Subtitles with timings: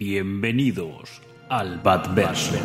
[0.00, 1.20] Bienvenidos
[1.50, 2.58] al Batverse.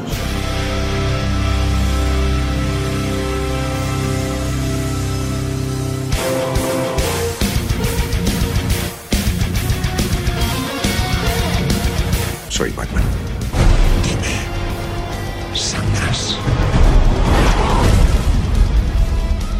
[12.48, 13.04] Soy Batman.
[14.02, 16.38] Dime, ¿sangras?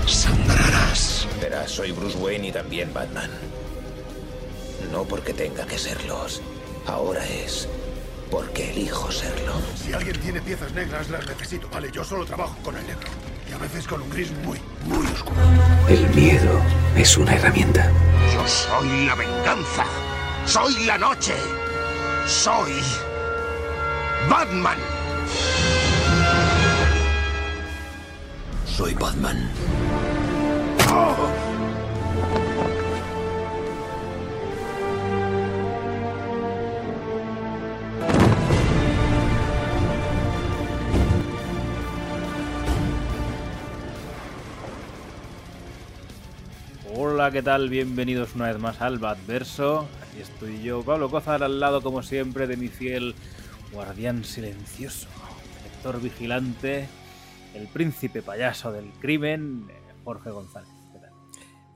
[0.08, 1.28] Sangrarás.
[1.42, 3.30] Verás, soy Bruce Wayne y también Batman.
[4.94, 6.42] No porque tenga que serlos.
[6.88, 7.68] Ahora es
[8.30, 9.54] porque elijo serlo.
[9.76, 11.90] Si alguien tiene piezas negras, las necesito, ¿vale?
[11.92, 13.08] Yo solo trabajo con el negro.
[13.50, 15.40] Y a veces con un gris muy, muy oscuro.
[15.88, 16.62] El miedo
[16.96, 17.92] es una herramienta.
[18.34, 19.86] Yo soy la venganza.
[20.46, 21.34] Soy la noche.
[22.28, 22.74] Soy...
[24.30, 24.78] Batman.
[28.66, 29.50] Soy Batman.
[47.26, 47.70] Hola, ¿qué tal?
[47.72, 49.88] Bienvenidos una vez más al Batverso.
[50.04, 53.16] Aquí estoy yo, Pablo Cozar, al lado, como siempre, de mi fiel
[53.72, 55.08] guardián silencioso,
[55.64, 56.88] lector vigilante,
[57.56, 59.66] el príncipe payaso del crimen,
[60.04, 60.70] Jorge González.
[60.94, 61.10] ¿Qué tal?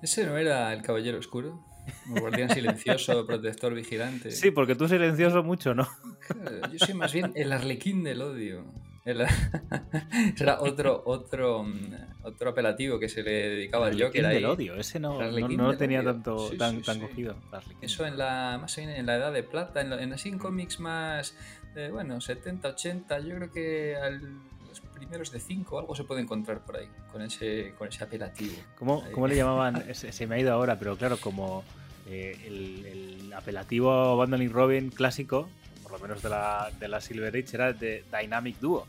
[0.03, 1.65] ¿Ese no era el Caballero Oscuro?
[2.11, 4.29] Un guardián silencioso, protector vigilante.
[4.29, 5.89] Sí, porque tú silencioso mucho, ¿no?
[6.27, 8.65] Claro, Yo soy más bien el arlequín del odio.
[9.09, 9.25] El-
[10.39, 11.93] Era otro, otro, mm,
[12.23, 14.35] otro apelativo que se le dedicaba al Joker ahí.
[14.35, 16.13] del odio, ese no, El no, no lo tenía odio.
[16.13, 17.01] tanto, Sí, tan, sí, tan sí.
[17.01, 17.35] cogido.
[17.51, 17.77] Arlequín.
[17.81, 20.79] Eso en la, más bien en la edad de plata, en, en así en cómics
[20.79, 21.35] más,
[21.75, 24.21] eh, bueno, 70, 80, yo creo que al-
[24.67, 28.53] los primeros de 5 algo se puede encontrar por ahí, con ese, con ese apelativo.
[28.77, 29.93] ¿Cómo, cómo le llamaban?
[29.95, 31.63] Se, se me ha ido ahora, pero claro, como
[32.07, 35.49] eh, el, el apelativo y Robin clásico,
[35.83, 38.85] por lo menos de la, de la Silver Age, era de Dynamic Duo.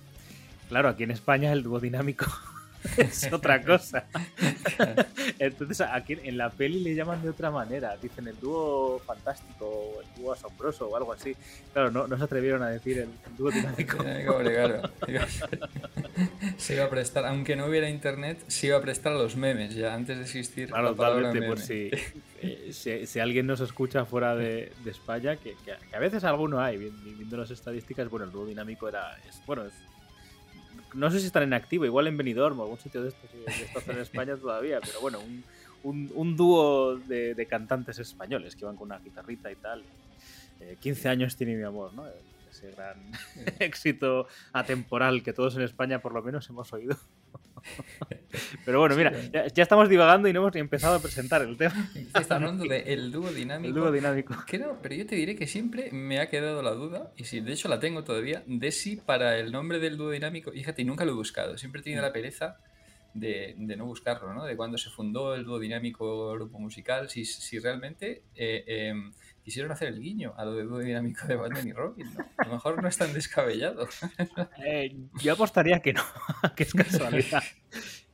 [0.70, 2.24] Claro, aquí en España el dúo dinámico
[2.96, 4.06] es otra cosa.
[5.38, 7.96] Entonces, aquí en la peli le llaman de otra manera.
[8.00, 11.34] Dicen el dúo fantástico, o el dúo asombroso o algo así.
[11.72, 13.98] Claro, no, no se atrevieron a decir el, el dúo dinámico.
[14.04, 14.82] Claro.
[16.58, 19.74] Se iba a prestar, aunque no hubiera internet, se iba a prestar a los memes
[19.74, 21.90] ya antes de existir Claro, totalmente, por si,
[22.42, 26.60] eh, si, si alguien nos escucha fuera de, de España, que, que- a veces alguno
[26.60, 29.72] hay, vi- vi- viendo las estadísticas, bueno, el dúo dinámico era, es, bueno, es-
[30.94, 33.64] no sé si están en activo, igual en Benidorm o algún sitio de estos, de
[33.64, 35.44] estos en España todavía, pero bueno, un,
[35.82, 39.82] un, un dúo de, de cantantes españoles que van con una guitarrita y tal.
[40.60, 42.04] Eh, 15 años tiene mi amor, ¿no?
[42.50, 42.98] Ese gran
[43.58, 46.96] éxito atemporal que todos en España por lo menos hemos oído.
[48.64, 51.56] Pero bueno, mira, ya, ya estamos divagando y no hemos ni empezado a presentar el
[51.56, 51.90] tema.
[52.14, 53.68] Está hablando del dúo dinámico.
[53.68, 54.34] El dúo dinámico.
[54.46, 57.40] Que no, pero yo te diré que siempre me ha quedado la duda, y si
[57.40, 60.84] de hecho la tengo todavía, de si para el nombre del dúo dinámico, fíjate, y
[60.84, 62.58] nunca lo he buscado, siempre he tenido la pereza
[63.14, 64.44] de, de no buscarlo, ¿no?
[64.44, 68.94] De cuándo se fundó el dúo dinámico grupo musical, si, si realmente eh, eh,
[69.44, 72.24] quisieron hacer el guiño a lo de dúo dinámico de Batman y Robin, ¿no?
[72.38, 73.86] A lo mejor no es tan descabellado.
[74.64, 76.02] Eh, yo apostaría que no,
[76.56, 77.42] que es casualidad.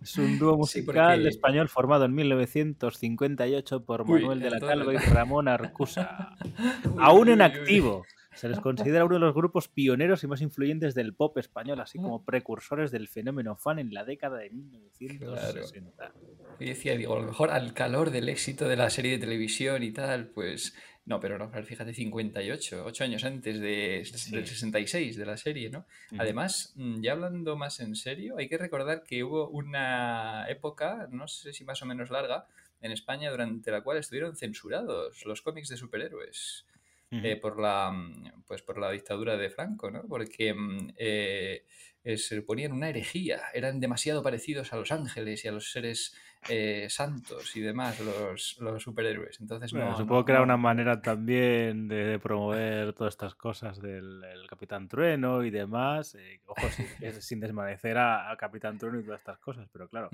[0.00, 4.60] Es un dúo Sí, musical porque- español formado en 1958 por Uy, Manuel de la
[4.60, 6.36] Calva y Ramón Arcusa.
[6.84, 8.04] Uy, Aún en uy, activo.
[8.34, 11.96] Se les considera uno de los grupos pioneros y más influyentes del pop español, así
[11.98, 16.12] como precursores del fenómeno fan en la década de 1960.
[16.60, 19.82] Y decía, digo, a lo mejor al calor del éxito de la serie de televisión
[19.82, 20.74] y tal, pues
[21.06, 25.86] no, pero pero fíjate, 58, 8 años antes de, del 66 de la serie, ¿no?
[26.18, 31.28] Además, mm, ya hablando más en serio, hay que recordar que hubo una época, no
[31.28, 32.48] sé si más o menos larga,
[32.80, 36.66] en España durante la cual estuvieron censurados los cómics de superhéroes
[37.12, 40.02] eh, por la mm, pues por la dictadura de Franco, ¿no?
[40.08, 41.64] Porque mm, eh,
[42.02, 46.16] eh, se ponían una herejía, eran demasiado parecidos a los ángeles y a los seres
[46.48, 49.40] eh, santos y demás, los, los superhéroes.
[49.40, 53.14] Entonces Bueno, no, supongo no- que era no- una manera también de, de promover todas
[53.14, 56.14] estas cosas del el Capitán Trueno y demás.
[56.14, 59.88] eh, ojo, sin, es- sin desmerecer a, a Capitán Trueno y todas estas cosas, pero
[59.88, 60.10] claro,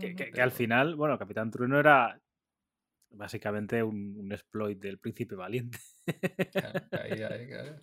[0.00, 2.18] que, al final, bueno, Capitán Trueno era
[3.10, 5.78] básicamente un, un exploit del príncipe valiente.
[6.52, 7.80] Claro, ahí, ahí, claro.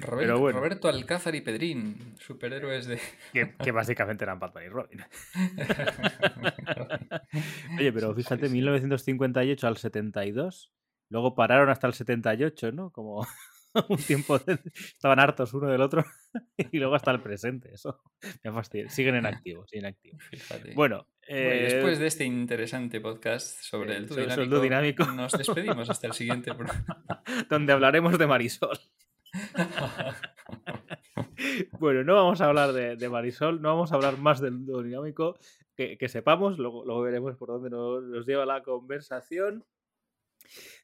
[0.00, 0.58] Robert- Pero bueno.
[0.58, 2.98] Roberto Alcázar y Pedrín, superhéroes de...
[3.32, 5.04] que, que básicamente eran Batman y Robin.
[7.78, 8.52] Oye, pero fíjate, sí.
[8.54, 10.72] 1958 al 72,
[11.08, 12.90] luego pararon hasta el 78, ¿no?
[12.90, 13.26] Como
[13.88, 16.04] un tiempo de- estaban hartos uno del otro
[16.72, 18.02] y luego hasta el presente, eso
[18.44, 18.90] me fastidia.
[18.90, 20.18] Siguen en activo, siguen en activo.
[20.30, 20.74] Fíjate.
[20.74, 25.04] Bueno, eh, después de este interesante podcast sobre eh, el el dinámico, dúo dinámico.
[25.12, 27.04] nos despedimos hasta el siguiente programa.
[27.48, 28.78] donde hablaremos de Marisol.
[31.78, 34.82] bueno, no vamos a hablar de, de, Marisol, no vamos a hablar más del dúo
[34.82, 35.38] dinámico,
[35.74, 39.64] que, que sepamos, luego, luego, veremos por dónde nos, nos, lleva la conversación.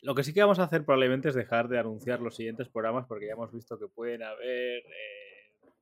[0.02, 3.06] Lo que sí que vamos a hacer probablemente es dejar de anunciar los siguientes programas
[3.06, 5.72] porque ya hemos visto que pueden haber eh,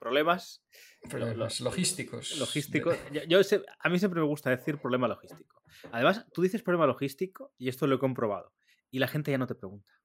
[0.00, 0.64] problemas.
[1.08, 2.38] Problemas logísticos.
[2.38, 2.96] Logísticos.
[3.12, 5.62] Yo, yo sé, a mí siempre me gusta decir problema logístico.
[5.92, 8.52] Además, tú dices problema logístico y esto lo he comprobado.
[8.90, 9.97] Y la gente ya no te pregunta.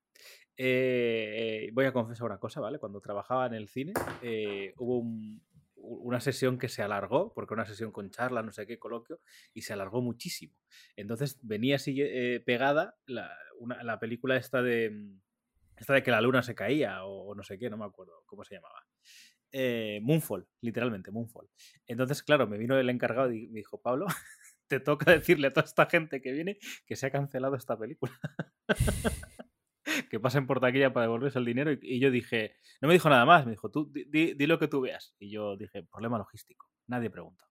[0.57, 2.79] Eh, voy a confesar una cosa, ¿vale?
[2.79, 5.41] Cuando trabajaba en el cine, eh, hubo un,
[5.75, 9.19] una sesión que se alargó, porque una sesión con charla, no sé qué, coloquio,
[9.53, 10.55] y se alargó muchísimo.
[10.95, 15.17] Entonces venía así eh, pegada la, una, la, película esta de,
[15.77, 18.23] esta de que la luna se caía, o, o no sé qué, no me acuerdo
[18.25, 18.85] cómo se llamaba.
[19.55, 21.47] Eh, Moonfall, literalmente, Moonfall.
[21.85, 24.07] Entonces, claro, me vino el encargado y me dijo, Pablo,
[24.67, 26.57] te toca decirle a toda esta gente que viene
[26.87, 28.13] que se ha cancelado esta película.
[30.13, 31.71] que pasen por taquilla para devolverse el dinero.
[31.71, 34.67] Y, y, yo dije, no me dijo nada más, me dijo, tú di, lo que
[34.67, 35.15] tú veas.
[35.17, 36.69] Y yo dije, problema logístico.
[36.85, 37.47] Nadie pregunta.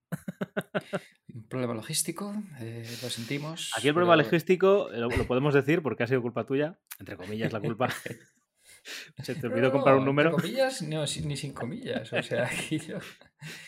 [1.34, 3.72] Un problema logístico, eh, lo sentimos.
[3.76, 4.26] Aquí el problema pero...
[4.26, 7.88] logístico lo, lo, podemos decir porque ha sido culpa tuya, entre comillas la culpa.
[9.22, 10.32] Se te olvidó no, comprar un número.
[10.32, 12.12] Comillas, no, ni sin comillas.
[12.12, 12.98] O sea, yo...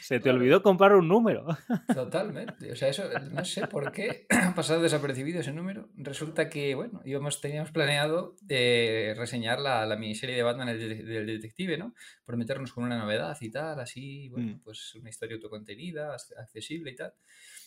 [0.00, 1.46] Se te olvidó comprar un número.
[1.94, 2.70] Totalmente.
[2.70, 5.88] O sea, eso no sé por qué ha pasado desapercibido ese número.
[5.96, 11.26] Resulta que, bueno, íbamos, teníamos planeado eh, reseñar la, la, miniserie de Batman del, del,
[11.26, 11.94] detective, ¿no?
[12.25, 14.60] Prometernos con una novedad y tal, así, bueno, mm.
[14.60, 17.14] pues una historia autocontenida, accesible y tal.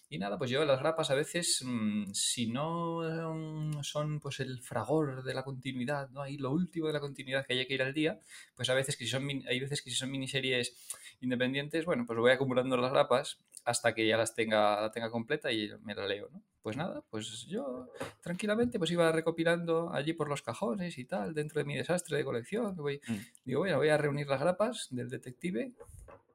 [0.10, 4.62] Y nada, pues yo las grapas a veces, mmm, si no um, son pues el
[4.62, 6.22] fragor de la continuidad, ¿no?
[6.22, 8.22] Ahí lo último de la continuidad que haya que ir al día,
[8.56, 10.76] pues a veces que si son, hay veces que si son miniseries
[11.20, 15.52] independientes, bueno, pues voy acumulando las grapas hasta que ya las tenga, la tenga completa
[15.52, 16.42] y me la leo, ¿no?
[16.62, 17.90] Pues nada, pues yo
[18.22, 22.24] tranquilamente pues iba recopilando allí por los cajones y tal, dentro de mi desastre de
[22.24, 22.78] colección.
[22.78, 23.18] Voy, mm.
[23.44, 25.74] Digo, bueno, voy a reunir las grapas del detective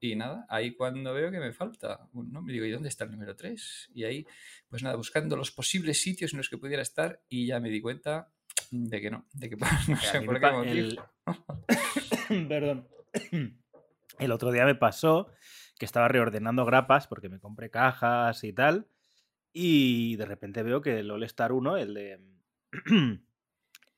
[0.03, 3.13] y nada, ahí cuando veo que me falta un me digo, ¿y dónde está el
[3.13, 3.91] número 3?
[3.95, 4.27] Y ahí,
[4.69, 7.81] pues nada, buscando los posibles sitios en los que pudiera estar y ya me di
[7.81, 8.33] cuenta
[8.73, 9.57] de que no, de que
[9.89, 11.07] no sé por qué motivo.
[12.29, 12.49] El...
[12.49, 12.89] Perdón.
[14.19, 15.29] El otro día me pasó
[15.79, 18.89] que estaba reordenando grapas porque me compré cajas y tal.
[19.53, 22.21] Y de repente veo que el All Star 1, el de.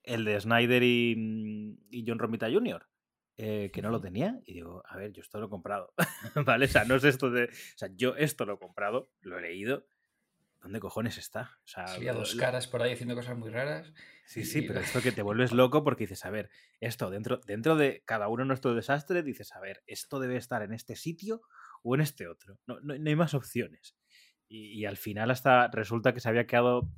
[0.02, 2.86] el de Snyder y, y John Romita Jr.,
[3.36, 4.40] eh, que no lo tenía.
[4.44, 5.92] Y digo, a ver, yo esto lo he comprado.
[6.46, 6.66] ¿Vale?
[6.66, 7.44] O sea, no es esto de.
[7.44, 9.86] O sea, yo esto lo he comprado, lo he leído.
[10.62, 11.58] ¿Dónde cojones está?
[11.64, 13.92] O sea, sí, a dos caras por ahí haciendo cosas muy raras.
[14.24, 16.48] Sí, sí, pero esto que te vuelves loco porque dices, a ver,
[16.80, 20.72] esto dentro, dentro de cada uno nuestro desastre, dices, a ver, esto debe estar en
[20.72, 21.42] este sitio
[21.82, 22.58] o en este otro.
[22.66, 23.94] No, no, no hay más opciones.
[24.48, 26.88] Y, y, al final hasta resulta que se había quedado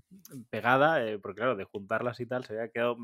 [0.51, 2.99] pegada, eh, porque claro, de juntarlas y tal, se había quedado,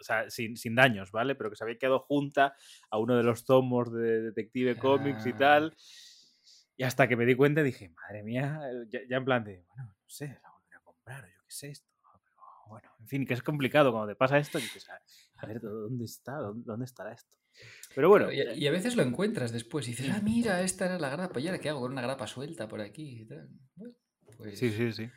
[0.00, 1.34] o sea, sin, sin, daños, ¿vale?
[1.34, 2.54] Pero que se había quedado junta
[2.90, 4.80] a uno de los tomos de Detective ah.
[4.80, 5.76] Comics y tal.
[6.76, 8.58] Y hasta que me di cuenta dije, madre mía,
[8.88, 11.50] ya, ya en plan de, bueno, no sé, la volveré a comprar, o yo qué
[11.50, 11.90] sé esto.
[12.00, 15.60] Pero bueno, en fin, que es complicado cuando te pasa esto, y dices, a ver,
[15.60, 16.38] ¿dónde está?
[16.38, 17.36] ¿Dónde, estará esto?
[17.94, 18.32] Pero bueno.
[18.32, 21.38] Y, y, a veces lo encuentras después y dices, ah, mira, esta era la grapa,
[21.38, 23.24] ¿y ahora qué hago con una grapa suelta por aquí?
[23.24, 23.94] Bueno,
[24.38, 25.10] pues, sí, sí, sí.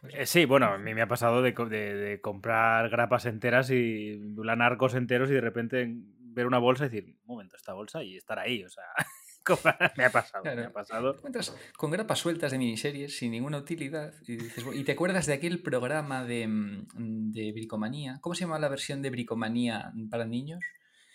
[0.00, 3.70] Pues, eh, sí, bueno, a mí me ha pasado de, de, de, comprar grapas enteras
[3.70, 8.02] y lanarcos enteros y de repente ver una bolsa y decir, un momento, esta bolsa
[8.02, 8.84] y estar ahí, o sea.
[9.96, 10.60] me ha pasado, claro.
[10.60, 11.12] me ha pasado.
[11.12, 15.26] Te encuentras con grapas sueltas de miniseries sin ninguna utilidad y, dices, y te acuerdas
[15.26, 18.18] de aquel programa de, mm, de bricomanía.
[18.20, 20.60] ¿Cómo se llama la versión de bricomanía para niños?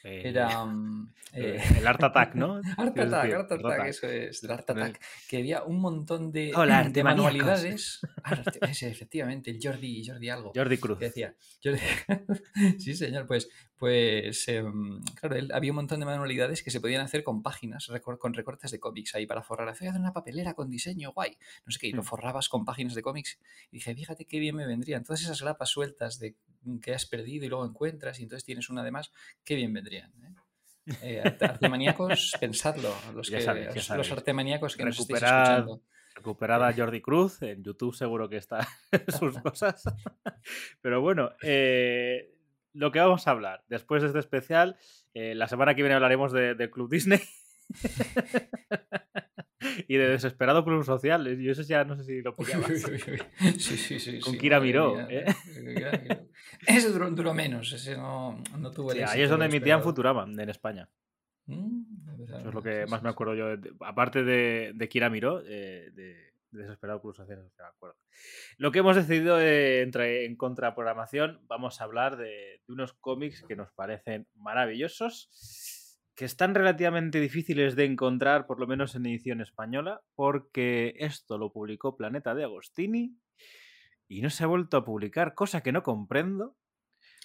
[0.05, 0.63] Era.
[0.63, 2.61] Um, eh, el Art Attack, ¿no?
[2.77, 5.01] Art Attack, Art Attack, eso es, el Art Attack.
[5.27, 8.01] Que había un montón de, Hola, de manualidades.
[8.61, 10.51] Ese, efectivamente, el Jordi, Jordi algo.
[10.55, 10.99] Jordi Cruz.
[10.99, 11.79] Que decía, Jordi...
[12.79, 14.63] sí, señor, pues, pues eh,
[15.19, 18.71] claro, él, había un montón de manualidades que se podían hacer con páginas, con recortes
[18.71, 19.69] de cómics ahí para forrar.
[19.69, 23.01] Hacía una papelera con diseño guay, no sé qué, y lo forrabas con páginas de
[23.01, 23.39] cómics.
[23.71, 25.03] Y dije, fíjate qué bien me vendrían.
[25.03, 26.35] Todas esas grapas sueltas de
[26.81, 29.11] que has perdido y luego encuentras y entonces tienes una de más,
[29.43, 30.11] qué bien vendrían.
[30.23, 30.33] ¿eh?
[31.01, 35.81] Eh, artemaníacos, pensadlo, los, que, sabéis, los, los artemaníacos que Recuperar, nos
[36.15, 38.65] Recuperada Jordi Cruz, en YouTube seguro que está
[39.19, 39.83] sus cosas.
[40.81, 42.33] Pero bueno, eh,
[42.75, 44.77] lo que vamos a hablar después de este especial,
[45.13, 47.19] eh, la semana que viene hablaremos de, de Club Disney.
[49.87, 51.37] y de Desesperado Club Social.
[51.37, 52.71] Yo eso ya no sé si lo pillabas.
[53.57, 54.19] sí, sí, sí.
[54.19, 54.99] Con sí, Kira Miró.
[55.09, 55.25] ¿eh?
[56.67, 60.23] Ese duró, duró, menos, ese no, no tuvo el sí, Ahí es donde emitían Futurama,
[60.23, 60.89] en España.
[61.47, 63.47] Mm, eso es lo que más me acuerdo yo.
[63.81, 67.97] Aparte de, de Kira Miró, eh, de, Desesperado Pulsaciones, de acuerdo.
[68.57, 73.55] Lo que hemos decidido eh, en contraprogramación, vamos a hablar de, de unos cómics que
[73.55, 75.29] nos parecen maravillosos,
[76.15, 81.51] que están relativamente difíciles de encontrar, por lo menos en edición española, porque esto lo
[81.51, 83.17] publicó Planeta de Agostini
[84.07, 86.55] y no se ha vuelto a publicar, cosa que no comprendo.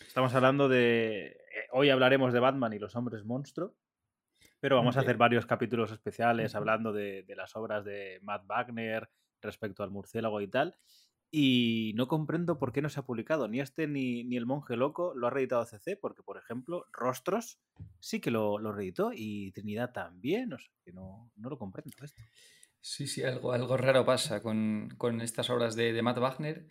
[0.06, 1.26] Estamos hablando de...
[1.26, 1.36] eh,
[1.72, 3.76] Hoy hablaremos de Batman y los hombres monstruo,
[4.60, 9.10] pero vamos a hacer varios capítulos especiales hablando de, de las obras de Matt Wagner
[9.40, 10.76] respecto al murciélago y tal.
[11.32, 14.76] Y no comprendo por qué no se ha publicado ni este ni, ni El Monje
[14.76, 15.14] Loco.
[15.14, 17.60] Lo ha reeditado CC porque, por ejemplo, Rostros
[18.00, 20.52] sí que lo, lo reeditó y Trinidad también.
[20.52, 22.20] O sea, que no, no lo comprendo esto.
[22.80, 26.66] Sí, sí, algo, algo raro pasa con, con estas obras de, de Matt Wagner.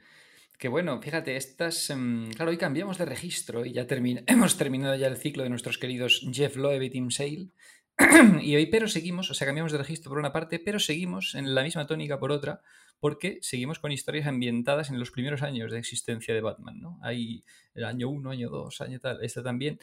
[0.58, 1.90] Que bueno, fíjate, estas.
[1.90, 5.50] em, claro, hoy cambiamos de registro y ya termina, hemos terminado ya el ciclo de
[5.50, 7.52] nuestros queridos Jeff Loeb y Tim Sale.
[8.42, 11.54] y hoy, pero seguimos, o sea, cambiamos de registro por una parte, pero seguimos en
[11.54, 12.62] la misma tónica por otra,
[13.00, 17.00] porque seguimos con historias ambientadas en los primeros años de existencia de Batman, ¿no?
[17.02, 19.24] Hay el año 1, año 2, año tal.
[19.24, 19.80] Esta también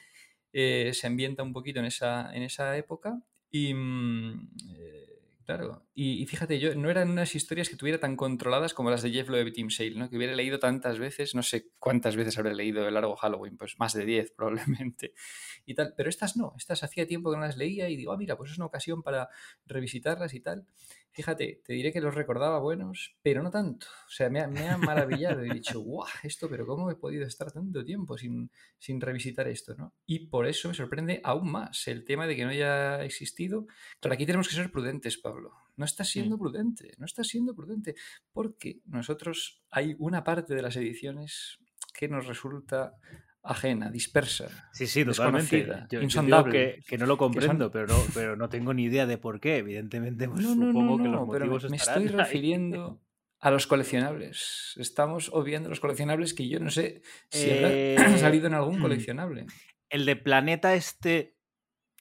[0.53, 3.21] eh, se ambienta un poquito en esa, en esa época.
[3.51, 5.16] Y mm, eh,
[5.47, 9.03] claro, y, y fíjate, yo no eran unas historias que tuviera tan controladas como las
[9.03, 10.11] de Jeff Loeb y Tim Sale, ¿no?
[10.11, 13.79] Que hubiera leído tantas veces, no sé cuántas veces habré leído el largo Halloween, pues
[13.79, 15.15] más de 10 probablemente.
[15.65, 18.17] Y tal, pero estas no, estas hacía tiempo que no las leía y digo, ah,
[18.17, 19.29] mira, pues es una ocasión para
[19.65, 20.67] revisitarlas y tal.
[21.17, 23.87] Fíjate, te diré que los recordaba buenos, pero no tanto.
[24.07, 25.41] O sea, me ha, me ha maravillado.
[25.41, 29.75] He dicho, guau, esto, pero ¿cómo he podido estar tanto tiempo sin, sin revisitar esto,
[29.75, 29.95] ¿no?
[30.05, 33.67] Y por eso me sorprende aún más el tema de que no haya existido.
[33.99, 35.55] Claro, aquí tenemos que ser prudentes, Pablo.
[35.77, 37.95] No estás siendo prudente, no estás siendo prudente,
[38.35, 41.61] porque nosotros hay una parte de las ediciones
[41.95, 42.93] que nos resulta
[43.47, 45.57] ajena, dispersa, Sí, sí, totalmente.
[45.57, 46.53] desconocida, Yo, yo digo insondable.
[46.53, 49.57] que, que no lo comprendo, pero, no, pero no tengo ni idea de por qué.
[49.59, 52.09] Evidentemente, pues, No, no, supongo no, que no, los pero me, motivos me estoy ahí.
[52.09, 53.01] refiriendo
[53.41, 54.73] a los coleccionables.
[54.77, 59.47] Estamos obviando los coleccionables que yo no sé si habrá Eh, salido en algún coleccionable.
[59.89, 61.37] El de Planeta este,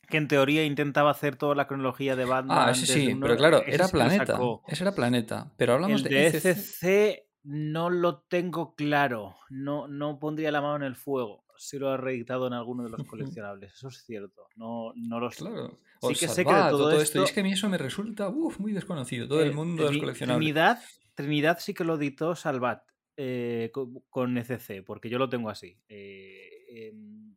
[0.09, 2.69] que en teoría intentaba hacer toda la cronología de Batman.
[2.69, 4.39] Ah, ese sí, uno- pero claro, era Planeta.
[4.67, 5.51] Ese era Planeta.
[5.57, 6.45] Pero hablamos El de ECC.
[6.51, 9.35] ECC no lo tengo claro.
[9.49, 12.89] No, no pondría la mano en el fuego si lo ha reeditado en alguno de
[12.89, 13.73] los coleccionables.
[13.73, 14.47] Eso es cierto.
[14.57, 15.45] No, no lo sé.
[15.45, 15.79] Claro.
[16.01, 17.21] Sí que sé que de Salvat, o todo esto.
[17.21, 19.27] Y es que a mí eso me resulta uf, muy desconocido.
[19.27, 20.37] Todo Eh, el mundo de los coleccionables.
[20.45, 20.79] Trinidad,
[21.15, 22.83] Trinidad sí que lo editó Salvat
[23.17, 25.79] eh, co- con, ECC, porque yo lo tengo así.
[25.87, 26.91] Eh,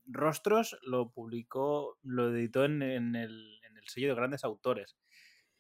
[0.07, 4.97] Rostros lo publicó, lo editó en, en el, en el sello de grandes autores.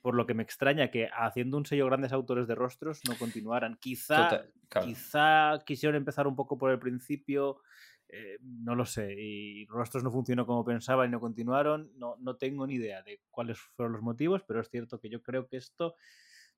[0.08, 3.76] Por lo que me extraña que haciendo un sello grandes autores de rostros no continuaran.
[3.76, 4.86] Quizá, Total, claro.
[4.86, 7.60] quizá quisieron empezar un poco por el principio,
[8.08, 11.92] eh, no lo sé, y Rostros no funcionó como pensaba y no continuaron.
[11.96, 15.22] No, no tengo ni idea de cuáles fueron los motivos, pero es cierto que yo
[15.22, 15.94] creo que esto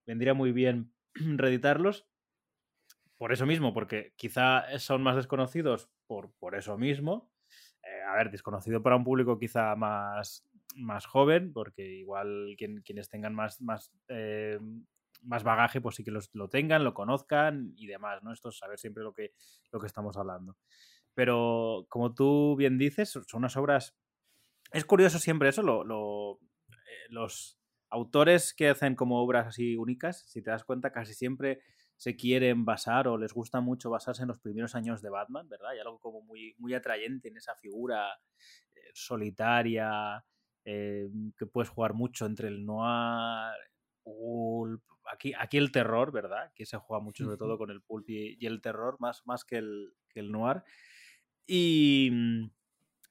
[0.07, 2.07] vendría muy bien reeditarlos.
[3.17, 7.33] Por eso mismo, porque quizá son más desconocidos por, por eso mismo.
[7.83, 10.47] Eh, a ver, desconocido para un público quizá más,
[10.81, 14.59] más joven, porque igual quien- quienes tengan más, más, eh,
[15.23, 18.33] más bagaje, pues sí que los- lo tengan, lo conozcan y demás, ¿no?
[18.33, 19.33] Esto es saber siempre lo que,
[19.73, 20.57] lo que estamos hablando.
[21.15, 23.97] Pero como tú bien dices, son unas obras...
[24.73, 27.59] Es curioso siempre eso, lo, lo- eh, los
[27.91, 31.61] autores que hacen como obras así únicas, si te das cuenta, casi siempre
[31.97, 35.71] se quieren basar o les gusta mucho basarse en los primeros años de Batman, ¿verdad?
[35.71, 38.09] Hay algo como muy, muy atrayente en esa figura
[38.75, 40.25] eh, solitaria,
[40.65, 43.55] eh, que puedes jugar mucho entre el noir,
[44.03, 46.53] pulp, aquí, aquí el terror, ¿verdad?
[46.55, 49.45] Que se juega mucho sobre todo con el pulp y, y el terror, más, más
[49.45, 50.63] que, el, que el noir.
[51.47, 52.51] Y, mm,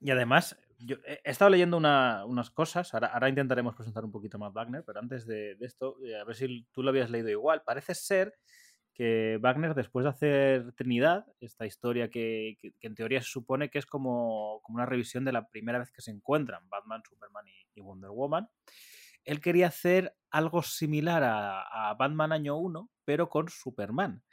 [0.02, 4.12] y además, yo he he estado leyendo una- unas cosas, ahora, ahora intentaremos presentar un
[4.12, 7.10] poquito más Wagner, pero antes de, de esto, eh, a ver si tú lo habías
[7.10, 7.64] leído igual.
[7.66, 8.36] Parece ser
[9.00, 13.70] que Wagner, después de hacer Trinidad, esta historia que, que- que en teoría se supone
[13.70, 17.46] que es como, como una revisión de la primera vez que se encuentran Batman, Superman
[17.48, 18.50] y, y Wonder Woman,
[19.26, 24.24] él quería hacer algo similar a, a Batman Año 1, pero con Superman.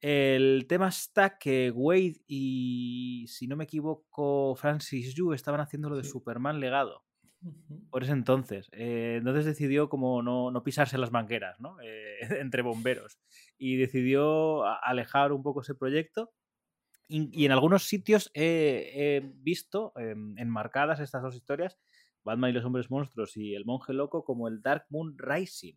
[0.00, 5.96] El tema está que Wade y, si no me equivoco, Francis Yu estaban haciendo lo
[5.96, 6.10] de Sí.
[6.10, 7.04] Superman legado.
[7.90, 8.68] Por ese entonces.
[8.72, 11.80] Eh, entonces decidió como no, no pisarse las mangueras, ¿no?
[11.82, 13.18] Eh, entre bomberos.
[13.58, 16.32] Y decidió alejar un poco ese proyecto.
[17.08, 21.78] Y, y en algunos sitios he, he visto em, enmarcadas estas dos historias,
[22.24, 25.74] Batman y los hombres monstruos y el monje loco, como el Dark Moon Rising.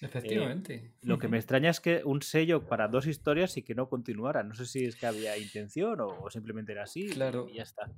[0.00, 0.92] Efectivamente.
[1.02, 4.42] Lo que me extraña es que un sello para dos historias y que no continuara.
[4.42, 7.48] No sé si es que había intención o, o simplemente era así Claro.
[7.48, 7.90] y ya está.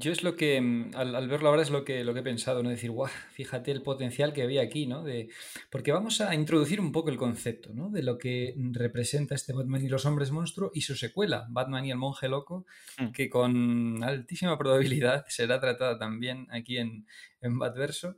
[0.00, 2.62] Yo es lo que, mm, al, verlo ahora es lo que, lo que he pensado,
[2.62, 2.70] ¿no?
[2.70, 5.02] Decir, guau, fíjate el potencial que había aquí, ¿no?
[5.02, 5.28] De,
[5.70, 7.90] porque vamos a introducir un poco el concepto, ¿no?
[7.90, 11.90] De lo que representa este Batman y los hombres monstruo y su secuela, Batman y
[11.90, 12.64] el monje loco,
[12.98, 13.10] mm.
[13.10, 17.06] que con altísima probabilidad será tratada también aquí en,
[17.40, 18.16] en Batverso.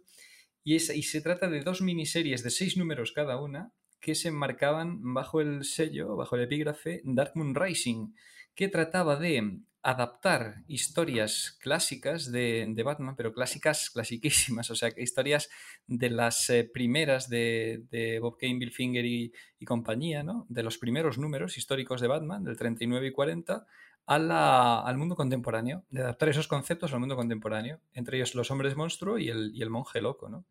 [0.62, 4.28] Y, es, y se trata de dos miniseries de seis números cada una que se
[4.28, 8.12] enmarcaban bajo el sello, bajo el epígrafe Dark Moon Rising,
[8.54, 15.48] que trataba de adaptar historias clásicas de, Batman, pero clásicas, clasiquísimas, o sea, historias
[15.86, 19.32] de las eh, primeras de, Bob Kane, Bill Finger y,
[19.66, 20.46] compañía, ¿no?
[20.48, 23.66] De los primeros números históricos de Batman, del 39 y 40,
[24.06, 29.18] al mundo contemporáneo, de adaptar esos conceptos al mundo contemporáneo, entre ellos los hombres monstruo
[29.18, 30.46] y el, y el monje loco, ¿no?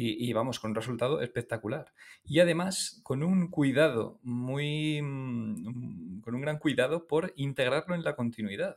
[0.00, 1.92] Y, vamos, con un resultado espectacular.
[2.24, 8.14] Y además con un cuidado muy, mm, con un gran cuidado por integrarlo en la
[8.14, 8.76] continuidad.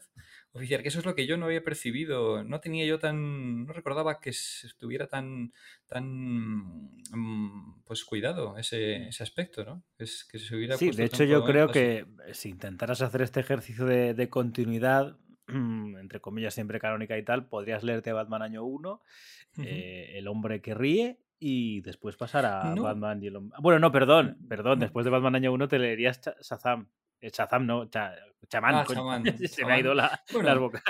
[0.54, 3.72] Oficial, que eso es lo que yo no había percibido, no tenía yo tan, no
[3.72, 5.54] recordaba que estuviera tan,
[5.88, 9.84] tan, mm, pues cuidado ese, ese aspecto, ¿no?
[10.00, 13.86] Es, que se hubiera sí, de hecho yo creo que si intentaras hacer este ejercicio
[13.86, 15.18] de, continuidad,
[16.00, 19.02] entre comillas siempre canónica y tal, podrías leerte Batman año 1
[19.64, 23.58] eh, el hombre que ríe y después pasar a Batman y el hombre...
[23.62, 26.88] Bueno, no, perdón, perdón, después de Batman año 1 te leerías Shazam.
[27.20, 27.90] Eh, Shazam, no,
[28.48, 28.76] Chamán.
[28.76, 28.86] Ah,
[29.48, 30.84] Se me ha ido la, las bocas.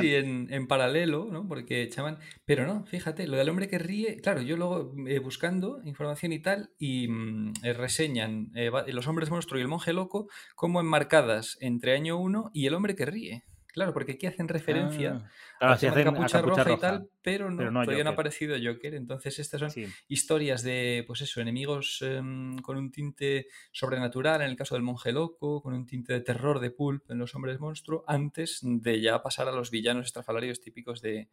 [0.00, 1.46] Sí, en, paralelo, ¿no?
[1.46, 2.18] Porque Chamán.
[2.44, 4.16] Pero no, fíjate, lo del hombre que ríe.
[4.20, 8.50] Claro, yo luego eh, buscando información y tal, y mm, reseñan
[8.86, 12.94] Los hombres monstruo y el monje loco como enmarcadas entre año 1 y el hombre
[12.94, 13.44] que ríe.
[13.72, 15.24] Claro, porque aquí hacen referencia
[15.58, 18.94] a, la capucha, roja, y tal, pero no, todavía no ha aparecido Joker.
[18.94, 19.70] Entonces, estas son
[20.08, 25.12] historias de, pues eso, enemigos em, con un tinte sobrenatural, en el caso del monje
[25.12, 29.22] loco, con un tinte de terror de pulp en los hombres monstruo, antes de ya
[29.22, 31.30] pasar a los villanos estrafalarios típicos de,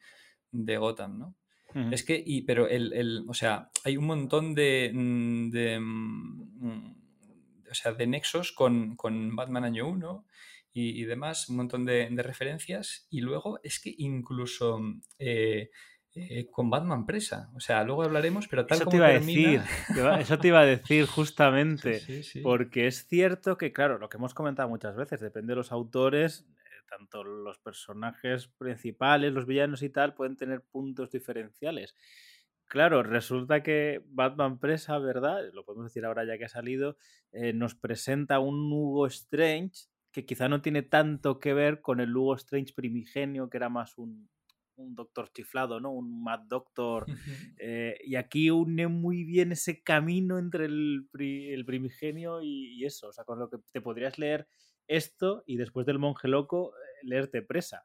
[0.54, 1.36] Gotham, ¿no?
[1.92, 6.96] Es que, y, pero el, o sea, hay un montón de, mm, de, mm,
[7.70, 10.26] o sea, de nexos con, con Batman Año 1
[10.80, 13.08] y, demás, un montón de, referencias.
[13.10, 14.80] Y luego es que incluso
[15.18, 15.70] eh,
[16.16, 19.20] eh, con Batman presa, o sea, luego hablaremos, pero tal eso como te iba a
[19.20, 19.62] decir,
[20.20, 22.02] eso te iba a decir justamente,
[22.44, 26.48] porque es cierto que, claro, lo que hemos comentado muchas veces, depende de los autores,
[26.50, 31.96] eh, tanto los personajes principales, los villanos y tal, pueden tener puntos diferenciales.
[32.66, 35.42] Claro, resulta que Batman Presa, ¿verdad?
[35.54, 36.98] Lo podemos decir ahora ya que ha salido,
[37.32, 42.36] nos presenta un Hugo Strange que quizá no tiene tanto que ver con el Hugo
[42.36, 44.30] Strange primigenio, que era más un,
[44.82, 45.92] doctor chiflado, ¿no?
[45.92, 47.06] Un Mad Doctor.
[47.62, 51.10] Eh, y aquí une muy bien ese camino entre el,
[51.66, 53.10] primigenio y, eso.
[53.10, 54.48] O sea, con lo que te podrías leer
[54.88, 57.82] esto y después del monje loco, eh, leerte presa.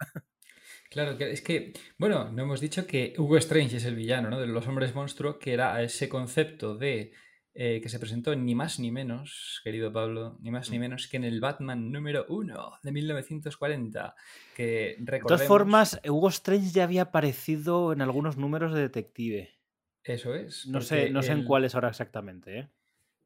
[0.91, 4.41] Claro, es que, bueno, no hemos dicho que Hugo Strange es el villano, ¿no?
[4.41, 7.13] De los hombres monstruo, que era ese concepto de
[7.57, 10.81] eh, que se presentó ni más ni menos, querido Pablo, ni más ni mm.
[10.81, 14.17] menos que en el Batman número 1 de 1940.
[14.57, 19.55] Que De todas formas, Hugo Strange ya había aparecido en algunos números de Detective.
[20.03, 20.67] Eso es.
[20.67, 22.69] No sé, no sé en cuáles ahora exactamente, ¿eh?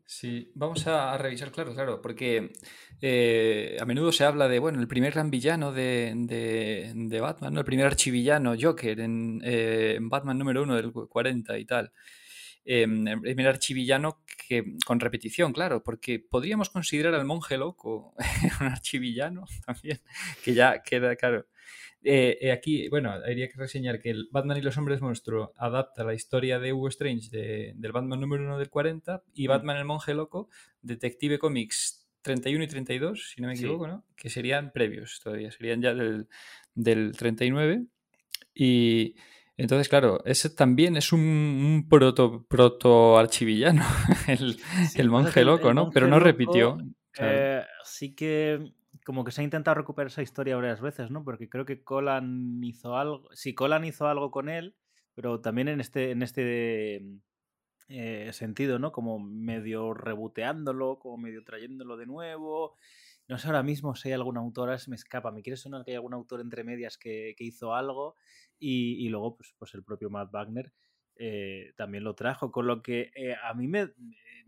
[0.04, 2.52] Sí, vamos a, revisar, claro, claro, porque
[3.00, 7.60] eh, a menudo se habla de, bueno, el primer gran villano de, de, Batman, ¿no?
[7.60, 11.92] el primer archivillano, Joker, en, eh, en Batman número 1 del 40 y tal
[12.68, 18.14] el archivillano que, con repetición, claro, porque podríamos considerar al monje loco
[18.60, 20.00] un archivillano también,
[20.44, 21.46] que ya queda claro.
[22.02, 26.04] Eh, eh, aquí, bueno, habría que reseñar que el Batman y los hombres monstruo adapta
[26.04, 29.50] la historia de Hugo Strange del Batman número 1 del 40 y mm.
[29.50, 30.48] Batman el monje loco,
[30.80, 34.04] Detective Comics 31 y 32, si no me equivoco, ¿no?
[34.16, 36.28] Que serían previos todavía, serían ya del,
[36.74, 37.86] del 39.
[38.54, 39.14] Y,
[39.58, 43.84] entonces, claro, ese también es un, proto, proto archivillano,
[44.94, 45.90] el, monje loco, ¿no?
[45.90, 46.78] Pero no repitió.
[47.18, 48.72] Eh, sí que
[49.04, 51.24] como que se ha intentado recuperar esa historia varias veces, ¿no?
[51.24, 53.28] Porque creo que Colan hizo algo.
[53.32, 54.76] Sí, Colan hizo algo con él,
[55.14, 57.02] pero también en este, en este
[57.88, 58.92] eh, sentido, ¿no?
[58.92, 62.76] Como medio reboteándolo, como medio trayéndolo de nuevo.
[63.28, 65.30] No sé ahora mismo si hay alguna autora, se me escapa.
[65.30, 68.16] Me quiere sonar que hay algún autor entre medias que, hizo algo
[68.58, 70.72] y, luego pues, pues el propio Matt Wagner
[71.16, 72.50] eh, también lo trajo.
[72.50, 73.92] Con lo que eh, a mí me,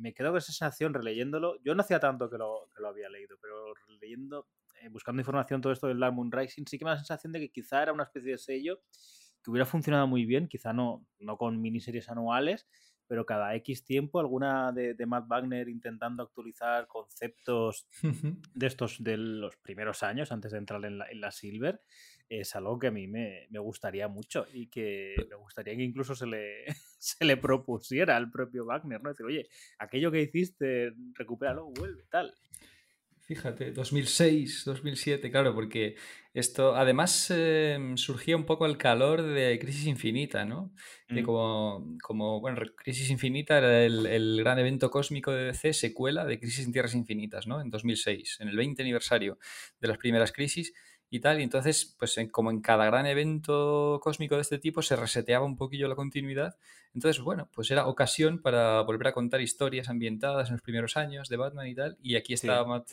[0.01, 1.61] me quedó con esa sensación releyéndolo.
[1.63, 4.49] Yo no hacía tanto que lo, que lo había leído, pero leyendo,
[4.81, 7.33] eh, buscando información todo esto del Dark Moon Rising, sí que me da la sensación
[7.33, 8.81] de que quizá era una especie de sello
[9.43, 12.67] que hubiera funcionado muy bien, quizá no, no con miniseries anuales,
[13.11, 17.89] pero cada X tiempo alguna de, de Matt Wagner intentando actualizar conceptos
[18.55, 21.83] de estos de los primeros años antes de entrar en la, Silver.
[22.29, 26.15] es algo que a mí me, me gustaría mucho y que me gustaría que incluso
[26.15, 26.67] se le,
[27.01, 29.09] se le propusiera al propio Wagner, ¿no?
[29.09, 29.49] Decir, oye,
[29.81, 32.33] aquello que hiciste, recupéralo, vuelve, tal.
[33.31, 35.95] Fíjate, 2006, 2007, claro, porque
[36.35, 40.73] esto además em, surgía un poco el calor de Crisis Infinita, ¿no?
[41.07, 41.25] Que Mm.
[41.27, 46.41] como, como, bueno, Crisis Infinita era el, el gran evento cósmico de DC, secuela de
[46.41, 47.61] Crisis en Tierras Infinitas, ¿no?
[47.61, 49.39] En 2006, en el 20 aniversario
[49.81, 50.73] de las primeras crisis
[51.09, 51.39] y tal.
[51.39, 55.45] Y entonces, pues en- como en cada gran evento cósmico de este tipo, se reseteaba
[55.47, 56.57] un poquillo la continuidad.
[56.95, 61.29] Entonces, bueno, pues era ocasión para volver a contar historias ambientadas en los primeros años
[61.29, 61.97] de Batman y tal.
[62.03, 62.47] Y aquí Sí.
[62.49, 62.89] está Matt,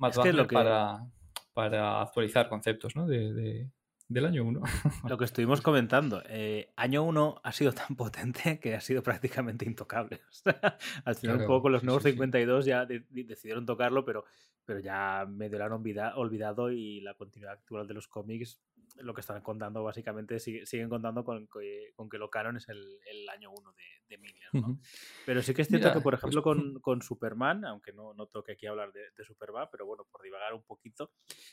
[0.00, 1.06] Matt Es que lo Wagner que- para,
[1.52, 3.06] para actualizar conceptos ¿no?
[3.06, 3.70] de, de-
[4.08, 4.60] del año 1.
[5.08, 9.64] Lo que estuvimos comentando, eh, año 1 ha sido tan potente que ha sido prácticamente
[9.64, 10.20] intocable.
[11.04, 12.12] Al final, un poco con los nuevos sí, sí.
[12.14, 14.24] 52 ya de- de- decidieron tocarlo, pero,
[14.64, 18.58] pero ya medio lo han olvida- olvidado y la continuidad actual de los cómics,
[19.00, 22.68] lo que están contando básicamente, sigue- siguen contando con que, con que lo canon es
[22.68, 24.48] el, el año 1 de, de Miller.
[24.52, 24.78] ¿no?
[25.26, 28.26] Pero sí que es cierto que, por pues- ejemplo, con, con Superman, aunque no, no
[28.26, 31.12] toque aquí hablar de, de Superman, pero bueno, por divagar un poquito,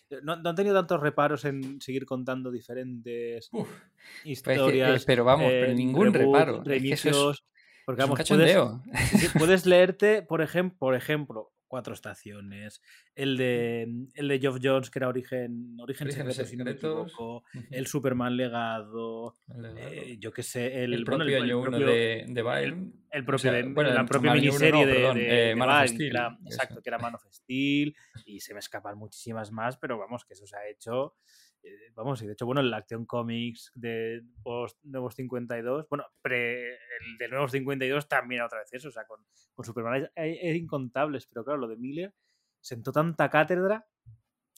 [0.10, 4.22] eh, no, no han tenido tantos reparos en seguir contando diferentes Uf, Pero es que,
[4.22, 5.06] eh, historias.
[5.06, 6.58] pero vamos, pero eh, ningún reboot, reparo.
[6.58, 7.46] Es que eso es, reinicios.
[7.86, 12.82] porque vamos, puedes, puedes leerte, por ejemplo, por ejemplo, Cuatro Estaciones,
[13.16, 13.84] el de
[14.16, 17.08] el de Geoff Jones, que era Origen, Origen Orígenes Secreto, si no me secretos.
[17.12, 17.66] equivoco, Ujú.
[17.72, 19.38] el Superman Legado,
[19.78, 22.40] eh, yo qué sé, el, El bueno, propio el- el año 1 propio- de, de
[22.42, 22.92] el- Byrne.
[23.12, 25.56] el O propio, sea, de- bueno, la propia uno miniserie no, de, perdón, de- eh,
[25.56, 29.78] de que era, exacto, que era Man of Steel, y se me escapan muchísimas más,
[29.78, 31.16] pero vamos, que eso se ha hecho,
[31.64, 36.74] eh, vamos, y de hecho, bueno, el Action Comics de post Nuevos 52, bueno, pre,
[36.74, 40.38] el de Nuevos 52 también otra vez eso, o sea, con, con Superman hay, hay-
[40.50, 42.14] hay incontables, pero claro, lo de Miller
[42.62, 43.86] sentó tanta cátedra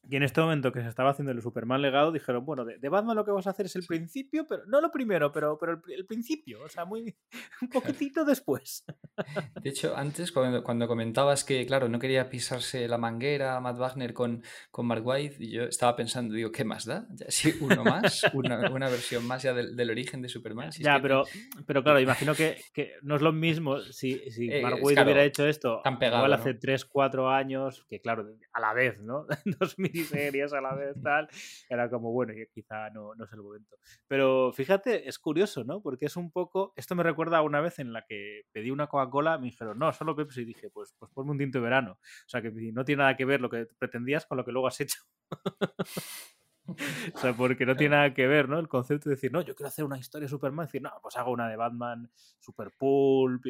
[0.10, 2.90] que en este momento que se estaba haciendo el Superman legado, dijeron, bueno, de, de
[2.90, 5.74] Batman lo que vas a hacer es el principio, pero no lo primero, pero, pero
[5.74, 7.16] el, pri- el principio, o sea, muy
[7.62, 8.86] un poquitito después.
[9.64, 14.14] De hecho, antes, cuando, cuando comentabas que, claro, no quería pisarse la manguera Matt Wagner
[14.14, 17.08] con, con Mark White, y yo estaba pensando, digo, ¿qué más da?
[17.16, 20.72] Ya, sí, uno más, una, una versión más ya del, del origen de Superman.
[20.72, 21.24] si es ya, que pero,
[21.66, 25.24] pero claro, imagino que, que no es lo mismo si, si Eh, Mark claro, hubiera
[25.24, 26.36] hecho esto tan pegado, igual ¿no?
[26.38, 29.26] hace 3, 4 años, que claro, a la vez, ¿no?
[29.93, 31.28] miniseries a la vez, tal,
[31.69, 33.78] era como, bueno, quizá no, no es el momento.
[34.08, 35.82] Pero fíjate, es curioso, ¿no?
[35.82, 38.88] Porque es un poco, esto me recuerda a una vez en la que pedí una
[38.88, 41.93] Coca-Cola, me dijeron, no, solo Pepsi, y dije, pues, pues ponme un tinto de verano.
[41.93, 44.67] O sea, que no tiene nada que ver lo que pretendías con lo que luego
[44.67, 45.02] has hecho.
[47.15, 48.60] O sea, porque no tiene nada que ver, ¿no?
[48.60, 51.17] El concepto de decir, no, yo quiero hacer una historia de Superman, decir, no, pues
[51.17, 53.43] hago una de Batman super pulp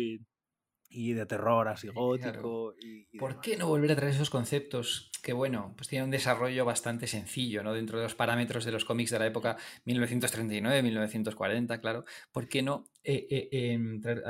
[0.89, 2.01] y de terror así Claro.
[2.07, 2.73] gótico.
[2.81, 3.45] Y, y ¿Por demás.
[3.45, 7.61] qué no volver a traer esos conceptos que, bueno, pues tienen un desarrollo bastante sencillo,
[7.63, 7.73] ¿no?
[7.73, 12.05] Dentro de los parámetros de los cómics de la época 1939, 1940, claro.
[12.31, 14.23] ¿Por qué no eh, eh, em, traer-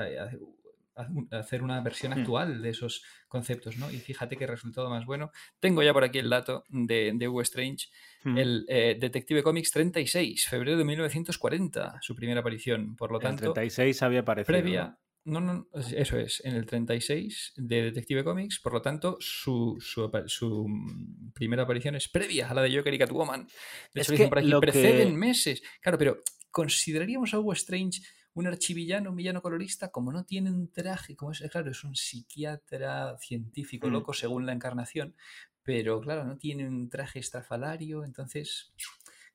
[1.32, 2.20] hacer una versión Hmm.
[2.20, 3.90] actual de esos conceptos, ¿no?
[3.90, 5.32] Y fíjate qué resultado más bueno.
[5.62, 7.88] Tengo ya por aquí el dato de, de Hugo Strange,
[8.26, 8.38] Hmm.
[8.38, 12.98] el eh, Detective Comics 36, febrero de 1940, su primera aparición.
[12.98, 14.54] Por lo El tanto, 36 había aparecido.
[14.60, 14.98] previa.
[15.26, 19.78] No, no, es- eso es, en el 36 de Detective Comics, por lo tanto, su,
[19.80, 23.46] su, mm, primera aparición es previa a la de Joker y Catwoman.
[23.94, 25.62] De Es hecho, dicen por aquí, lo preceden que- meses.
[25.82, 26.18] Claro, pero
[26.52, 28.02] ¿consideraríamos a Hugo Strange
[28.34, 29.90] un archivillano, un villano colorista?
[29.92, 33.92] Como no tiene un traje, como es, claro, es un psiquiatra científico Mm.
[33.92, 35.16] loco según la encarnación,
[35.64, 38.72] pero claro, no tiene un traje estrafalario, entonces,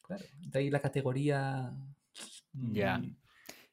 [0.03, 1.73] claro, de ahí la categoría...
[2.53, 2.99] Ya.
[2.99, 3.17] mm,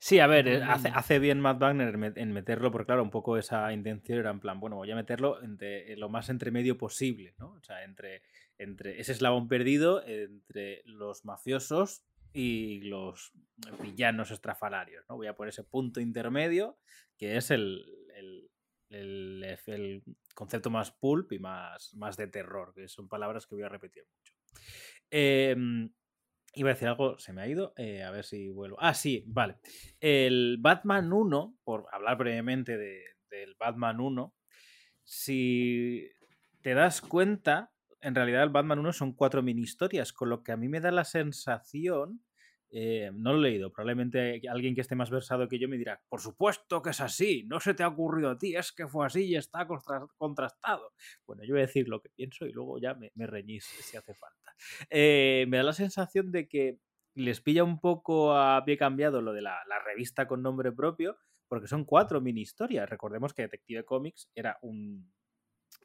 [0.04, 0.94] Sí, a ver, eh, hace, Mm.
[0.96, 4.32] hace bien Matt Wagner en met- en meterlo, porque claro, un poco esa intención era
[4.32, 7.52] en plan, bueno, voy a meterlo entre, en lo más entre medio posible, ¿no?
[7.52, 8.24] O sea, entre,
[8.58, 13.32] entre ese eslabón perdido entre los mafiosos y los
[13.80, 15.18] villanos estrafalarios, ¿no?
[15.18, 16.80] Voy a poner ese punto intermedio
[17.16, 17.86] que es el,
[18.16, 18.50] el,
[18.90, 23.64] el- el concepto más pulp y más, más de terror, que son palabras que voy
[23.66, 24.34] a repetir mucho.
[25.12, 25.92] Em,
[26.54, 27.74] Iba a decir algo, se me ha ido.
[27.78, 28.78] eh, a ver si vuelvo.
[28.80, 29.58] Ah, sí, vale.
[30.00, 34.36] El Batman 1, por hablar brevemente de- del Batman 1,
[35.04, 36.10] si
[36.62, 40.52] te das cuenta, en realidad el Batman 1 son cuatro mini historias, con lo que
[40.52, 42.22] a mí me da la sensación.
[42.74, 46.02] Eh, no lo he leído, probablemente alguien que esté más versado que yo me dirá,
[46.08, 49.06] por supuesto que es así, no se te ha ocurrido a ti, es que fue
[49.06, 49.68] así y está
[50.18, 50.94] contrastado.
[51.28, 54.14] Bueno, yo voy a decir lo que pienso y luego ya me, reñís si hace
[54.14, 54.56] falta.
[54.90, 56.80] Eh, me da la sensación de que
[57.14, 61.18] les pilla un poco a pie cambiado lo de la, revista con nombre propio,
[61.50, 62.90] porque son cuatro mini historias.
[62.90, 64.58] Recordemos que Detective Comics era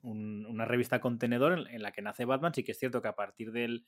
[0.03, 2.55] un, una revista contenedor en, la que nace Batman.
[2.55, 3.87] Sí que es cierto que a partir del.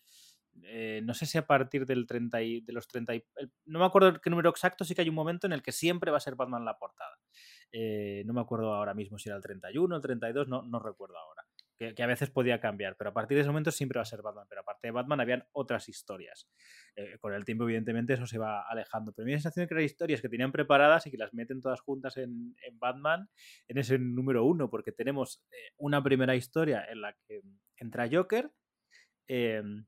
[0.64, 3.24] Eh, no sé si a partir del 30 y, de los 30 y,
[3.66, 6.10] no me acuerdo qué número exacto, sí que hay un momento en el que siempre
[6.10, 7.16] va a ser Batman la portada.
[7.70, 10.80] Eh, no me acuerdo ahora mismo si era el 31 o el 32, no, no
[10.80, 11.44] recuerdo ahora
[11.78, 14.20] que, a veces podía cambiar, pero a partir de ese momento siempre va a ser
[14.20, 14.46] Batman.
[14.48, 16.48] Pero aparte de Batman habían otras historias.
[16.96, 19.12] Eh, con el tiempo, evidentemente, eso se va alejando.
[19.12, 21.80] Pero mi sensación es que eran historias que tenían preparadas y que las meten todas
[21.80, 23.28] juntas en, Batman
[23.68, 27.40] en ese número uno, porque tenemos eh, una primera historia en la que
[27.76, 28.50] entra Joker,
[29.26, 29.86] em,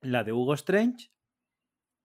[0.00, 1.10] la de Hugo Strange,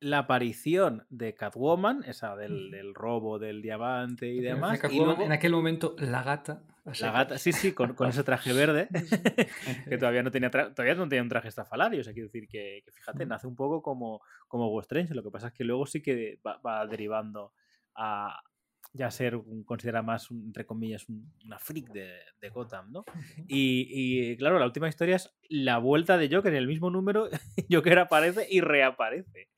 [0.04, 4.80] la aparición de Catwoman, esa del, del robo del diamante y demás.
[4.92, 6.62] Y en aquel momento, la gata.
[7.00, 8.90] La gata, sí, sí, con, con ese traje verde,
[9.90, 12.02] que todavía no tenía todavía no tenía un traje estafalario.
[12.02, 15.16] O sea, quiero decir que, fíjate, nace un poco como, como Strange.
[15.16, 17.54] Lo que pasa es que luego sí que va derivando
[17.96, 18.42] a,
[18.92, 21.08] ya ser considera más, entre comillas,
[21.44, 23.06] una freak de, de Gotham, ¿no?
[23.48, 27.30] Y, claro, la última historia es la vuelta de Joker en el mismo número,
[27.72, 29.50] Joker aparece y reaparece.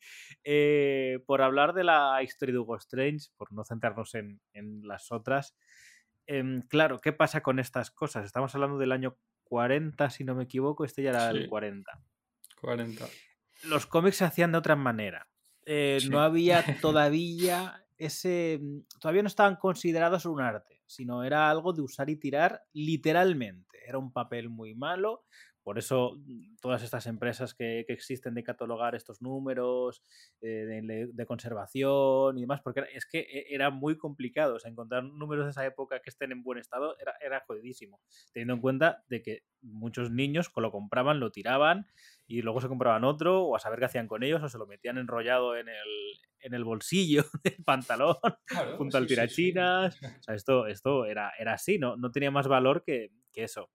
[0.44, 4.40] Eh, por hablar de la historia de Hugo Strange, por no centrarnos en,
[4.84, 5.56] las otras,
[6.28, 8.26] em, claro, ¿qué pasa con estas cosas?
[8.26, 11.92] Estamos hablando del año 40, si no me equivoco, este ya era el 40.
[12.62, 13.06] 40.
[13.66, 15.28] Los cómics se hacían de otra manera.
[15.66, 21.74] Eh, no había todavía ese mm, todavía no estaban considerados un arte, sino era algo
[21.74, 23.80] de usar y tirar literalmente.
[23.88, 25.24] Era un papel muy malo,
[25.66, 30.04] por eso mm, todas estas empresas que, existen de catalogar estos números,
[30.40, 34.58] eh, de, conservación y demás, porque es que e, era muy complicado.
[34.64, 38.00] encontrar números de esa época que estén en buen estado era, era jodidísimo,
[38.32, 41.88] teniendo en cuenta de que muchos niños lo compraban, lo tiraban
[42.28, 44.68] y luego se compraban otro, o a saber qué hacían con ellos, o se lo
[44.68, 48.18] metían enrollado en el, en el bolsillo del pantalón,
[48.78, 50.00] junto al tirachinas.
[50.02, 51.98] O sea, esto, esto era, era así, ¿no?
[51.98, 53.72] no tenía más valor que, eso.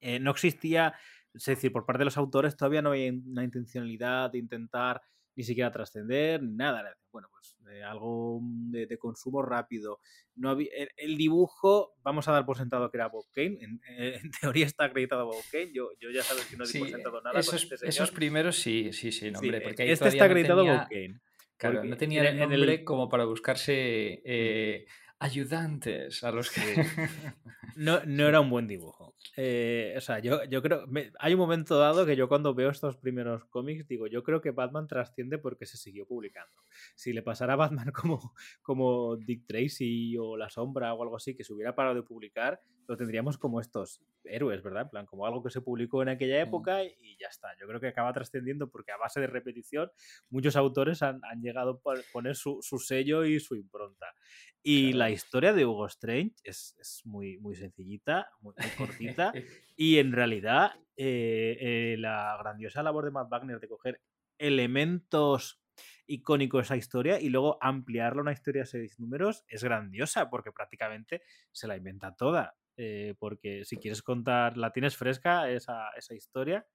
[0.00, 0.94] Eh, no existía,
[1.34, 5.00] es decir, por parte de los autores todavía no había una intencionalidad de intentar
[5.36, 6.96] ni siquiera trascender, ni nada.
[7.12, 10.00] Bueno, pues eh, algo de, consumo rápido.
[10.34, 13.58] No había, el, dibujo, vamos a dar por sentado que era Bob Kane.
[13.60, 15.72] En, eh, teoría está acreditado Bob Kane.
[15.72, 17.40] Yo, yo ya sabes que no di por sentado nada.
[17.40, 21.20] Esos, con este esos primeros sí, sí, sí, hombre, porque este está acreditado Bob Kane.
[21.56, 24.86] Claro, no tenía el nombre como para buscarse eh,
[25.20, 26.60] ayudantes a los que...
[27.76, 29.14] No, no era un buen dibujo.
[29.36, 30.84] Eh, o sea, yo, yo creo.
[31.18, 34.50] hay un momento dado que yo cuando veo estos primeros cómics digo, yo creo que
[34.50, 36.54] Batman trasciende porque se siguió publicando.
[36.94, 41.36] Si le pasara a Batman como, como Dick Tracy o La Sombra o algo así,
[41.36, 44.82] que se hubiera parado de publicar, lo tendríamos como estos héroes, ¿verdad?
[44.82, 47.48] En plan, como algo que se publicó en aquella época y ya está.
[47.60, 49.90] Yo creo que acaba trascendiendo porque a base de repetición
[50.28, 54.06] muchos autores han, han llegado a poner su, su, sello y su impronta.
[54.62, 59.32] Y la historia de Hugo Strange es, es muy, muy sencillita, muy, cortita
[59.76, 64.00] y en realidad eh, eh, la grandiosa labor de Matt Wagner de coger
[64.38, 65.60] elementos
[66.06, 70.28] icónicos de esa historia y luego ampliarla a una historia de seis números es grandiosa
[70.28, 72.54] porque prácticamente se la inventa toda.
[72.76, 76.66] Eh, porque si quieres contar, ¿la tienes fresca esa, esa historia?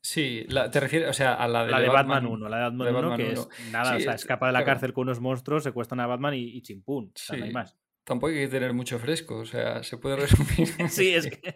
[0.00, 2.94] Sí, te refieres, o sea, a la de, la de Batman, 1, la de Batman,
[2.94, 6.06] 1, que es nada, o sea, escapa de la cárcel con unos monstruos, secuestran a
[6.06, 7.76] Batman y, y chimpún, no hay más.
[8.10, 10.68] Tampoco hay que tener mucho fresco, o sea, se puede resumir.
[10.88, 11.54] sí, es que...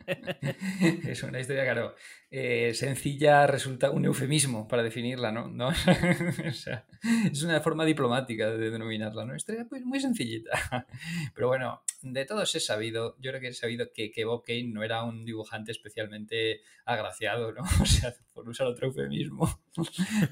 [1.10, 1.96] es una historia, claro,
[2.30, 5.48] eh, sencilla resulta un eufemismo para definirla, ¿no?
[5.48, 5.68] ¿No?
[6.48, 6.86] o sea,
[7.24, 9.34] es una forma diplomática de denominarla, ¿no?
[9.34, 10.86] Historia pues, muy sencillita.
[11.34, 14.70] Pero bueno, de todos he sabido, yo creo que he sabido que, que Bob Kane
[14.72, 17.62] no era un dibujante especialmente agraciado, ¿no?
[17.82, 19.60] O sea, por usar otro eufemismo.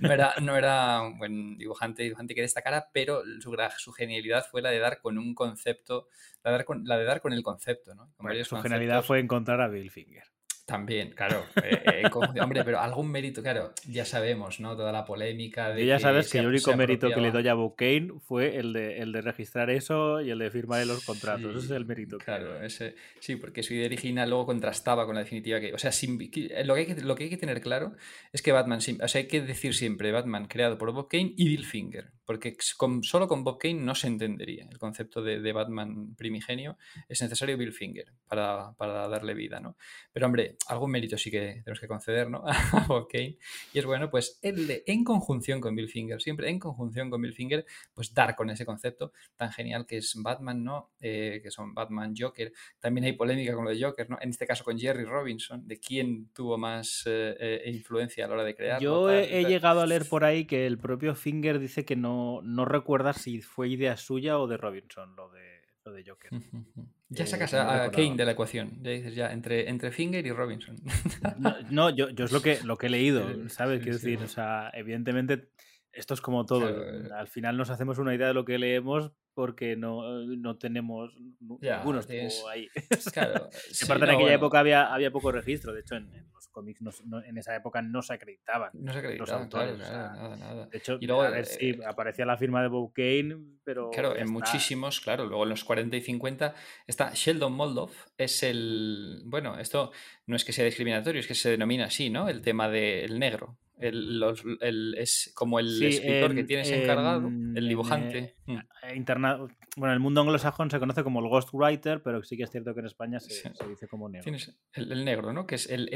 [0.00, 4.62] No era, no era un buen dibujante, dibujante que destacara, pero su, su genialidad fue
[4.62, 6.08] la de dar con un concepto,
[6.44, 8.12] la de dar con, la de dar con el concepto, ¿no?
[8.44, 10.24] su genialidad fue encontrar a Bill Finger.
[10.72, 11.44] También, claro.
[11.62, 14.74] Eh, eh, hombre, pero algún mérito, claro, ya sabemos, ¿no?
[14.74, 15.82] Toda la polémica de.
[15.82, 19.00] Y ya sabes que, el único mérito que le doy a Bocane fue el de,
[19.00, 21.54] el de registrar eso y el de firmar los contratos.
[21.56, 22.16] ese es el mérito.
[22.16, 25.74] Claro, ese, sí, porque su idea original luego contrastaba con la definitiva que.
[25.74, 27.92] O sea, eh, lo, que hay que, lo que hay que tener claro
[28.32, 28.78] es que Batman.
[28.78, 32.12] O sea, hay que decir siempre Batman creado por Bob Kane y Bill Finger.
[32.32, 36.78] Porque con, solo con Bob Kane no se entendería el concepto de, de Batman primigenio.
[37.06, 39.76] Es necesario Bill Finger para, para darle vida, ¿no?
[40.14, 42.42] Pero hombre, algún mérito sí que tenemos que conceder, ¿no?
[42.46, 43.36] A Bob Kane.
[43.74, 47.34] Y es bueno, pues de, en conjunción con Bill Finger, siempre en conjunción con Bill
[47.34, 50.92] Finger, pues dar con ese concepto tan genial que es Batman, ¿no?
[51.00, 52.50] Eh, que son Batman, Joker.
[52.80, 54.16] También hay polémica con lo de Joker, ¿no?
[54.22, 58.34] En este caso con Jerry Robinson, de quién tuvo más eh, eh, influencia a la
[58.34, 58.80] hora de crear.
[58.80, 62.64] Yo he, llegado a leer por ahí que el propio Finger dice que no, no
[62.64, 66.30] recuerda si fue idea suya o de Robinson, lo de, lo de Joker.
[67.14, 67.90] Ya eh, sacas no a.
[67.90, 68.82] Kane de la ecuación.
[68.82, 70.76] Ya dices, ya, entre, entre Finger y Robinson.
[71.38, 73.82] No, no, yo, yo es lo que, lo que he leído, ¿sabes?
[73.82, 74.12] Quiero sí.
[74.12, 75.50] decir, o sea, evidentemente
[75.92, 76.74] esto es como todo.
[76.74, 77.14] Claro.
[77.14, 81.58] Al final nos hacemos una idea de lo que leemos porque no, no tenemos nu-
[81.60, 82.68] Ya, ninguno estuvo tienes- ahí.
[83.12, 83.48] Claro.
[83.52, 86.31] Sí, aparte en no, aquella bueno, época había, había poco registro, de hecho en, en
[86.42, 88.70] los cómics no en esa época no se acreditaban.
[88.74, 90.66] No se acreditaba, autores, claro, o claro, sea, nada, nada.
[90.66, 93.90] De hecho, Y luego, a ver si aparecía la firma de Bob Kane, pero.
[93.90, 94.32] Claro, en está.
[94.32, 95.26] muchísimos, claro.
[95.26, 96.54] Luego en los 40 y 50
[96.86, 99.22] está Sheldon Moldoff, es el.
[99.26, 99.92] Bueno, esto
[100.26, 102.28] no es que sea discriminatorio, es que se denomina así, ¿no?
[102.28, 103.58] El tema del negro.
[103.78, 107.68] El, los- el- es como el Sí, escritor que en- tienes encargado, en- el en,
[107.68, 108.36] dibujante.
[108.46, 108.56] Mm.
[108.58, 109.38] eh, interna-
[109.74, 112.74] Bueno, en el mundo anglosajón se conoce como el ghostwriter, pero sí que es cierto
[112.74, 113.48] que en España se, Sí.
[113.52, 114.22] se dice como negro.
[114.24, 115.46] Tienes el, el negro, ¿no?
[115.48, 115.88] Que es el,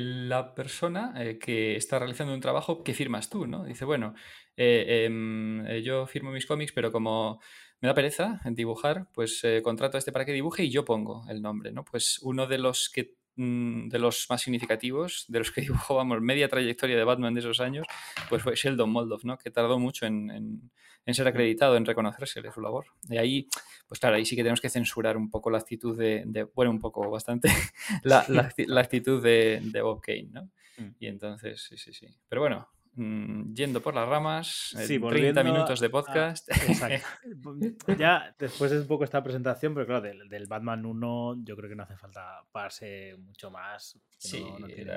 [0.00, 3.64] la persona eh, que está realizando un trabajo que firmas tú, ¿no?
[3.64, 4.14] Dice, bueno,
[4.56, 7.40] eh, em, eh, yo firmo mis cómics, pero como
[7.80, 11.24] me da pereza en dibujar, pues contrato a este para que dibuje y yo pongo
[11.28, 11.84] el nombre, ¿no?
[11.84, 16.20] Pues uno de los que mm, de los más significativos, de los que dibujó, vamos,
[16.20, 17.86] media trayectoria de Batman de esos años,
[18.28, 19.38] pues fue Sheldon Moldoff, ¿no?
[19.38, 20.70] Que tardó mucho en-
[21.06, 22.86] en ser acreditado, en reconocérsele su labor.
[23.08, 23.48] Y ahí,
[23.88, 26.70] pues claro, ahí sí que tenemos que censurar un poco la actitud de, de- bueno,
[26.70, 27.48] un poco, bastante,
[28.04, 30.44] la, la acti- la actitud de, de Bob Kane, ¿no?
[30.78, 30.94] Mm.
[31.00, 32.06] Y entonces, sí, sí, sí.
[32.28, 36.48] Pero bueno, mm, yendo por las ramas, Sí, eh, 30 volviendo minutos de a- podcast.
[36.68, 37.06] Exacto.
[37.98, 41.68] ya después de un poco esta presentación, pero claro, del, del Batman 1 yo creo
[41.68, 43.98] que no hace falta pararse mucho más.
[44.18, 44.92] Sí, no, no tiene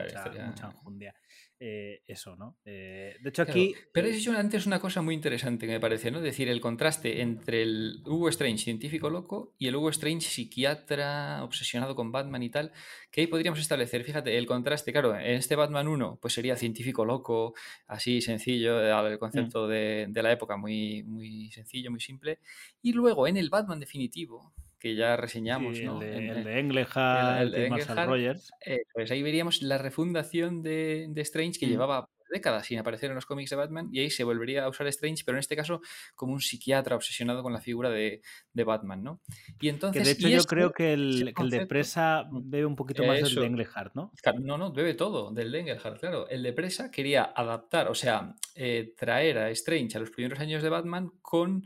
[0.46, 1.16] mucha enjundia.
[1.60, 2.58] Eh, eso, ¿no?
[2.66, 3.74] Eh, de hecho, Claro, aquí.
[3.94, 6.18] pero has dicho antes una cosa muy interesante que me parece, ¿no?
[6.18, 11.42] Es decir, el contraste entre el Hugo Strange científico loco y el Hugo Strange psiquiatra
[11.42, 12.74] obsesionado con Batman y tal,
[13.12, 17.06] que ahí podríamos establecer, fíjate, el contraste, claro, en este Batman 1 pues sería científico
[17.06, 17.54] loco,
[17.88, 22.40] así sencillo, el concepto de, de la época muy, muy sencillo, muy simple,
[22.82, 26.02] y luego en el Batman definitivo, que ya reseñamos, sí, ¿no?
[26.02, 28.52] el, de, En- el de Englehart, el de Marshall Englehart, Rogers.
[28.66, 31.70] eh, pues ahí veríamos la refundación de, de Strange que Mm.
[31.70, 34.88] llevaba décadas sin aparecer en los cómics de Batman y ahí se volvería a usar
[34.88, 35.82] Strange, pero en este caso
[36.16, 39.22] como un psiquiatra obsesionado con la figura de, de Batman, ¿no?
[39.62, 40.02] Y entonces...
[40.02, 42.50] Que de hecho yo este- creo que el, que el de Presa Mm.
[42.50, 43.40] bebe un poquito más del Eso.
[43.40, 44.12] de Englehart, ¿no?
[44.42, 46.28] No, no, bebe todo del de Engelhardt, claro.
[46.28, 50.62] El de Presa quería adaptar, o sea, eh, traer a Strange a los primeros años
[50.64, 51.64] de Batman con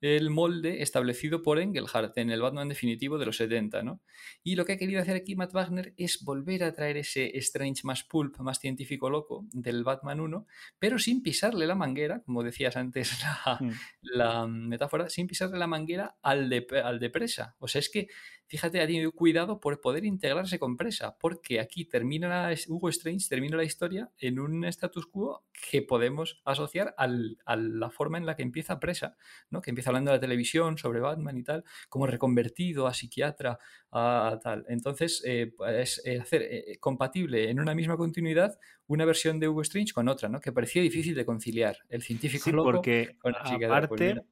[0.00, 4.00] el molde establecido por Engelhardt en el Batman definitivo de los 70, ¿no?
[4.44, 7.82] Y lo que ha querido hacer aquí Matt Wagner es volver a traer ese Strange
[7.84, 10.46] más pulp, más científico loco del Batman 1,
[10.78, 13.72] pero sin pisarle la manguera, como decías antes la, Mm.
[14.02, 17.56] la metáfora, sin pisarle la manguera al de, al de presa.
[17.58, 18.08] O sea, es que,
[18.48, 23.28] fíjate, ha tenido cuidado por poder integrarse con presa, porque aquí termina la- Hugo Strange,
[23.28, 28.26] termina la historia en un status quo que podemos asociar al- a la forma en
[28.26, 29.16] la que empieza presa,
[29.50, 29.60] ¿no?
[29.62, 33.58] que empieza hablando de la televisión sobre Batman y tal, como reconvertido a psiquiatra,
[33.92, 34.64] a tal.
[34.68, 39.62] Entonces, eh, es eh, hacer eh, compatible en una misma continuidad una versión de Hugo
[39.62, 40.40] Strange con otra, ¿no?
[40.40, 41.76] que parecía difícil de conciliar.
[41.90, 44.22] El científico Sí, loco porque con aparte.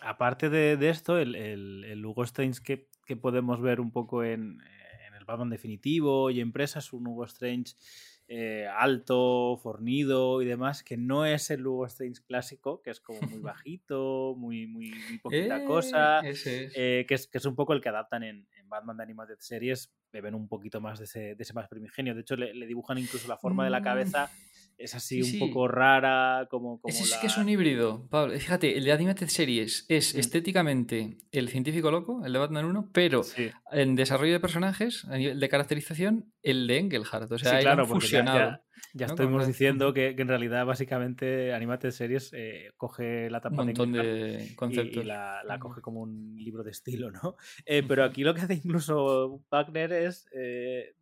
[0.00, 4.24] Aparte de, de esto, el, el, el Hugo Strange que, que podemos ver un poco
[4.24, 4.60] en,
[5.06, 7.74] en el Batman definitivo y en Presa es un Hugo Strange
[8.32, 13.20] eh, alto, fornido y demás, que no es el Hugo Strange clásico, que es como
[13.22, 16.20] muy bajito, muy, muy, muy poquita Eh, cosa.
[16.20, 16.72] ese es.
[16.76, 19.38] eh, que, es, que es un poco el que adaptan en, en Batman de Animated
[19.40, 22.14] Series, beben un poquito más de ese, de ese más primigenio.
[22.14, 23.84] De hecho, le, le dibujan incluso la forma de la Mm.
[23.84, 24.30] cabeza,
[24.80, 27.20] es así Sí, un poco rara, como, como Ese sí la...
[27.20, 28.32] que es un híbrido, Pablo.
[28.38, 30.18] Fíjate, el de Animated Series es Mm.
[30.18, 33.50] estéticamente el científico loco, el de Batman 1, pero Sí.
[33.72, 37.30] en desarrollo de personajes, a nivel de caracterización, el de Engelhardt.
[37.30, 38.38] O sea, Sí, claro, ya- fusionado.
[38.38, 38.62] ya,
[38.94, 39.12] ya ¿no?
[39.12, 43.94] estuvimos diciendo que, que en realidad básicamente Animated Series eh, coge la un tapa montón
[43.94, 44.08] Engelhart
[44.48, 45.04] de conceptos.
[45.04, 47.36] y, la, coge como un libro de estilo, ¿no?
[47.66, 50.94] Eh, pero aquí lo que hace incluso Wagner es eh,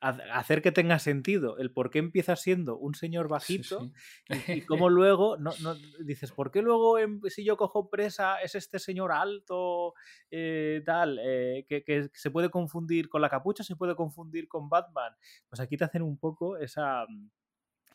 [0.00, 3.80] hacer que tenga sentido el por qué empieza siendo un señor bajito
[4.28, 4.52] sí.
[4.52, 8.54] y cómo luego no, no- dices, ¿por qué luego en- si yo cojo presa es
[8.54, 9.94] este señor alto,
[10.30, 14.68] eh, tal, eh, que, que se puede confundir con la capucha, se puede confundir con
[14.68, 15.14] Batman?
[15.48, 17.04] Pues aquí te hacen un poco esa...
[17.08, 17.30] mm,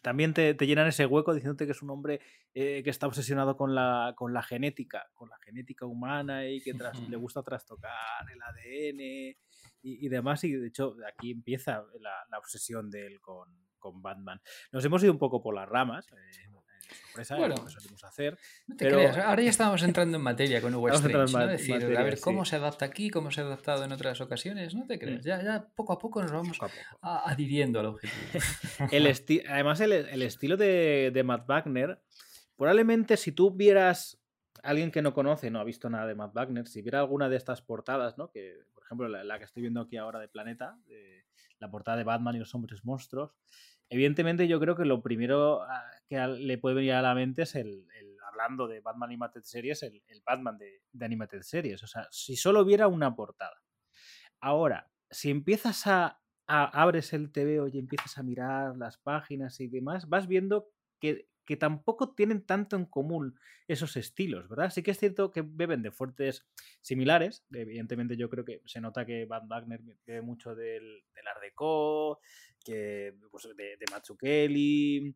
[0.02, 2.20] También te, te llenan ese hueco diciéndote que es un hombre
[2.56, 6.74] eh, que está obsesionado con la, con la genética, con la genética humana y que
[6.74, 9.38] tras- le gusta trastocar el ADN
[9.82, 10.44] y, y demás.
[10.44, 14.41] Y de hecho, aquí empieza la, la obsesión de él con, con Batman.
[14.72, 16.08] Nos hemos ido un poco por las ramas.
[16.12, 16.47] eh, eh,
[17.08, 17.55] sorpresa, Bueno.
[17.55, 18.38] lo que solemos hacer.
[18.68, 21.47] No te Pero- creas, ahora ya estamos entrando en materia con Hugo Strange, ¿no?
[21.47, 22.49] decir, a materia, ver cómo sí.
[22.49, 25.24] se adapta aquí, cómo se ha adaptado en otras ocasiones, no te creas.
[25.24, 26.99] Ya, ya poco a poco nos vamos Poco a poco.
[27.01, 28.14] a- adhiriendo al objetivo.
[28.91, 32.01] El esti- Además, el, el estilo de, de Matt Wagner,
[32.58, 34.18] probablemente si tú vieras
[34.64, 37.38] alguien que no conoce, no ha visto nada de Matt Wagner, si viera alguna de
[37.38, 38.30] estas portadas, ¿no?
[38.32, 38.58] Que,
[38.92, 40.78] ejemplo, la, que estoy viendo aquí ahora de Planeta,
[41.60, 43.32] la portada de Batman y los hombres monstruos,
[43.89, 47.56] evidentemente yo creo que lo primero ah, que le puede venir a la mente es
[47.56, 47.86] el,
[48.28, 51.84] hablando de Batman Animated Series, el, Batman de, de, Animated Series.
[51.84, 53.62] O sea, si solo hubiera una portada.
[54.39, 60.10] Ahora, si empiezas a, abres el TV y empiezas a mirar las páginas y demás,
[60.10, 60.68] vas viendo
[61.00, 63.38] que, que tampoco tienen tanto en común
[63.68, 64.70] esos estilos, ¿verdad?
[64.70, 66.47] Sí que es cierto que beben de fuertes
[66.80, 67.43] similares.
[67.52, 72.22] Evidentemente, yo creo que se nota que Van Wagner bebe mucho del, del Art Deco,
[72.64, 75.14] que, pues, de, de Mazzucchelli,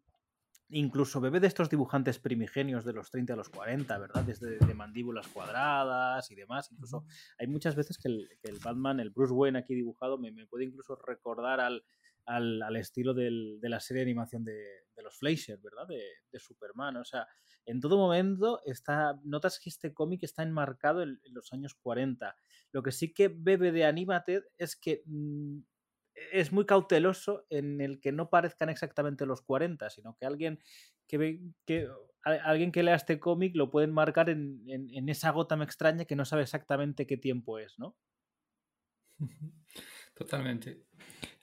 [0.69, 4.23] Incluso bebe de estos dibujantes primigenios de los 30 a los 40, ¿verdad?
[4.23, 6.69] Desde de mandíbulas cuadradas y demás.
[6.71, 7.05] Incluso
[7.37, 11.61] hay muchas veces que el, Batman, el Bruce Wayne aquí dibujado, me, puede incluso recordar
[11.61, 11.85] al,
[12.25, 15.87] al, estilo del, de la serie de animación de, los Fleischer, ¿verdad?
[15.87, 16.97] De, Superman.
[16.97, 17.27] O sea,
[17.65, 22.35] en todo momento está, notas que este cómic está enmarcado en, los años 40.
[22.71, 25.59] Lo que sí que bebe de Animated es que mm,
[26.31, 30.59] es muy cauteloso en el que no parezcan exactamente los 40, sino que alguien
[31.07, 31.87] que ve que
[32.23, 36.25] alguien que lea este cómic lo pueden marcar en, en, esa gota extraña que no
[36.25, 37.95] sabe exactamente qué tiempo es, ¿no?
[40.15, 40.85] Totalmente.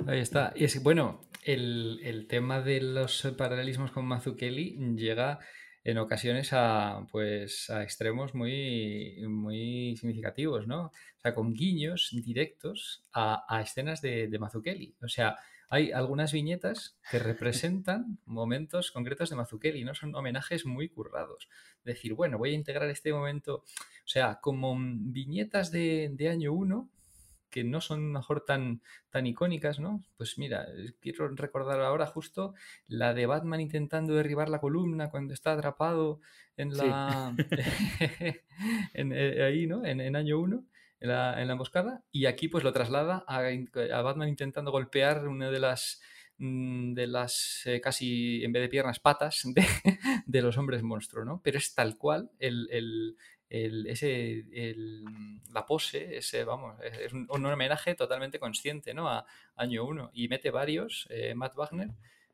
[0.06, 0.52] Ahí está.
[0.56, 5.40] Y es bueno, el, el tema de los paralelismos con Mazukeli llega
[5.84, 10.86] en ocasiones a, pues, a extremos muy, muy significativos, ¿no?
[10.86, 14.94] O sea, con guiños directos a, a escenas de, de Mazzucchelli.
[15.02, 15.38] O sea,
[15.68, 19.94] hay algunas viñetas que representan momentos concretos de Mazzucchelli, ¿no?
[19.94, 21.48] Son homenajes muy currados.
[21.84, 23.64] Decir, bueno, voy a integrar este momento, o
[24.08, 26.88] sea, como viñetas de, de año 1,
[27.52, 28.80] que no son mejor tan,
[29.10, 30.02] tan icónicas, ¿no?
[30.16, 30.66] Pues mira,
[31.00, 32.54] quiero recordar ahora justo
[32.88, 36.20] la de Batman intentando derribar la columna cuando está atrapado
[36.56, 37.36] en la.
[38.94, 39.84] en, eh, ahí, ¿no?
[39.84, 40.64] En, año 1.
[41.00, 45.26] En la, en la, emboscada, y aquí pues lo traslada a, a Batman intentando golpear
[45.26, 46.00] una de las
[46.38, 49.66] mm, de las eh, casi en vez de piernas patas de,
[50.26, 51.40] de, los hombres monstruo, ¿no?
[51.42, 53.16] Pero es tal cual el, el,
[53.52, 55.04] el, ese, el,
[55.52, 59.10] la pose, ese, vamos, es un, homenaje totalmente consciente ¿no?
[59.10, 59.26] a
[59.56, 61.90] año 1 y mete varios, eh, Matt Wagner,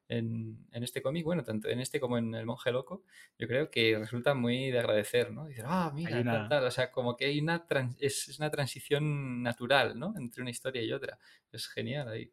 [0.09, 3.03] en, en este cómic, bueno, tanto en este como en El Monje Loco,
[3.37, 5.47] yo creo que resulta muy de agradecer, ¿no?
[5.47, 6.65] Dice, ah, mira, tal, tal.
[6.65, 7.67] o sea, como que hay una,
[7.99, 10.15] es, es, una transición natural, ¿no?
[10.17, 11.19] Entre una historia y otra.
[11.53, 12.31] Es genial ahí.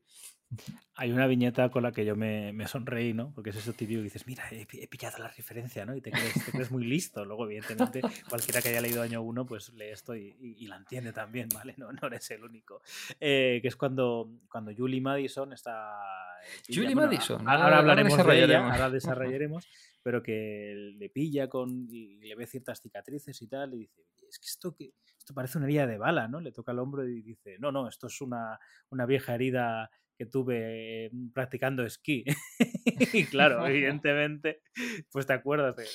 [0.97, 3.33] Hay una viñeta con la que yo me, me sonreí, ¿no?
[3.33, 5.95] Porque es eso típico y dices, mira, he, pillado la referencia, ¿no?
[5.95, 7.25] Y te crees, muy listo.
[7.25, 11.11] Luego, evidentemente, cualquiera que haya leído año 1, pues lee esto y, y, la entiende
[11.11, 11.73] también, ¿vale?
[11.77, 12.81] No, no eres el único.
[13.19, 15.91] Eh, que es cuando, cuando Julie Madison está...
[16.67, 17.47] Eh, Julie Madison.
[17.47, 19.67] Ahora, hablaremos de ella, ahora desarrollaremos,
[20.01, 24.39] pero que le pilla con y le ve ciertas cicatrices y tal, y dice, es
[24.39, 26.39] que esto, que, esto parece una herida de bala, ¿no?
[26.39, 28.59] Le toca el hombro y dice, no, no, esto es una,
[28.91, 32.23] una vieja herida que tuve mm, practicando esquí.
[33.13, 34.61] y claro, evidentemente,
[35.11, 35.87] pues te acuerdas del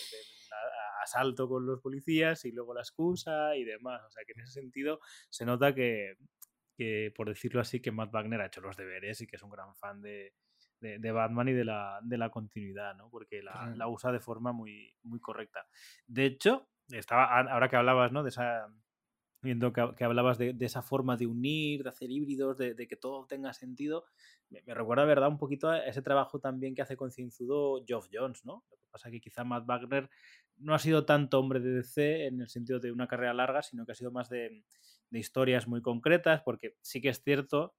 [1.02, 4.02] asalto con los policías y luego la excusa y demás.
[4.06, 6.16] O sea que en ese sentido se nota que,
[6.76, 9.50] que por decirlo así, que Matt Wagner ha hecho los deberes y que es un
[9.50, 10.34] gran fan de,
[10.80, 13.10] de, Batman y de la, de la continuidad, ¿no?
[13.10, 15.66] Porque la, la, usa de forma muy, muy correcta.
[16.06, 18.22] De hecho, estaba, ahora que hablabas, ¿no?
[18.22, 18.66] De esa
[19.42, 23.52] viendo que, hablabas de, esa forma de unir, de hacer híbridos, de, que todo tenga
[23.52, 24.04] sentido,
[24.50, 28.64] me, recuerda, ¿verdad?, un poquito a ese trabajo también que hace concienzudo Geoff Jones, ¿no?
[28.70, 30.10] Lo que pasa es que quizá Matt Wagner
[30.58, 33.86] no ha sido tanto hombre de DC en el sentido de una carrera larga, sino
[33.86, 34.62] que ha sido más de,
[35.10, 37.74] de historias muy concretas, porque sí que es cierto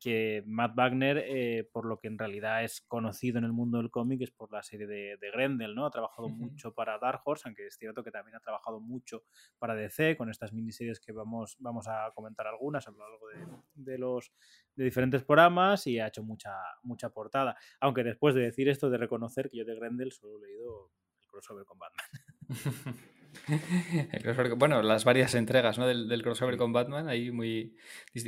[0.00, 3.90] que Matt Wagner, eh, por lo que en realidad es conocido en el mundo del
[3.90, 5.84] cómic, es por la serie de, Grendel, ¿no?
[5.86, 9.24] Ha trabajado mucho para Dark Horse, aunque es cierto que también ha trabajado mucho
[9.58, 13.26] para DC, con estas miniseries que vamos, vamos a comentar algunas a lo largo
[13.74, 14.32] de, los
[14.74, 17.56] de diferentes programas y ha hecho mucha, mucha portada.
[17.80, 20.90] Aunque después de decir esto, de reconocer que yo de Grendel solo he leído
[21.20, 22.06] el crossover con Batman.
[24.56, 25.86] bueno, las varias entregas ¿no?
[25.86, 27.76] del, crossover con Batman, ahí muy...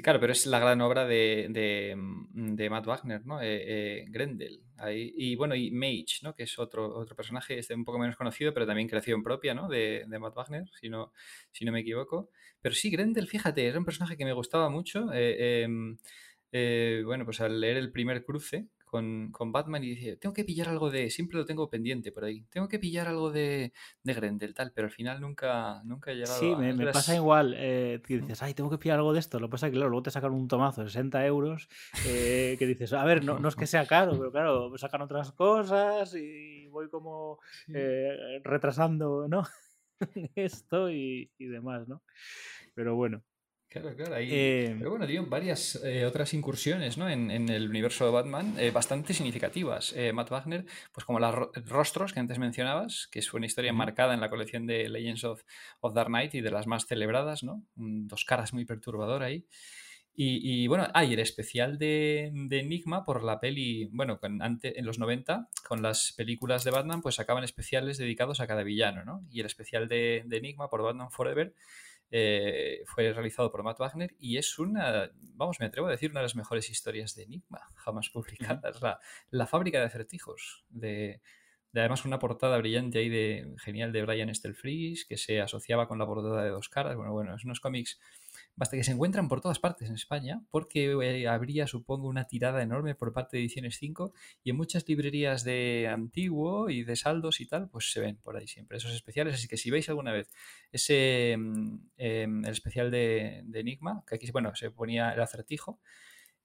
[0.03, 1.97] Claro, pero es la gran obra de, de,
[2.33, 3.41] de Matt Wagner, ¿no?
[3.41, 4.62] Eh, eh, Grendel.
[4.79, 6.35] Ahí, y bueno, y Mage, ¿no?
[6.35, 9.68] Que es otro, otro personaje este un poco menos conocido, pero también creación propia, ¿no?
[9.68, 11.12] De, de Matt Wagner, si no,
[11.51, 12.31] si no me equivoco.
[12.61, 15.12] Pero sí, Grendel, fíjate, era un personaje que me gustaba mucho.
[15.12, 15.97] Eh, em,
[17.05, 20.68] bueno, pues al leer el primer cruce con, con, Batman y dice, tengo que pillar
[20.68, 23.72] algo de, siempre lo tengo pendiente por ahí, tengo que pillar algo de,
[24.03, 27.55] de Grendel, tal, pero al final nunca, nunca he llegado sí, me, me pasa igual,
[27.57, 30.03] eh, dices, ay, tengo que pillar algo de esto, lo que pasa es que luego
[30.03, 31.70] te sacan un tomazo de 60 euros,
[32.07, 35.32] eh, que dices, a ver, no, no, es que sea caro, pero claro, sacan otras
[35.32, 37.38] cosas y voy como
[37.74, 39.45] eh, retrasando, ¿no?
[40.34, 42.03] esto y, y demás, ¿no?
[42.74, 43.22] Pero bueno.
[43.73, 44.14] Claro, claro.
[44.16, 44.29] Ahí...
[44.31, 47.09] Eh, Pero bueno, tiene varias eh, otras incursiones ¿no?
[47.09, 49.95] en, en el universo de Batman eh, bastante significativas.
[50.12, 54.20] Matt Wagner, pues como ro- Rostros que antes mencionabas, que es una historia marcada en
[54.20, 55.43] la colección de Legends of,
[55.81, 57.64] of Dark Knight y de las más celebradas, ¿no?
[57.77, 59.47] Un dos caras muy perturbador ahí.
[60.14, 64.79] Y, y, bueno, hay el especial de, de Enigma por la peli, bueno, con, ante,
[64.79, 69.07] en los 90, con las películas de Batman, pues sacaban especiales dedicados a cada villano,
[69.07, 69.25] ¿no?
[69.31, 71.55] Y el especial de, de Enigma por Batman Forever
[72.15, 76.21] eh, fue realizado por Matt Wagner y es una, vamos, me atrevo a decir, una
[76.21, 78.83] de las mejores historias de Enigma jamás publicadas.
[78.83, 79.01] la,
[79.31, 81.23] la, fábrica de acertijos, de,
[81.73, 85.99] de, además una portada brillante ahí de genial de Brian Stelfreeze, que se asociaba con
[85.99, 86.97] la portada de Dos Caras.
[86.97, 87.99] Bueno, bueno, es unos cómics
[88.57, 92.63] basta que se encuentran por todas partes en España, porque eh, habría, supongo, una tirada
[92.63, 94.13] enorme por parte de Ediciones 5
[94.45, 98.37] y en muchas librerías de antiguo y de saldos y tal, pues se ven por
[98.37, 99.35] ahí siempre esos especiales.
[99.35, 100.31] Así que si veis alguna vez
[100.71, 101.37] ese
[101.97, 105.81] eh, el especial de, de, Enigma, que aquí, bueno, se ponía el acertijo.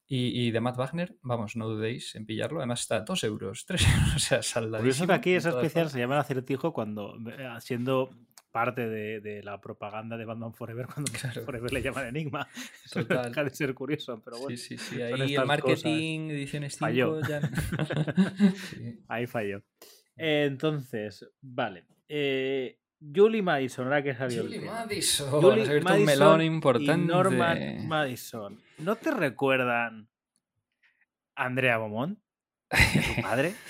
[0.10, 2.60] Y, y, de Matt Wagner, vamos, no dudéis en pillarlo.
[2.60, 4.80] Además está a 2 euros, 3 euros, o sea, saldadísimo.
[4.80, 8.12] Por eso que aquí ese especial se llama el acertijo cuando, eh, siendo
[8.58, 11.43] parte de, de, la propaganda de Batman Forever cuando claro.
[11.43, 12.47] Forever le llaman Enigma.
[12.91, 13.30] Total.
[13.30, 14.58] Deja de ser curioso, pero bueno.
[14.58, 14.99] Sí, sí, sí.
[14.99, 16.38] Ahí el marketing, cosas.
[16.38, 17.22] ediciones 5 falló.
[17.22, 17.41] ya.
[18.55, 18.99] sí.
[19.08, 19.62] Ahí falló.
[20.16, 21.86] Entonces, vale.
[22.10, 24.62] Eh, Julie Madison, ahora que salió Julie.
[24.62, 25.30] Madison.
[25.30, 27.03] Julie Madison un melón importante.
[27.03, 28.60] Y Norman Madison.
[28.80, 30.10] ¿No te recuerdan
[31.36, 32.18] Andrea Beaumont?
[32.70, 33.55] ¿Tu padre?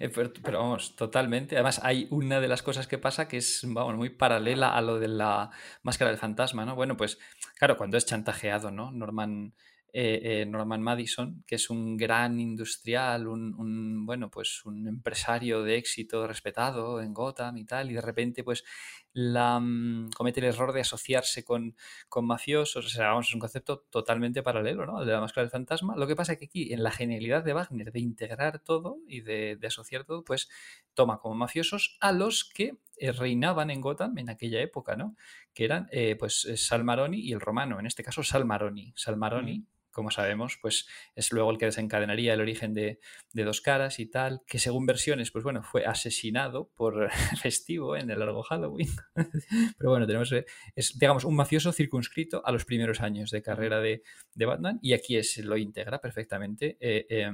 [0.00, 1.56] Eh, pero, pero, vamos, totalmente.
[1.56, 4.98] Además, hay una de las cosas que pasa que es, vamos, muy paralela a lo
[4.98, 5.50] de la
[5.82, 6.74] máscara del fantasma, ¿no?
[6.74, 7.18] Bueno, pues,
[7.58, 8.90] claro, cuando es chantajeado, ¿no?
[8.92, 9.54] Norman,
[9.92, 15.62] eh, eh, Norman Madison, que es un gran industrial, un, un, bueno, pues un empresario
[15.62, 18.64] de éxito respetado en Gotham y tal, y de repente, pues,
[19.12, 21.76] la, um, comete el error de asociarse con,
[22.08, 24.98] con, mafiosos, o sea, vamos, es un concepto totalmente paralelo, ¿no?
[24.98, 25.96] Al de la máscara del fantasma.
[25.96, 29.22] Lo que pasa es que aquí, en la genialidad de Wagner de integrar todo y
[29.22, 30.48] de, de asociar todo, pues
[30.94, 35.16] toma como mafiosos a los que eh, reinaban en Gotham en aquella época, ¿no?
[35.54, 38.92] Que eran, eh, pues, Salmaroni y el romano, en este caso Salmaroni.
[38.96, 39.66] Salmaroni, mm
[39.98, 40.86] como sabemos, pues
[41.16, 43.00] es luego el que desencadenaría el origen de,
[43.32, 47.10] de, Dos Caras y tal, que según versiones, pues bueno, fue asesinado por
[47.42, 48.86] festivo en el largo Halloween.
[49.76, 50.32] Pero bueno, tenemos,
[50.76, 54.04] es, digamos, un mafioso circunscrito a los primeros años de carrera de,
[54.36, 57.32] de Batman y aquí es, lo integra perfectamente eh, eh,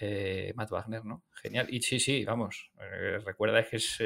[0.00, 1.24] eh, Matt Wagner, ¿no?
[1.42, 1.66] Genial.
[1.70, 2.70] Y sí, sí, vamos,
[3.24, 4.00] recuerda que es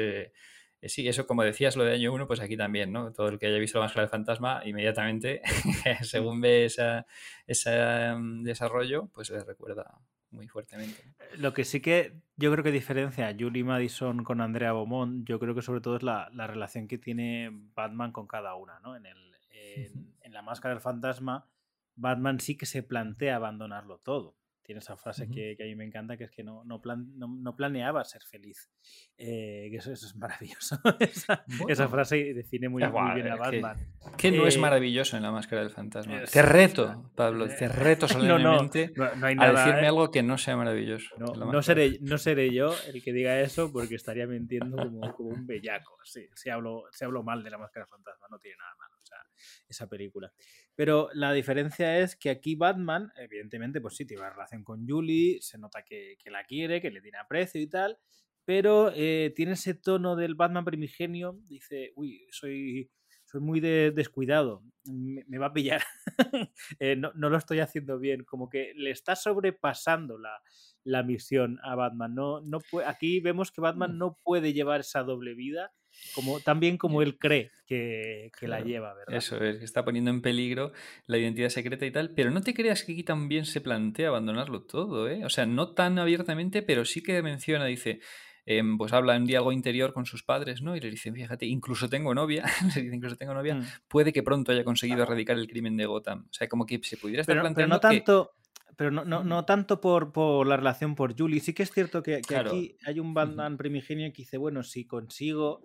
[0.81, 3.11] sí, eso como decías lo de año 1, pues aquí también, ¿no?
[3.11, 5.41] Todo el que haya visto la máscara del fantasma, inmediatamente,
[6.01, 7.05] según ve ese
[7.47, 9.99] esa, um, desarrollo, pues le recuerda
[10.31, 11.15] muy fuertemente.
[11.37, 15.39] Lo que sí que yo creo que diferencia a Julie Madison con Andrea Beaumont, yo
[15.39, 18.95] creo que sobre todo es la, la relación que tiene Batman con cada una, ¿no?
[18.95, 21.47] En, el, en, en la máscara del fantasma,
[21.95, 24.35] Batman sí que se plantea abandonarlo todo
[24.65, 25.33] tiene esa frase uh -huh.
[25.33, 28.03] que, que, a mí me encanta, que es que no, no, plan, no, no planeaba
[28.03, 28.69] ser feliz.
[29.17, 30.77] Eh, que eso, eso, es maravilloso.
[30.99, 31.65] esa, bueno.
[31.69, 33.77] esa, frase define muy, guay, muy bien a Batman.
[34.17, 36.23] Que, que no eh, es maravilloso en la máscara del fantasma.
[36.23, 39.87] Es, te reto, Pablo, te reto solemnemente no, no, no hay a nada, decirme eh.
[39.87, 41.15] algo que no sea maravilloso.
[41.17, 45.45] No, seré, no seré yo el que diga eso porque estaría mintiendo como, como un
[45.45, 45.97] bellaco.
[46.03, 48.95] Sí, si, hablo, si hablo mal de la máscara del fantasma, no tiene nada malo.
[49.01, 49.19] O sea,
[49.67, 50.31] esa película.
[50.75, 55.39] Pero la diferencia es que aquí Batman, evidentemente, pues sí, tiene una relación con Julie,
[55.41, 57.97] se nota que, que la quiere, que le tiene aprecio y tal,
[58.43, 62.91] pero eh, tiene ese tono del Batman primigenio, dice, uy, soy,
[63.23, 65.81] soy muy de, descuidado, me, me, va a pillar,
[66.79, 70.41] eh, no, no, lo estoy haciendo bien, como que le está sobrepasando la,
[70.83, 72.15] la misión a Batman.
[72.15, 75.73] No, no aquí vemos que Batman no puede llevar esa doble vida
[76.13, 79.15] como, tan bien como él cree que, que claro, la lleva, ¿verdad?
[79.15, 80.71] Eso es, que está poniendo en peligro
[81.07, 84.63] la identidad secreta y tal, pero no te creas que aquí también se plantea abandonarlo
[84.63, 85.25] todo, ¿eh?
[85.25, 87.99] O sea, no tan abiertamente, pero sí que menciona, dice,
[88.45, 90.75] eh, pues habla un diálogo interior con sus padres, ¿no?
[90.75, 93.65] Y le dicen, fíjate, incluso tengo novia, le dicen, incluso tengo novia, mm.
[93.87, 96.27] puede que pronto haya conseguido erradicar el crimen de Gotham.
[96.29, 98.31] O sea, como que se pudiera estar pero, planteando pero no tanto...
[98.31, 98.44] que
[98.75, 101.39] pero no, no, no tanto por, por, la relación por Julie.
[101.39, 102.49] Sí que es cierto que, que Claro.
[102.51, 105.61] aquí hay un Batman primigenio que dice, bueno, si consigo,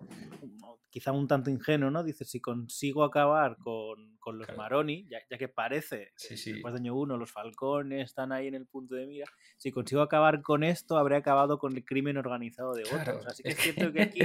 [0.89, 2.03] quizá un tanto ingenuo, ¿no?
[2.03, 4.61] Dice, si consigo acabar con, con los Claro.
[4.61, 6.51] Maroni, ya, ya que parece, Sí, que sí.
[6.53, 9.25] después de año uno, los falcones están ahí en el punto de mira,
[9.57, 13.03] si consigo acabar con esto, habré acabado con el crimen organizado de Gotham.
[13.03, 13.19] Claro.
[13.19, 14.19] O sea, sí que es cierto que aquí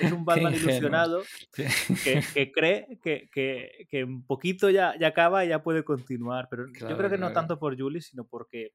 [0.00, 1.22] es un Batman ilusionado
[1.54, 1.68] que,
[2.32, 6.46] que cree que, que, que un poquito ya, ya acaba y ya puede continuar.
[6.48, 8.72] Pero yo creo que no tanto por Julie, sino porque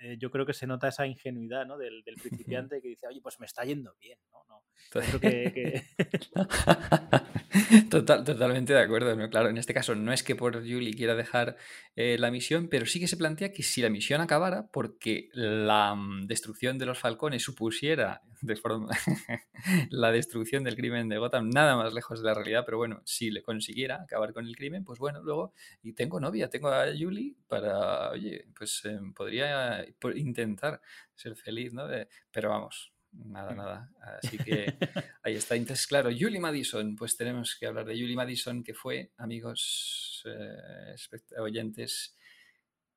[0.00, 1.78] eh, yo creo que se nota esa ingenuidad ¿no?
[1.78, 4.44] del, del principiante que dice, oye, pues me está yendo bien, ¿no?
[4.48, 5.82] no creo que, que...
[7.90, 9.14] Total, totalmente de acuerdo.
[9.16, 9.28] ¿no?
[9.30, 11.56] Claro, en este caso no es que por Julie quiera dejar
[11.96, 15.94] eh, la misión, pero sí que se plantea que si la misión acabara, porque la
[15.94, 18.88] mm, destrucción de los falcones supusiera de forma,
[19.90, 23.30] la destrucción del crimen de Gotham, nada más lejos de la realidad, pero bueno, si
[23.30, 27.36] le consiguiera acabar con el crimen, pues bueno, luego, y tengo novia, tengo a Julie
[27.48, 29.83] para, oye, pues eh, podría
[30.14, 30.80] intentar
[31.14, 31.92] ser feliz, ¿no?
[31.92, 33.56] Eh, pero vamos, nada, Mm.
[33.56, 33.90] nada.
[34.22, 34.66] Así que
[35.22, 35.56] ahí está.
[35.56, 40.94] Entonces, claro, Julie Madison, pues tenemos que hablar de Julie Madison, que fue, amigos eh,
[41.38, 42.16] oyentes,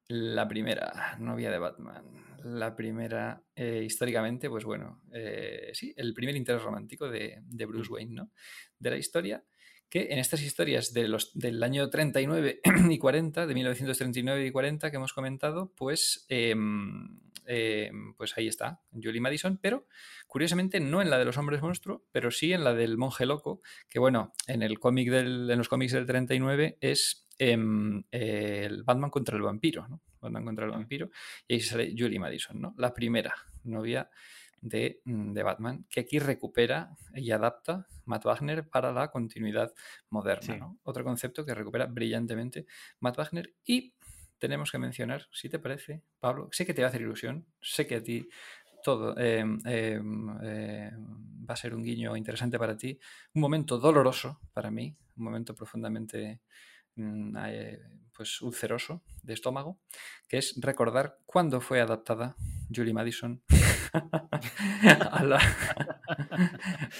[0.09, 2.05] la primera novia de Batman.
[2.43, 7.91] La primera, eh, históricamente, pues bueno, eh, sí, el primer interés romántico de, de Bruce
[7.91, 8.31] Wayne, ¿no?
[8.79, 9.43] De la historia,
[9.89, 14.91] que en estas historias de los, del año 39 y 40, de 1939 y 40
[14.91, 19.87] que hemos comentado, pues, em, em, pues ahí está, Julie Madison, pero
[20.27, 23.61] curiosamente no en la de los hombres monstruo, pero sí en la del monje loco,
[23.89, 29.09] que bueno, en el cómic del, en los cómics del 39 es em, el Batman
[29.09, 30.01] contra el vampiro, ¿no?
[30.19, 31.09] Batman contra el vampiro,
[31.47, 32.73] y ahí sale Julie Madison, ¿no?
[32.77, 33.33] La primera
[33.63, 34.09] novia
[34.61, 39.73] de, mm, de Batman, que aquí recupera y adapta Matt Wagner para la continuidad
[40.09, 40.59] moderna, Sí.
[40.59, 40.79] ¿no?
[40.83, 42.65] Otro concepto que recupera brillantemente
[42.99, 43.93] Matt Wagner y
[44.37, 47.87] tenemos que mencionar, si te parece, Pablo, sé que te va a hacer ilusión, sé
[47.87, 48.27] que a ti
[48.83, 49.99] todo eh, eh,
[50.43, 50.91] eh,
[51.49, 52.97] va a ser un guiño interesante para ti,
[53.33, 56.41] un momento doloroso para mí, un momento profundamente
[58.15, 59.79] pues ulceroso de estómago,
[60.27, 62.35] que es recordar cuándo fue adaptada
[62.73, 63.41] Julie Madison
[63.93, 65.37] a la,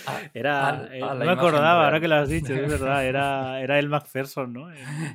[0.05, 3.59] a- Era, eh, a no me acordaba, ahora que lo has dicho, es verdad, era,
[3.61, 4.69] era el Macpherson, ¿no?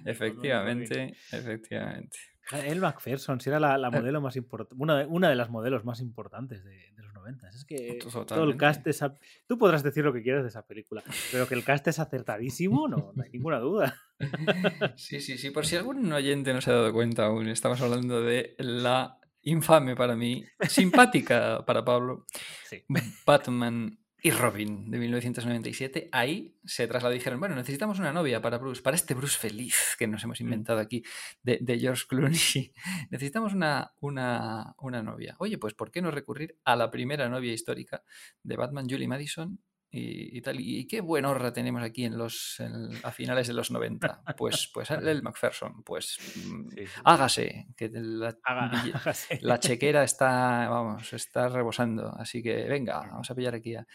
[0.05, 2.19] Efectivamente, efectivamente.
[2.53, 3.91] El Macpherson, sí era la, la Eh.
[3.93, 7.49] modelo más importante, una, de- una de las modelos más importantes de, de los 90.
[7.49, 9.17] Es que todo el cast de esa...
[9.47, 12.89] Tú podrás decir lo que quieras de esa película, pero que el cast es acertadísimo,
[12.89, 13.97] no, no hay ninguna duda.
[14.97, 15.51] Sí, sí, sí.
[15.51, 19.97] Por si algún oyente no se ha dado cuenta aún, estamos hablando de la infame
[19.97, 22.27] para mí, simpática para Pablo,
[22.69, 22.85] Sí.
[23.27, 26.09] Batman y Robin de 1997.
[26.13, 29.97] Ahí se trasladó y dijeron, bueno, necesitamos una novia para Bruce, para este Bruce feliz
[29.99, 30.45] que nos hemos Mm.
[30.45, 31.03] inventado aquí
[31.43, 32.73] de, de George Clooney.
[33.11, 35.35] necesitamos una, una, una novia.
[35.39, 38.05] Oye, pues ¿por qué no recurrir a la primera novia histórica
[38.43, 39.59] de Batman, Julie Madison?
[39.95, 40.59] Y, y tal.
[40.59, 44.23] Y qué buena horra tenemos aquí en los, en- a finales de los 90.
[44.39, 46.17] Pues, pues el Macpherson, pues
[46.47, 47.01] mm, Sí, sí.
[47.05, 48.71] hágase, que la, Haga-
[49.43, 52.09] la chequera está, vamos, está rebosando.
[52.19, 53.75] Así que venga, vamos a pillar aquí.
[53.75, 53.87] a-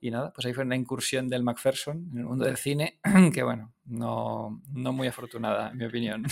[0.00, 2.98] Y nada, pues ahí fue una incursión del Macpherson en el mundo del cine,
[3.32, 6.24] que bueno, no, no muy afortunada, en mi opinión.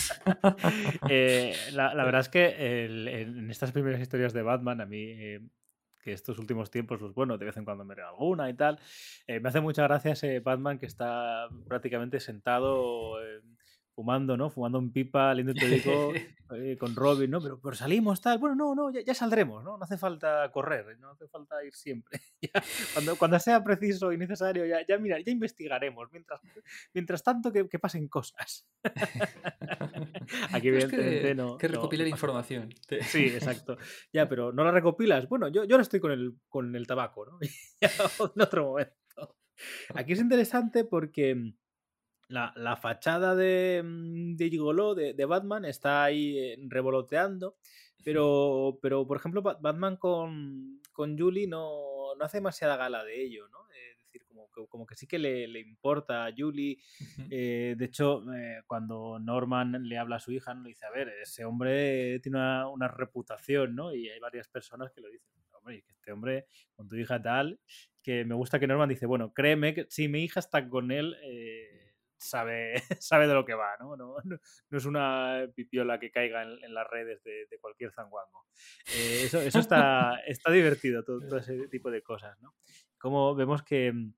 [1.09, 4.99] Eh, la, la verdad es que el- en estas primeras historias de Batman, a mí,
[5.03, 5.41] eh,
[6.03, 8.79] que estos últimos tiempos, pues bueno, de vez en cuando me leo alguna y tal,
[9.27, 13.19] eh, me hace mucha gracia ese Batman que está prácticamente sentado
[13.95, 14.51] fumando, ¿no?
[14.51, 16.13] Fumando un pipa, leyendo el periódico
[16.55, 17.41] eh, con Robin, ¿no?
[17.41, 18.39] Pero, pero salimos, tal.
[18.39, 19.77] Bueno, no, no, ya, ya saldremos, ¿no?
[19.77, 22.21] No hace falta correr, no hace falta ir siempre.
[22.43, 22.61] Ya,
[22.93, 26.11] cuando, cuando sea preciso y necesario, ya, ya mira, ya investigaremos.
[26.11, 26.41] Mientras,
[26.93, 28.67] mientras tanto, que, que pasen cosas.
[30.53, 31.57] Aquí, Pero es evidentemente, que, no.
[31.57, 32.75] que recopilar no información.
[33.03, 33.77] Sí, exacto.
[34.13, 35.29] Ya, pero no la recopilas.
[35.29, 37.39] Bueno, yo, yo ahora estoy con el, con el tabaco, ¿no?
[38.35, 38.97] En otro momento.
[39.95, 41.55] Aquí es interesante porque
[42.33, 47.57] la, la fachada de, mm, de Gigolo, de, de Batman, está ahí eh, revoloteando.
[48.05, 53.23] Pero, pero, por ejemplo, Ba- Batman con, con Julie no, no hace demasiada gala de
[53.23, 53.59] ello, ¿no?
[53.71, 56.79] Es decir, como que, como que sí que le, le importa a Julie.
[57.31, 60.63] Eh, de hecho, eh, cuando Norman le habla a su hija, ¿no?
[60.65, 63.95] le dice, a ver, ese hombre tiene una, una reputación, ¿no?
[63.95, 67.61] Y hay varias personas que lo dicen, hombre, que este hombre con tu hija tal,
[68.03, 71.15] que me gusta que Norman dice, bueno, créeme que si mi hija está con él,
[71.23, 71.82] eh,
[72.23, 73.97] sabe, sabe de lo que va, ¿no?
[73.97, 74.39] No, no-
[74.71, 78.47] no es una pipiola que caiga en, en las redes de, de cualquier zanguango.
[78.95, 82.55] Eh, eso eso está, está divertido, todo, todo ese tipo de cosas, ¿no?
[82.99, 84.15] Como vemos que mm,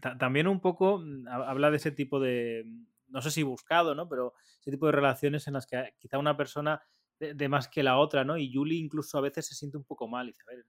[0.00, 3.42] ta- también un poco mm, ha- habla de ese tipo de, mm, no sé si
[3.42, 4.08] buscado, ¿no?
[4.08, 6.82] Pero ese tipo de relaciones en las que quizá una persona
[7.18, 8.36] de, de más que la otra, ¿no?
[8.36, 10.64] Y Julie incluso a veces se siente un poco mal y dice, a ver,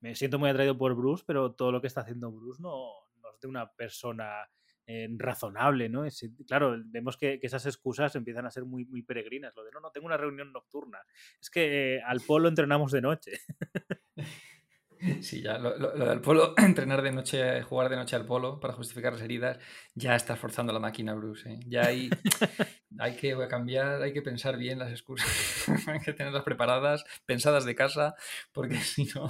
[0.00, 2.90] me siento muy atraído por Bruce, pero todo lo que está haciendo Bruce no,
[3.20, 4.48] no es de una persona
[4.88, 6.04] eh, razonable, ¿no?
[6.04, 9.54] Es- claro, vemos que, que esas excusas empiezan a ser muy, muy peregrinas.
[9.54, 10.98] Lo de, no, no, tengo una reunión nocturna.
[11.40, 13.32] Es que eh, al polo entrenamos de noche.
[15.22, 18.58] Sí, ya lo, lo- lo del polo, entrenar de noche, jugar de noche al polo
[18.58, 19.58] para justificar las heridas,
[19.94, 21.48] ya estás forzando la máquina, Bruce.
[21.48, 21.60] ¿eh?
[21.66, 22.10] Ya hay,
[22.98, 25.28] hay que cambiar, hay que pensar bien las excusas,
[25.86, 28.16] hay que tenerlas preparadas, pensadas de casa,
[28.52, 29.28] porque si no.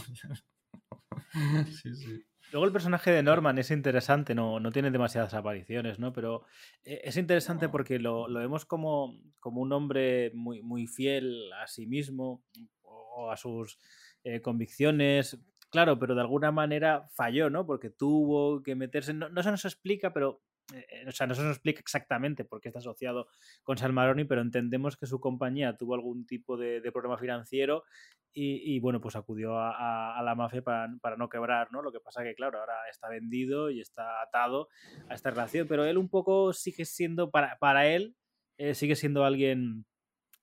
[1.66, 2.24] Sí, sí.
[2.50, 6.12] Luego el personaje de Norman es interesante, no, no tiene demasiadas apariciones, ¿no?
[6.12, 6.44] Pero
[6.82, 11.66] eh, es interesante porque lo, lo vemos como, como un hombre muy, muy fiel a
[11.66, 12.42] sí mismo
[12.82, 13.78] o a sus
[14.24, 15.38] eh, convicciones.
[15.70, 17.66] Claro, pero de alguna manera falló, ¿no?
[17.66, 19.12] Porque tuvo que meterse.
[19.12, 20.40] No, no se nos explica, pero.
[20.72, 23.28] eh, o sea, no se nos explica exactamente por qué está asociado
[23.62, 27.84] con Salmaroni, pero entendemos que su compañía tuvo algún tipo de, de problema financiero
[28.32, 31.82] y, bueno, pues acudió a, la mafia para, para no quebrar, ¿no?
[31.82, 34.68] Lo que pasa que, claro, ahora está vendido y está atado
[35.08, 38.14] a esta relación, pero él un poco sigue siendo, para, para él,
[38.56, 39.86] eh, sigue siendo alguien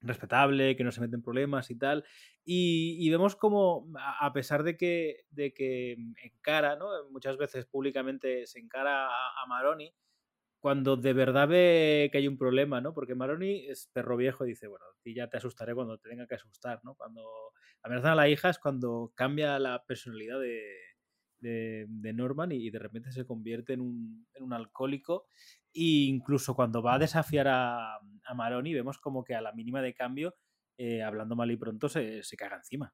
[0.02, 2.04] respetable, que no se mete en problemas y tal.
[2.44, 6.88] Y, vemos como, a pesar de que, de que encara, ¿no?
[7.12, 9.94] Muchas veces públicamente se encara a Maroni,
[10.66, 12.92] cuando de verdad ve que hay un problema, ¿no?
[12.96, 16.26] Porque Maroni es perro viejo y dice, bueno, y ya te asustaré cuando te tenga
[16.26, 16.96] que asustar, ¿no?
[16.96, 17.22] Cuando
[17.84, 20.64] amenazan a la hija es cuando cambia la personalidad de,
[21.38, 25.28] de, de Norman y, y de repente se convierte en un, en un alcohólico.
[25.72, 29.84] E incluso cuando va a desafiar a, a Maroni, vemos como que a la mínima
[29.84, 30.36] de cambio,
[30.80, 32.92] eh, hablando mal y pronto, se, se caga encima.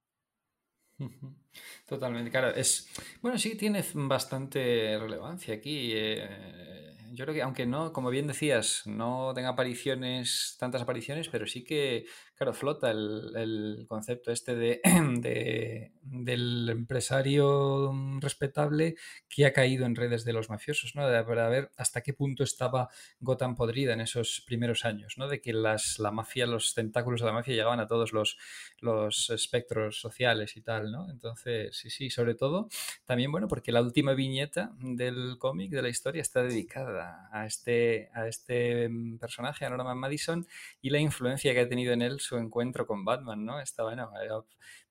[1.88, 2.49] Totalmente, claro.
[2.49, 2.89] Es,
[3.22, 5.91] bueno, sí tiene bastante relevancia aquí.
[5.93, 6.80] eh,
[7.14, 11.64] yo creo que, aunque no, como bien decías, no tenga apariciones, tantas apariciones, pero sí
[11.64, 12.05] que,
[12.41, 14.81] claro, flota el, concepto este de,
[15.19, 18.95] de- del empresario respetable
[19.29, 21.03] que ha caído en redes de los mafiosos, ¿no?
[21.03, 22.89] Para ver hasta qué punto estaba
[23.19, 25.27] Gotham podrida en esos primeros años, ¿no?
[25.27, 28.37] De que las, la mafia, los tentáculos de la mafia llegaban a todos los,
[28.79, 31.11] los espectros sociales y tal, ¿no?
[31.11, 32.69] Entonces, sí, sí, sobre todo,
[33.05, 38.09] también, bueno, porque la última viñeta del cómic, de la historia, está dedicada a este,
[38.15, 40.47] a este mm, personaje, a Norman Madison,
[40.81, 43.59] y la influencia que ha tenido en él su encuentro con Batman, ¿no?
[43.59, 44.23] Está, bueno, ha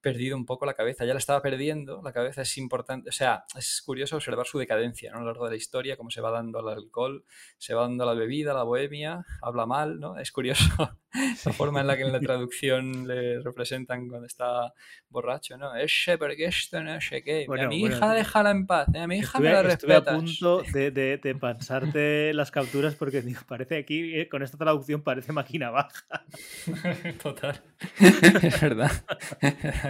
[0.01, 3.45] perdido un poco la cabeza, ya la estaba perdiendo, la cabeza es importante, o sea,
[3.59, 5.19] es curioso observar su decadencia, ¿no?
[5.19, 7.25] A lo largo de la historia, cómo se va dando al alcohol,
[7.59, 10.17] se va dando a la bebida, a la bohemia, habla mal, ¿no?
[10.19, 10.65] Es curioso
[11.45, 14.73] la forma en la que en la traducción le representan cuando está
[15.09, 15.75] borracho, ¿no?
[15.75, 17.45] Ese, porque esto no sé qué.
[17.47, 19.01] Bueno, a mi bueno, hija te- déjala en paz, ¿eh?
[19.01, 20.15] a mi hija me la Estuve, estuve a respetas.
[20.15, 25.03] punto de, de, de pasarte las capturas porque digo, parece aquí, eh, con esta traducción
[25.03, 26.25] parece máquina baja.
[27.23, 27.61] Total.
[28.43, 28.91] es verdad.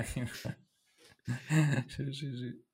[1.89, 2.65] sí, sí, sí.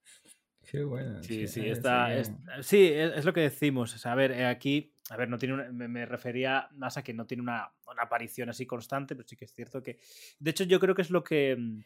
[0.71, 1.23] Qué bueno.
[1.23, 2.13] Sí, sí, eh, está, sí.
[2.59, 3.95] es, sí, es, es lo que decimos.
[3.95, 6.97] o sea, a ver, eh, aquí, a ver, no tiene una- me, me refería más
[6.97, 9.99] a que no tiene una, una aparición así constante, pero sí que es cierto que.
[10.41, 11.81] De hecho, yo creo que es lo que mm,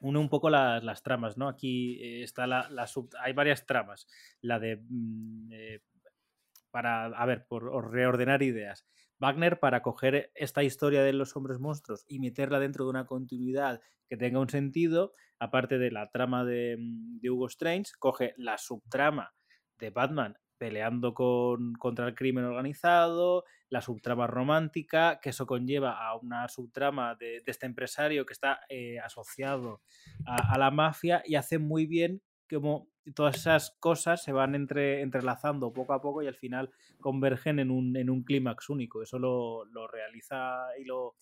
[0.00, 1.48] une un poco las, las tramas, ¿no?
[1.48, 4.08] Aquí eh, está la, la sub- hay varias tramas.
[4.40, 4.82] La de.
[4.88, 5.80] mm, eh,
[6.70, 8.86] para, a ver, por or- reordenar ideas.
[9.18, 13.80] Wagner para coger esta historia de los hombres monstruos y meterla dentro de una continuidad
[14.08, 18.58] que tenga un sentido, aparte de la trama de, mm, de Hugo Strange, coge la
[18.58, 19.34] subtrama
[19.78, 26.16] de Batman peleando con, contra el crimen organizado, la subtrama romántica, que eso conlleva a
[26.16, 29.82] una subtrama de, este empresario que está eh, asociado
[30.24, 35.72] a la mafia y hace muy bien como todas esas cosas se van entre, entrelazando
[35.72, 36.70] poco a poco y al final
[37.00, 39.02] convergen en un, en un clímax único.
[39.02, 41.14] Eso lo, realiza y lo,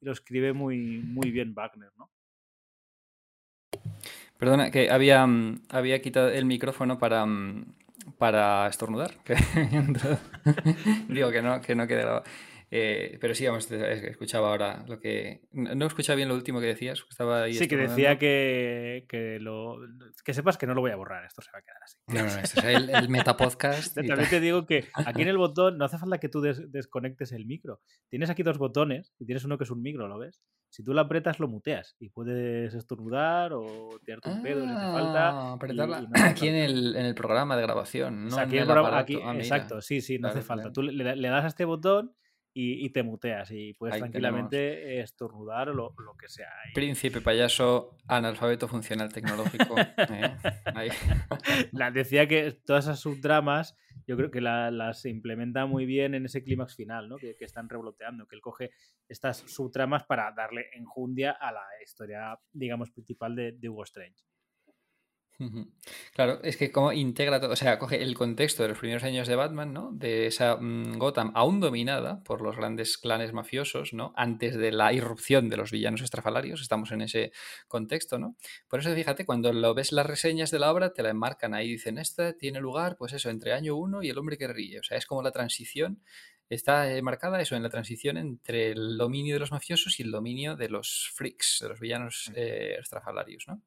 [0.00, 2.10] escribe muy, bien Wagner, ¿no?
[4.38, 7.74] Perdona, que había, mm, había quitado el micrófono para, mm,
[8.68, 9.12] estornudar.
[11.08, 12.04] Digo que no, que no quede.
[12.74, 15.42] Eh, pero sí, vamos, escuchaba ahora lo que...
[15.52, 17.04] No no escuchaba bien lo último que decías.
[17.10, 19.76] Estaba ahí Sí, que decía que, que, lo,
[20.24, 21.98] que sepas que no lo voy a borrar, esto se va a quedar así.
[22.06, 23.94] No, no, esto es el, el metapodcast.
[23.96, 24.28] También tal.
[24.30, 27.44] te digo que aquí en el botón no hace falta que tú des- desconectes el
[27.44, 27.80] micro.
[28.08, 30.40] Tienes aquí dos botones y tienes uno que es un micro, ¿lo ves?
[30.70, 34.72] Si tú lo apretas, lo muteas y puedes estornudar o tirarte un pedo si te
[34.74, 35.28] falta.
[35.28, 38.30] Ah, apretarla y no hace aquí en el, en el programa de grabación, O no
[38.30, 40.72] sea, en aquí el el programa- aquí- Ah, exacto, sí, sí, no hace falta.
[40.72, 42.14] Tú le, le das a este botón
[42.54, 46.50] y, y te muteas y puedes Ahí tranquilamente estornudar o lo, lo que sea.
[46.70, 49.74] Y- Príncipe payaso, analfabeto funcional tecnológico.
[49.78, 50.36] ¿eh?
[50.74, 50.88] Ahí.
[51.72, 53.76] La, decía que todas esas subtramas
[54.06, 57.16] yo creo que la- las implementa muy bien en ese clímax final, ¿no?
[57.16, 58.70] Que, que están revoloteando, que él coge
[59.08, 64.16] estas subtramas para darle enjundia a la historia, digamos, principal de, de Hugo Strange.
[66.14, 69.26] Claro, es que como integra todo, o sea, coge el contexto de los primeros años
[69.28, 69.90] de Batman, ¿no?
[69.92, 74.12] De esa mm, Gotham aún dominada por los grandes clanes mafiosos, ¿no?
[74.16, 77.32] Antes de la irrupción de los villanos estrafalarios, estamos en ese
[77.68, 78.36] contexto, ¿no?
[78.68, 81.70] Por eso fíjate, cuando lo ves las reseñas de la obra, te la enmarcan ahí,
[81.70, 84.82] dicen, esta tiene lugar, pues eso, entre año 1 y el hombre que ríe, o
[84.82, 86.02] sea, es como la transición
[86.54, 90.56] está marcada eso en la transición entre el dominio de los mafiosos y el dominio
[90.56, 93.62] de los freaks, de los villanos eh, estrafalarios, ¿no?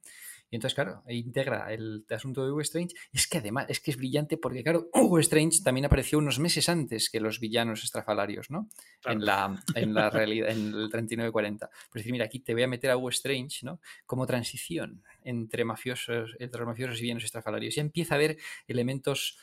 [0.55, 2.95] Y entonces, claro, integra el asunto de Hugo Strange.
[3.11, 6.69] Es que además, es que es brillante porque, claro, Hugo Strange también apareció unos meses
[6.69, 8.69] antes que los villanos estrafalarios, ¿no?
[9.03, 11.69] En, la, en la realidad, en el 3940.
[11.91, 13.81] Pues decir, mira, aquí te voy a meter a Hugo Strange, ¿no?
[14.05, 17.75] Como transición entre mafiosos, entre los mafiosos y villanos estrafalarios.
[17.75, 19.37] Ya empieza a haber elementos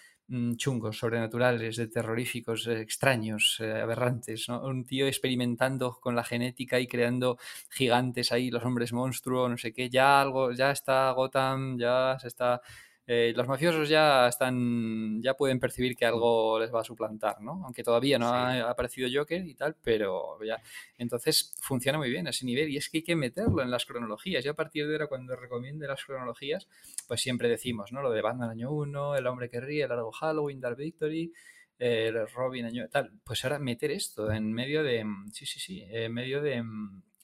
[0.57, 6.87] chungos, sobrenaturales, de terroríficos, eh, extraños, eh, aberrantes, Un tío experimentando con la genética y
[6.87, 7.39] creando
[7.71, 12.29] gigantes ahí, los hombres monstruos, no sé qué, ya algo, ya está Gotham, ya se
[12.29, 12.61] está
[13.07, 17.63] eh, los mafiosos ya están, ya pueden percibir que algo les va a suplantar, ¿no?
[17.65, 20.63] Aunque todavía no ha aparecido Joker y tal, pero ya.
[20.99, 23.87] Entonces funciona muy bien a ese nivel y es que hay que meterlo en las
[23.87, 24.45] cronologías.
[24.45, 26.69] Yo a partir de ahora, cuando recomiende las cronologías,
[27.09, 28.03] pues siempre decimos, ¿no?
[28.03, 31.33] Lo de Batman año 1, El hombre que ríe, El largo Halloween, Dark Victory,
[31.79, 33.11] el Robin año tal.
[33.25, 36.63] Pues ahora meter esto en medio de, sí, sí, sí, en medio de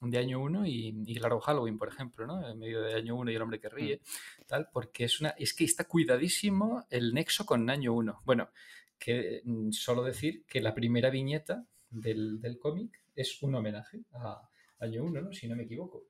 [0.01, 2.49] de año 1 y, y, claro, Halloween, por ejemplo, ¿no?
[2.49, 4.43] En medio de año 1 y el hombre que ríe, mm.
[4.47, 8.23] tal, porque es una es que está cuidadísimo el nexo con año 1.
[8.25, 8.51] Bueno,
[8.99, 14.49] que mm, solo decir que la primera viñeta del, del cómic es un homenaje a
[14.81, 15.33] año 1, ¿no?
[15.33, 16.05] Si no me equivoco.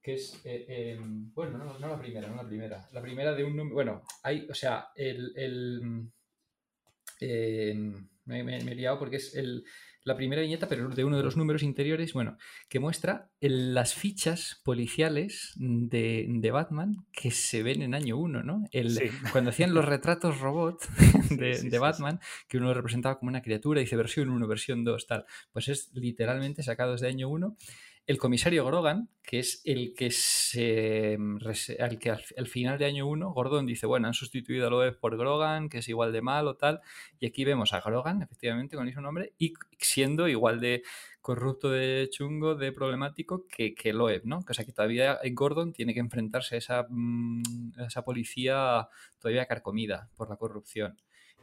[0.00, 2.88] Que es, eh, em, bueno, no, no, la primera, no la primera.
[2.92, 6.10] La primera de un número, bueno, hay, o sea, el, el
[8.26, 9.64] me, me, he liado porque es el,
[10.04, 12.36] la primera viñeta, pero de uno de los números interiores, bueno,
[12.68, 18.64] que muestra las fichas policiales de, Batman que se ven en año 1, ¿no?
[19.32, 20.84] Cuando hacían los retratos robot
[21.30, 25.68] de, Batman, que uno representaba como una criatura, dice versión 1, versión 2, tal, pues
[25.68, 27.56] es literalmente sacado desde año 1
[28.06, 31.16] el comisario Grogan, que es el que se.
[31.80, 35.16] al que al, final de año 1, Gordon dice: Bueno, han sustituido a Loeb por
[35.16, 36.80] Grogan, que es igual de malo, tal.
[37.18, 40.82] Y aquí vemos a Grogan, efectivamente, con mismo nombre, y siendo igual de
[41.22, 44.40] corrupto, de chungo, de problemático que, que Loeb, ¿no?
[44.46, 48.88] O sea que todavía Gordon tiene que enfrentarse a esa, mm, a esa policía
[49.18, 50.98] todavía carcomida por la corrupción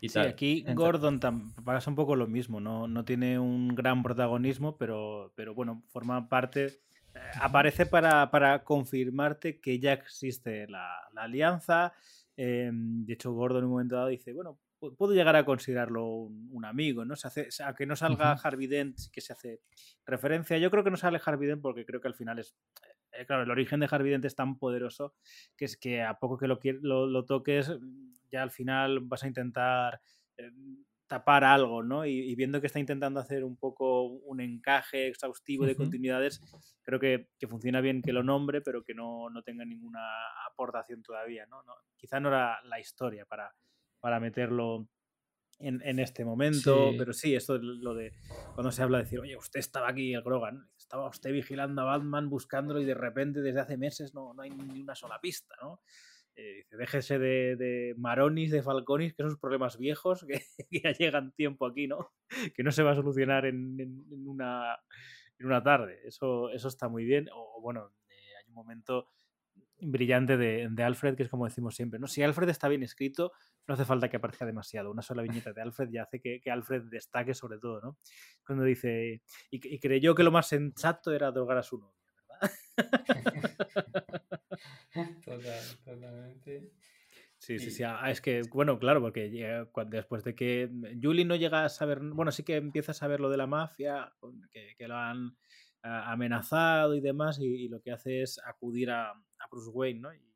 [0.09, 1.19] sí, aquí Gordon
[1.63, 6.27] pasa un poco lo mismo, no, no tiene un gran protagonismo, pero, pero bueno, forma
[6.27, 6.65] parte,
[7.13, 11.93] eh, aparece para, para, confirmarte que ya existe la, la alianza.
[12.35, 14.59] Em, de hecho, Gordon en un momento dado dice, bueno,
[14.97, 17.15] puedo llegar a considerarlo un, amigo, ¿no?
[17.15, 19.61] Se hace, sea, que no salga Harvey Dent, que se hace
[20.05, 20.57] referencia.
[20.57, 22.55] Yo creo que no sale Harvey Dent porque creo que al final es
[23.13, 25.15] eh, claro, el origen de Harvey Dent es tan poderoso
[25.57, 27.71] que es que a poco que lo, lo, toques,
[28.31, 30.01] ya al final vas a intentar
[30.37, 30.51] eh,
[31.11, 32.05] tapar algo, ¿no?
[32.05, 36.39] Y, viendo que está intentando hacer un poco un encaje exhaustivo de continuidades,
[36.83, 39.99] creo que, funciona bien que lo nombre, pero que no, tenga ninguna
[40.49, 41.63] aportación todavía, ¿no?
[41.97, 43.53] quizá no era la historia para,
[43.99, 44.87] para meterlo
[45.59, 48.13] en, este momento, pero sí, esto es lo de
[48.55, 51.85] cuando se habla de decir, oye, usted estaba aquí, el Grogan, estaba usted vigilando a
[51.85, 55.55] Batman, buscándolo y de repente desde hace meses no, no hay ni una sola pista,
[55.61, 55.81] ¿no?
[56.35, 61.65] Eh, dice, déjese de, Maronis, de Falconis, que son problemas viejos que, ya llegan tiempo
[61.65, 62.11] aquí, ¿no?
[62.55, 64.77] Que no se va a solucionar en, una,
[65.37, 65.99] en una tarde.
[66.05, 67.29] Eso, eso está muy bien.
[67.33, 69.09] O bueno, eh, hay un momento
[69.81, 72.07] brillante de, Alfred, que es como decimos siempre, ¿no?
[72.07, 73.31] Si Alfred está bien escrito,
[73.67, 74.91] no hace falta que aparezca demasiado.
[74.91, 77.97] Una sola viñeta de Alfred ya hace que, Alfred destaque sobre todo, ¿no?
[78.45, 82.00] Cuando dice, y, creyó que lo más sensato era drogar a su ¿verdad?
[85.23, 86.71] Total, totalmente.
[87.37, 87.83] Sí, sí, sí.
[87.83, 89.31] Ah, es que, bueno, claro, porque
[89.87, 90.69] después de que
[91.01, 94.13] Julie no llega a saber, bueno, sí que empieza a saber lo de la mafia,
[94.51, 95.35] que, lo han
[95.81, 100.13] ah, amenazado y demás, y, lo que hace es acudir a, a Bruce Wayne, ¿no?
[100.13, 100.30] Y,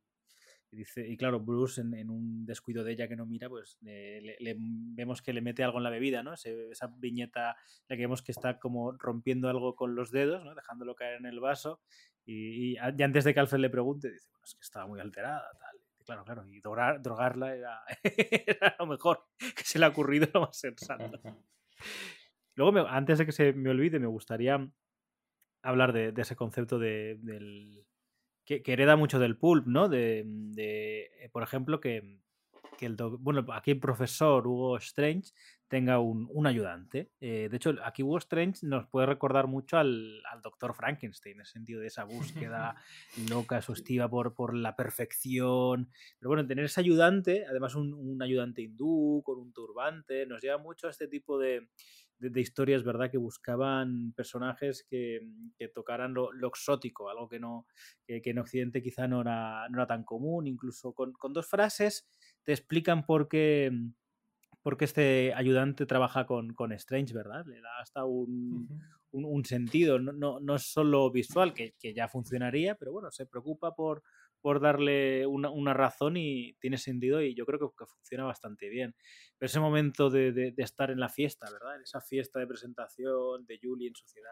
[0.75, 5.21] dice, y claro, Bruce en, un descuido de ella que no mira, pues le, vemos
[5.21, 6.33] que le mete algo en la bebida, ¿no?
[6.33, 7.55] esa viñeta
[7.87, 10.53] la que vemos que está como rompiendo algo con los dedos, ¿no?
[10.55, 11.81] Dejándolo caer en el vaso.
[12.25, 15.79] Y, antes de que Alfred le pregunte, dice, bueno, es que estaba muy alterada, tal.
[16.05, 17.55] claro, claro, y drogarla
[18.03, 21.21] era, lo mejor que se le ha ocurrido, lo más sensato.
[22.55, 24.67] Luego, antes de que se me olvide, me gustaría
[25.61, 27.85] hablar de, ese concepto de, del,
[28.45, 29.89] que, hereda mucho del pulp, ¿no?
[29.89, 32.19] De, de, eh, por ejemplo, que,
[32.77, 35.31] que el bueno, aquí el profesor Hugo Strange
[35.67, 37.11] tenga un, un ayudante.
[37.19, 41.39] Eh, de hecho, aquí Hugo Strange nos puede recordar mucho al, al doctor Frankenstein, en
[41.41, 42.75] el sentido de esa búsqueda
[43.29, 45.89] loca, exhaustiva por, por la perfección.
[46.19, 50.59] Pero bueno, tener ese ayudante, además un, un ayudante hindú con un turbante, nos lleva
[50.59, 51.67] mucho a este tipo de,
[52.19, 53.09] de, de historias, ¿verdad?
[53.11, 55.19] Que buscaban personajes que,
[55.57, 57.67] que tocaran lo, lo exótico, algo que, no,
[58.05, 60.47] que, que en Occidente quizá no era, no era tan común.
[60.47, 62.07] Incluso con, con dos frases
[62.43, 63.71] te explican por qué,
[64.61, 67.45] por qué este ayudante trabaja con, con Strange, ¿verdad?
[67.45, 68.67] Le da hasta un,
[69.11, 73.11] un, un sentido, no, no, no es solo visual, que, que ya funcionaría, pero bueno,
[73.11, 74.03] se preocupa por,
[74.45, 78.69] por darle una, una razón y tiene sentido y yo creo que, que funciona bastante
[78.69, 78.93] bien.
[79.39, 81.77] Pero ese momento de, de, de estar en la fiesta, ¿verdad?
[81.77, 84.29] En esa fiesta de presentación de Julie en sociedad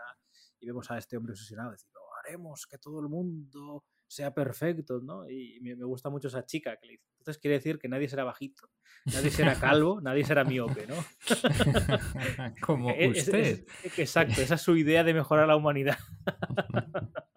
[0.60, 5.00] y vemos a este hombre obsesionado decir, "Oh, haremos que todo el mundo sea perfecto,
[5.02, 5.28] ¿no?
[5.28, 8.08] Y me, me gusta mucho esa chica que le dice, entonces quiere decir que nadie
[8.08, 8.70] será bajito,
[9.06, 11.04] nadie será calvo, nadie será miope, ¿no?
[12.62, 13.66] Como Es- es- usted.
[13.84, 15.98] es- exacto, esa es su idea de mejorar la humanidad.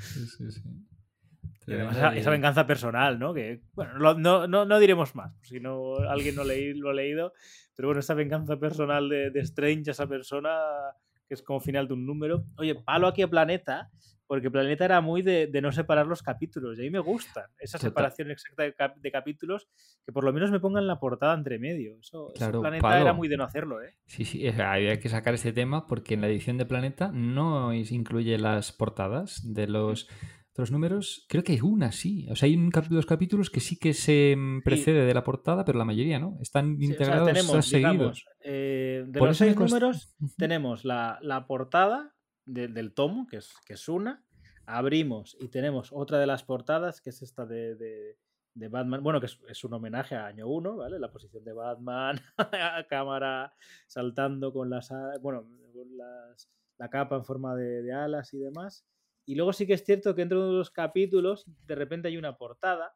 [0.00, 0.62] Sí, sí, sí.
[1.68, 3.34] Y además Tremendo esa, esa venganza personal, ¿no?
[3.34, 6.94] Que, bueno, lo- no, no, no diremos más, si no alguien no leí, lo ha
[6.94, 7.32] leído,
[7.76, 10.50] pero bueno, esa venganza personal de, de Strange, esa persona
[11.28, 12.44] que es como final de un número.
[12.56, 13.90] Oye, palo aquí a Planeta,
[14.26, 17.50] porque Planeta era muy de, de no separar los capítulos, y a mí me gusta
[17.58, 17.90] esa Total.
[17.90, 19.68] separación exacta de, cap- de capítulos,
[20.06, 21.98] que por lo menos me pongan la portada entre medio.
[22.00, 23.02] Eso, Planeta palo.
[23.02, 23.94] era muy de no hacerlo, ¿eh?
[24.06, 28.38] Sí, sí, había que sacar este tema porque en la edición de Planeta no incluye
[28.38, 30.08] las portadas de los
[30.58, 31.24] otros números.
[31.28, 32.26] Creo que hay una, sí.
[32.30, 35.64] O sea, hay un dos capítulos que sí que se mm, precede de la portada,
[35.64, 36.36] pero la mayoría no.
[36.40, 37.92] Están Sí, o sea, integrados tenemos, seguidos.
[37.94, 42.12] digamos, eh, de Por los seis cost- números tenemos la, la portada
[42.44, 44.24] de- del tomo, que es, que es una.
[44.66, 48.16] Abrimos y tenemos otra de las portadas, que es esta de, de-
[48.54, 49.00] de Batman.
[49.04, 50.98] Bueno, que es, es un homenaje a año 1, ¿vale?
[50.98, 53.54] La posición de Batman, a cámara
[53.86, 54.90] saltando con las,
[55.22, 58.84] bueno, con las, la capa en forma de alas y demás.
[59.28, 62.36] Y luego sí que es cierto que dentro de los capítulos de repente hay una
[62.38, 62.94] portada,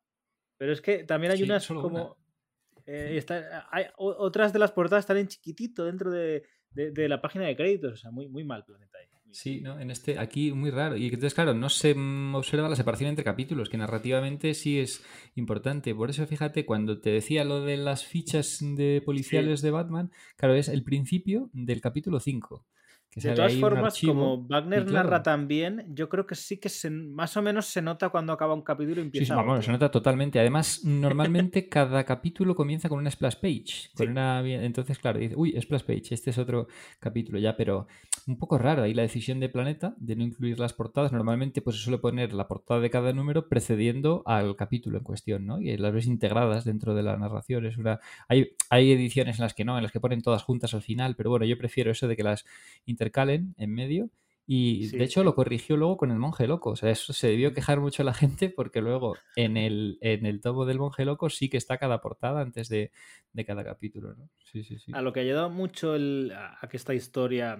[0.57, 1.89] pero es que también hay Sí, unas como...
[1.89, 2.83] una.
[2.87, 7.20] eh, está- hay, otras de las portadas están en chiquitito dentro de, de- de la
[7.20, 9.07] página de créditos, o sea, muy, muy mal planeta ahí.
[9.35, 9.80] Sí, ¿no?
[9.80, 10.95] En este, aquí muy raro.
[10.97, 11.95] Y entonces, claro, no se
[12.35, 15.03] observa la separación entre capítulos, que narrativamente sí es
[15.37, 15.95] importante.
[15.95, 20.55] Por eso, fíjate, cuando te decía lo de las fichas de policiales de Batman, claro,
[20.55, 22.66] es el principio del capítulo 5.
[23.15, 27.37] De todas formas, como Wagner claro, narra también, yo creo que sí que se, más
[27.37, 29.63] o menos se nota cuando acaba un capítulo y Sí, empieza sí, vamos, otro.
[29.67, 30.41] se nota totalmente.
[30.41, 33.91] Además, normalmente cada capítulo comienza con una splash page.
[33.95, 34.11] Con Sí.
[34.13, 34.41] una...
[34.47, 36.69] Entonces, claro, dice, uy, splash page, este es otro
[37.01, 37.87] capítulo ya, pero
[38.29, 41.12] un poco raro ahí la decisión de Planeta de no incluir las portadas.
[41.12, 45.47] Normalmente, pues se suele poner la portada de cada número precediendo al capítulo en cuestión,
[45.47, 45.61] ¿no?
[45.61, 47.66] Y las ves integradas dentro de la narración.
[47.66, 48.01] Es una...
[48.29, 51.16] hay, hay ediciones en las que no, en las que ponen todas juntas al final,
[51.16, 52.45] pero bueno, yo prefiero eso de que las
[52.87, 54.11] intercalen en medio.
[54.45, 55.25] Y Sí, de hecho sí.
[55.25, 56.70] lo corrigió luego con el monje loco.
[56.70, 60.41] O sea, eso se debió quejar mucho la gente porque luego en el, en el
[60.41, 62.91] tomo del monje loco sí que está cada portada antes de,
[63.33, 64.29] de cada capítulo, ¿no?
[64.45, 64.93] Sí, sí, sí.
[64.93, 67.57] A lo que ha ayudado mucho el- a a que esta historia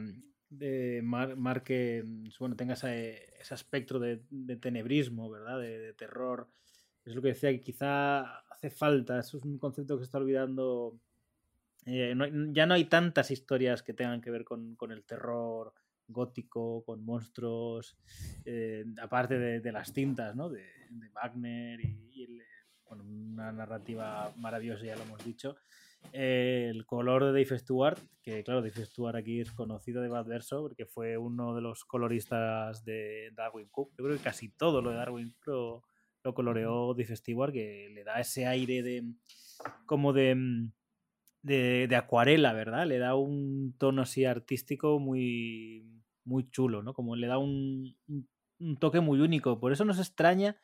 [0.53, 5.59] de mar- marque, mm, bueno, tenga ese, ese espectro de, de tenebrismo, ¿verdad?
[5.61, 6.49] De, terror.
[7.05, 9.19] Es lo que decía que quizá hace falta.
[9.19, 10.99] Eso es un concepto que se está olvidando.
[11.87, 12.15] Eh,
[12.53, 15.75] ya no hay tantas historias que tengan que ver con, con el terror
[16.07, 17.97] gótico, con monstruos,
[18.45, 20.49] eh, aparte de, de las tintas, ¿no?
[20.49, 20.71] De,
[21.15, 22.29] Wagner y, y
[22.91, 25.57] una narrativa maravillosa, ya lo hemos dicho.
[26.13, 30.61] El color de Dave Stewart, que claro, Dave Stewart aquí es conocido de Bad Verso
[30.63, 33.93] porque fue uno de los coloristas de Darwin Cook.
[33.97, 35.85] Yo creo que casi todo lo de Darwin lo,
[36.23, 39.05] lo coloreó Dave Stewart, que le da ese aire de
[39.87, 40.69] como de,
[41.43, 42.87] de, de acuarela, ¿verdad?
[42.87, 46.93] Le da un tono así artístico muy, muy chulo, ¿no?
[46.95, 48.29] Como le da un, un-
[48.61, 49.59] un toque muy único.
[49.59, 50.57] Por eso nos extraña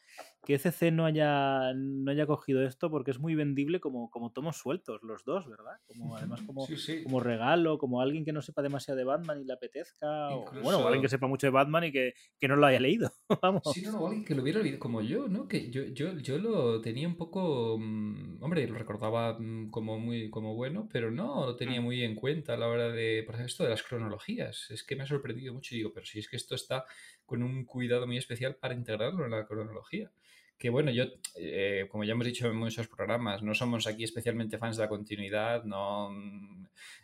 [0.44, 4.56] que ECC no haya, no haya cogido esto, porque es muy vendible como, como tomos
[4.56, 5.72] sueltos, los dos, ¿verdad?
[5.86, 7.02] Como, además, como, Sí, sí.
[7.02, 10.78] como regalo, como alguien que no sepa demasiado de Batman y le apetezca, o bueno,
[10.78, 13.10] alguien Incluso- que sepa mucho de Batman y que, que no lo haya leído.
[13.42, 13.62] Vamos.
[13.74, 15.46] Sí, no, alguien que lo hubiera olvidado, como yo, ¿no?
[15.48, 20.30] Que yo, yo, yo lo tenía un poco, mm, hombre, lo recordaba mm, como muy
[20.30, 21.84] como bueno, pero no lo tenía Mm.
[21.84, 24.70] muy en cuenta a la hora de, por ejemplo, esto de las cronologías.
[24.70, 26.84] Es que me ha sorprendido mucho y digo, pero si es que esto está
[27.26, 30.10] con un cuidado muy especial para integrarlo en la cronología.
[30.58, 31.04] Que bueno, yo,
[31.36, 34.88] eh, como ya hemos dicho en muchos programas, no somos aquí especialmente fans de la
[34.88, 36.10] continuidad, no...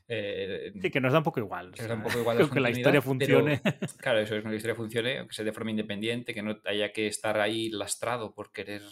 [0.09, 1.71] Eh, sí, que nos da un poco igual.
[1.71, 3.63] Nos da un poco igual que la historia funcione.
[3.99, 6.93] claro, eso es, que la historia funcione, que sea de forma independiente, que no haya
[6.93, 8.83] que estar ahí lastrado por querer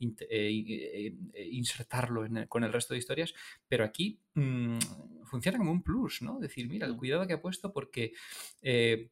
[0.00, 1.14] eh,
[1.50, 3.34] insertarlo con el resto de historias,
[3.68, 4.78] pero aquí mm,
[5.24, 6.38] funciona como un plus, ¿no?
[6.38, 8.12] Decir, mira, el cuidado que ha puesto porque,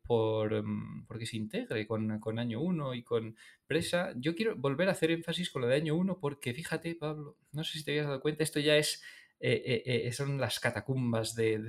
[0.03, 4.13] por, mm, porque se integre con, con año 1 y con presa.
[4.17, 7.65] Yo quiero volver a hacer énfasis con lo de año 1 porque fíjate, Pablo, no
[7.65, 9.03] sé si te habías dado cuenta, esto ya es
[9.43, 11.67] eh, eh, eh, son las catacumbas del,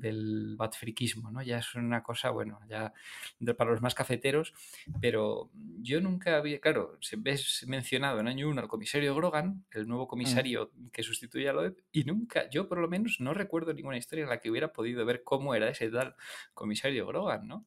[0.00, 1.40] del batfriquismo, ¿no?
[1.40, 2.92] Ya es una cosa, bueno, ya
[3.56, 4.52] para los más cafeteros,
[5.00, 5.50] pero
[5.80, 10.06] yo nunca había, claro, se ves mencionado en año 1 al comisario Grogan, el nuevo
[10.06, 10.08] mm.
[10.08, 14.24] comisario que sustituye a Loeb, y nunca, yo por lo menos no recuerdo ninguna historia
[14.24, 16.16] en la que hubiera podido ver cómo era ese tal
[16.54, 17.66] comisario Grogan, ¿no?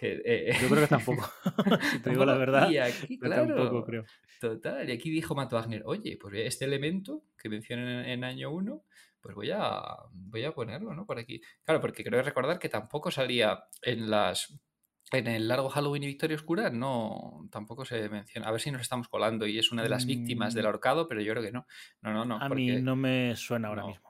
[0.00, 1.30] Eh, Yo creo que tampoco.
[1.90, 2.70] si te digo la verdad.
[2.70, 4.04] Y aquí, claro, tampoco creo.
[4.40, 4.88] Total.
[4.88, 8.82] Y aquí dijo Matt Wagner, oye, pues este elemento que mencionan en, año 1,
[9.20, 9.82] pues voy a,
[10.12, 11.06] voy a ponerlo, ¿no?
[11.06, 11.40] Por aquí.
[11.64, 14.60] Claro, porque creo recordar que tampoco salía en las
[15.12, 18.48] en el largo Halloween y Victoria Oscura no, tampoco se menciona.
[18.48, 20.66] A ver si nos estamos colando y es una de las víctimas del mm.
[20.66, 21.66] ahorcado, pero yo creo que no.
[22.02, 22.38] No, no, no.
[22.38, 24.05] A mí no me suena ahora mismo.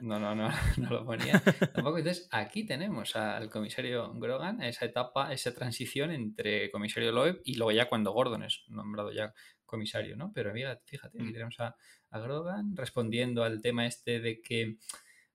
[0.00, 1.40] No, no, no, no lo ponía.
[1.72, 1.98] Tampoco.
[1.98, 7.72] Entonces, aquí tenemos al comisario Grogan, esa etapa, esa transición entre comisario Loeb y luego
[7.72, 9.32] ya cuando Gordon es nombrado ya
[9.64, 10.32] comisario, ¿no?
[10.34, 11.32] Pero mira, fíjate, aquí mm.
[11.32, 11.76] tenemos a,
[12.10, 14.78] a Grogan respondiendo al tema este de que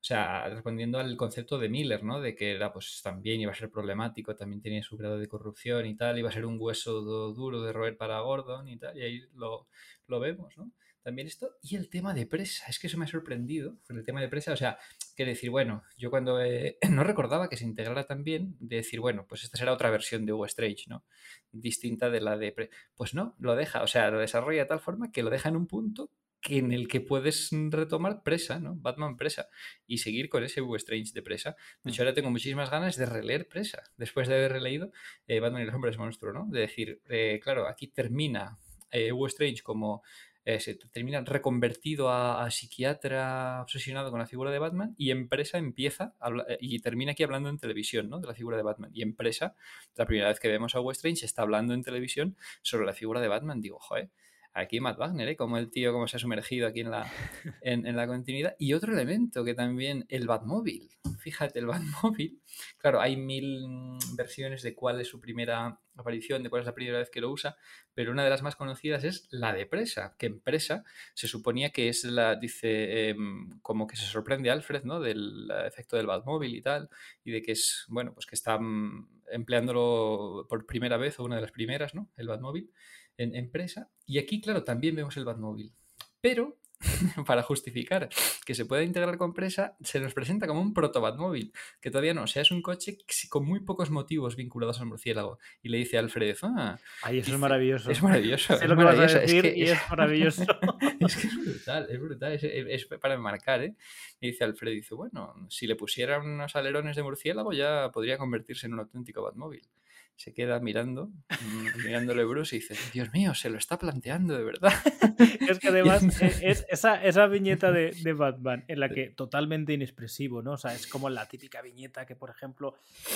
[0.06, 2.22] o sea, respondiendo al concepto de Miller, ¿no?
[2.22, 5.88] De que era, pues también iba a ser problemático, también tenía su grado de corrupción
[5.88, 9.02] y tal, iba a ser un hueso duro de roer para Gordon y tal, y
[9.02, 9.68] ahí lo,
[10.06, 10.72] lo vemos, ¿no?
[11.06, 14.22] También esto, y el tema de presa, es que eso me ha sorprendido, el tema
[14.22, 14.80] de presa, o sea,
[15.16, 16.40] que decir, bueno, yo cuando
[16.90, 20.34] no recordaba que se integrara también, de decir, bueno, pues esta será otra versión de
[20.34, 21.06] Hugo Strange, ¿no?
[21.52, 22.72] Distinta de la de...
[22.96, 25.58] Pues no, lo deja, o sea, lo desarrolla de tal forma que lo deja en
[25.58, 26.10] un punto
[26.50, 28.76] en el que puedes retomar presa, ¿no?
[28.76, 29.48] Batman presa
[29.86, 31.56] y seguir con ese Hugo Strange de presa.
[31.84, 32.04] De hecho, mm.
[32.04, 34.92] ahora tengo muchísimas ganas de releer presa, después de haber releído
[35.28, 36.48] eh, Batman y los hombres monstruo, ¿no?
[36.50, 38.58] De decir, eh, claro, aquí termina
[38.90, 40.02] eh, Hugo Strange como
[40.46, 46.14] se termina reconvertido a, psiquiatra obsesionado con la figura de Batman y empresa empieza
[46.60, 48.20] y termina aquí hablando en televisión ¿no?
[48.20, 49.56] de la figura de Batman y empresa
[49.96, 53.22] la primera vez que vemos a Hugo Strange está hablando en televisión sobre la figura
[53.22, 54.12] de Batman digo joder
[54.56, 55.36] aquí Matt Wagner, ¿eh?
[55.36, 57.12] como el tío, como se ha sumergido aquí en la,
[57.62, 58.56] en, la continuidad.
[58.58, 60.90] Y otro elemento que también, el Batmóvil.
[61.20, 62.42] Fíjate, el Batmóvil.
[62.78, 67.00] Claro, hay mil versiones de cuál es su primera aparición, de cuál es la primera
[67.00, 67.58] vez que lo usa,
[67.94, 70.84] pero una de las más conocidas es la de Presa, que en Presa
[71.14, 75.00] se suponía que es la, dice, em, como que se sorprende Alfred, ¿no?
[75.00, 76.90] Del efecto del Batmóvil y tal,
[77.24, 81.36] y de que es, bueno, pues que está mm, empleándolo por primera vez, o una
[81.36, 82.10] de las primeras, ¿no?
[82.16, 82.72] El Batmóvil
[83.18, 83.90] en empresa.
[84.06, 85.74] Y aquí, claro, también vemos el Batmóvil.
[86.22, 86.60] Pero
[87.26, 88.10] para justificar
[88.46, 92.14] que se pueda integrar con presa, se nos presenta como un proto Batmóvil, que todavía
[92.14, 92.98] no, o sea, es un coche
[93.30, 95.40] con muy pocos motivos vinculados al murciélago.
[95.62, 97.92] Y le dice a Alfred, ah, Ay, eso es maravilloso.
[97.92, 98.56] Es maravilloso.
[98.66, 100.44] Es, lo que vas a decir y es maravilloso.
[101.00, 103.76] es que es brutal, es brutal, es, para enmarcar, ¿eh?
[104.20, 108.68] Y dice Alfred, dice, bueno, si le pusieran unos alerones de murciélago ya podría convertirse
[108.68, 109.68] en un auténtico Batmóvil
[110.16, 114.44] se queda mirando, mm, mirándole Bruce y dice, Dios mío, se lo está planteando de
[114.44, 114.74] verdad.
[115.50, 119.74] es que además e, es esa, esa viñeta de, de, Batman en la que totalmente
[119.74, 120.54] inexpresivo, ¿no?
[120.54, 122.76] O sea, es como la típica viñeta que, por ejemplo,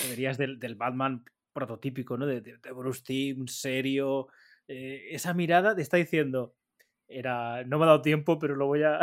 [0.09, 1.23] verías del, del Batman
[1.53, 2.25] prototípico, ¿no?
[2.25, 4.27] De, de, Bruce Timm, serio.
[4.67, 6.53] Eh, esa mirada te está diciendo,
[7.07, 8.99] era, no me ha dado tiempo, pero lo voy a,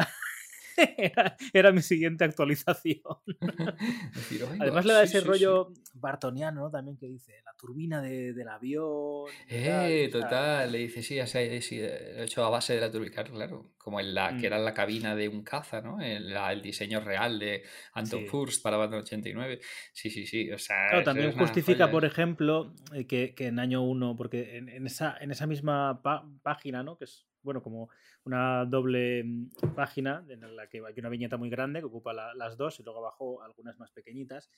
[1.52, 3.00] era, mi siguiente actualización.
[4.60, 6.70] Además le da ese rollo bartoniano, ¿no?
[6.70, 9.26] También que dice, la turbina del avión.
[9.48, 13.72] Eh, total, le dice, sí, sí, sí, he hecho a base de la turbina, claro,
[13.78, 14.44] como en la, que mm.
[14.46, 16.00] era la cabina de un caza, ¿no?
[16.00, 17.62] El, el diseño real de
[17.92, 19.60] Anton Furst para Batman 89.
[19.92, 20.88] Sí, sí, sí, o sea...
[20.88, 25.30] Claro, también justifica, por ejemplo, eh, que, que, en año 1, porque en, esa, en
[25.30, 26.02] esa misma
[26.42, 26.96] página, ¿no?
[26.96, 27.88] Que es bueno, como
[28.24, 32.58] una doble mm, página en la que hay una viñeta muy grande que ocupa las
[32.58, 34.50] dos y luego abajo algunas más pequeñitas,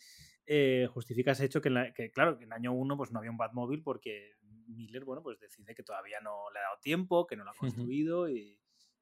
[0.47, 1.71] eh, justifica ese hecho que,
[2.13, 4.33] claro, que en año uno pues no había un Batmóvil porque
[4.67, 7.55] Miller, bueno, pues decide que todavía no le ha dado tiempo, que no lo ha
[7.55, 8.59] construido y,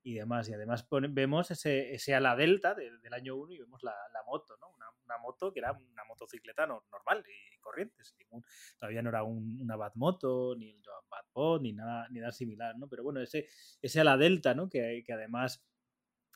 [0.06, 0.48] y demás.
[0.48, 4.56] Y además vemos ese, ese ala delta del año 1 y vemos la, la moto,
[4.60, 4.68] ¿no?
[4.76, 8.04] Una, una, moto que era una motocicleta normal y corriente.
[8.20, 8.44] Ningún,
[8.78, 12.86] todavía no era un, una Batmoto, ni el Batbot, ni nada, ni nada similar, ¿no?
[12.88, 13.48] Pero bueno, ese,
[13.82, 14.68] ese ala delta, ¿no?
[14.68, 15.66] Que, que además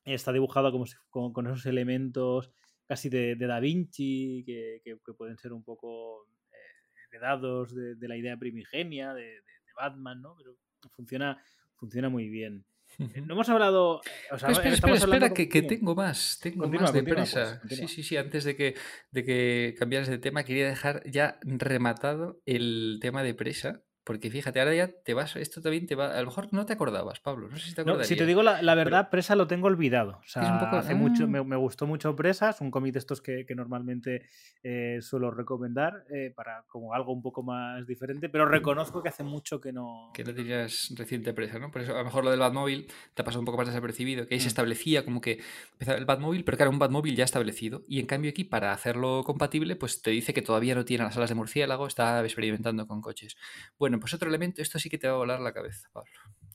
[0.04, 2.50] está dibujado como con, con, esos elementos
[2.88, 7.94] casi de, de Da Vinci, que, que, que, pueden ser un poco eh, heredados de,
[7.94, 10.34] de, la idea primigenia de, de Batman, ¿no?
[10.36, 10.56] Pero
[10.90, 11.40] funciona
[11.80, 12.64] funciona muy bien.
[13.00, 14.00] No hemos hablado.
[14.30, 17.60] O sea, Pues espera, espera, espera, que, tengo más, tengo Continúa, más de continúa, presa.
[17.66, 18.74] pues, sí, sí, sí, antes de que,
[19.10, 24.58] de que cambiaras de tema, quería dejar ya rematado el tema de presa, porque fíjate,
[24.58, 27.48] ahora ya te vas, esto también te va, a lo mejor no te acordabas, Pablo,
[27.48, 30.18] no sé si te No, si te digo la, la verdad, Presa lo tengo olvidado.
[30.24, 31.26] O sea, Es un poco- hace mucho, ah.
[31.28, 34.26] me, me gustó mucho Presa, es un cómic de estos que, que normalmente
[34.64, 39.22] eh, suelo recomendar eh, para como algo un poco más diferente, pero reconozco que hace
[39.22, 40.10] mucho que no.
[40.12, 41.70] que no tenías reciente presa, ¿no?
[41.70, 44.26] Por eso a lo mejor lo del Batmóvil te ha pasado un poco más desapercibido,
[44.26, 44.48] que ahí se Mm.
[44.48, 45.38] establecía como que
[45.74, 47.82] empezaba el Batmóvil, pero claro, un Batmóvil ya establecido.
[47.86, 51.16] Y en cambio aquí, para hacerlo compatible, pues te dice que todavía no tiene las
[51.16, 53.36] alas de murciélago, está experimentando con coches.
[53.78, 56.10] Bueno, pues otro elemento, esto sí que te va a volar la cabeza, Pablo.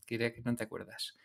[0.05, 1.15] Quería que no te acuerdas.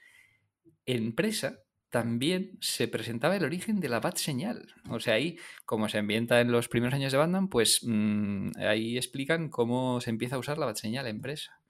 [0.86, 1.60] En presa
[1.90, 4.72] también se presentaba el origen de la Bat señal.
[4.88, 8.96] O sea, ahí, como se ambienta en los primeros años de Batman, pues mm, ahí
[8.96, 11.60] explican cómo se empieza a usar la Bat señal en presa.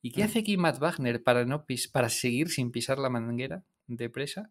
[0.00, 3.64] ¿Y qué hace aquí Matt Wagner para, no pis- para seguir sin pisar la manguera
[3.88, 4.50] de presa?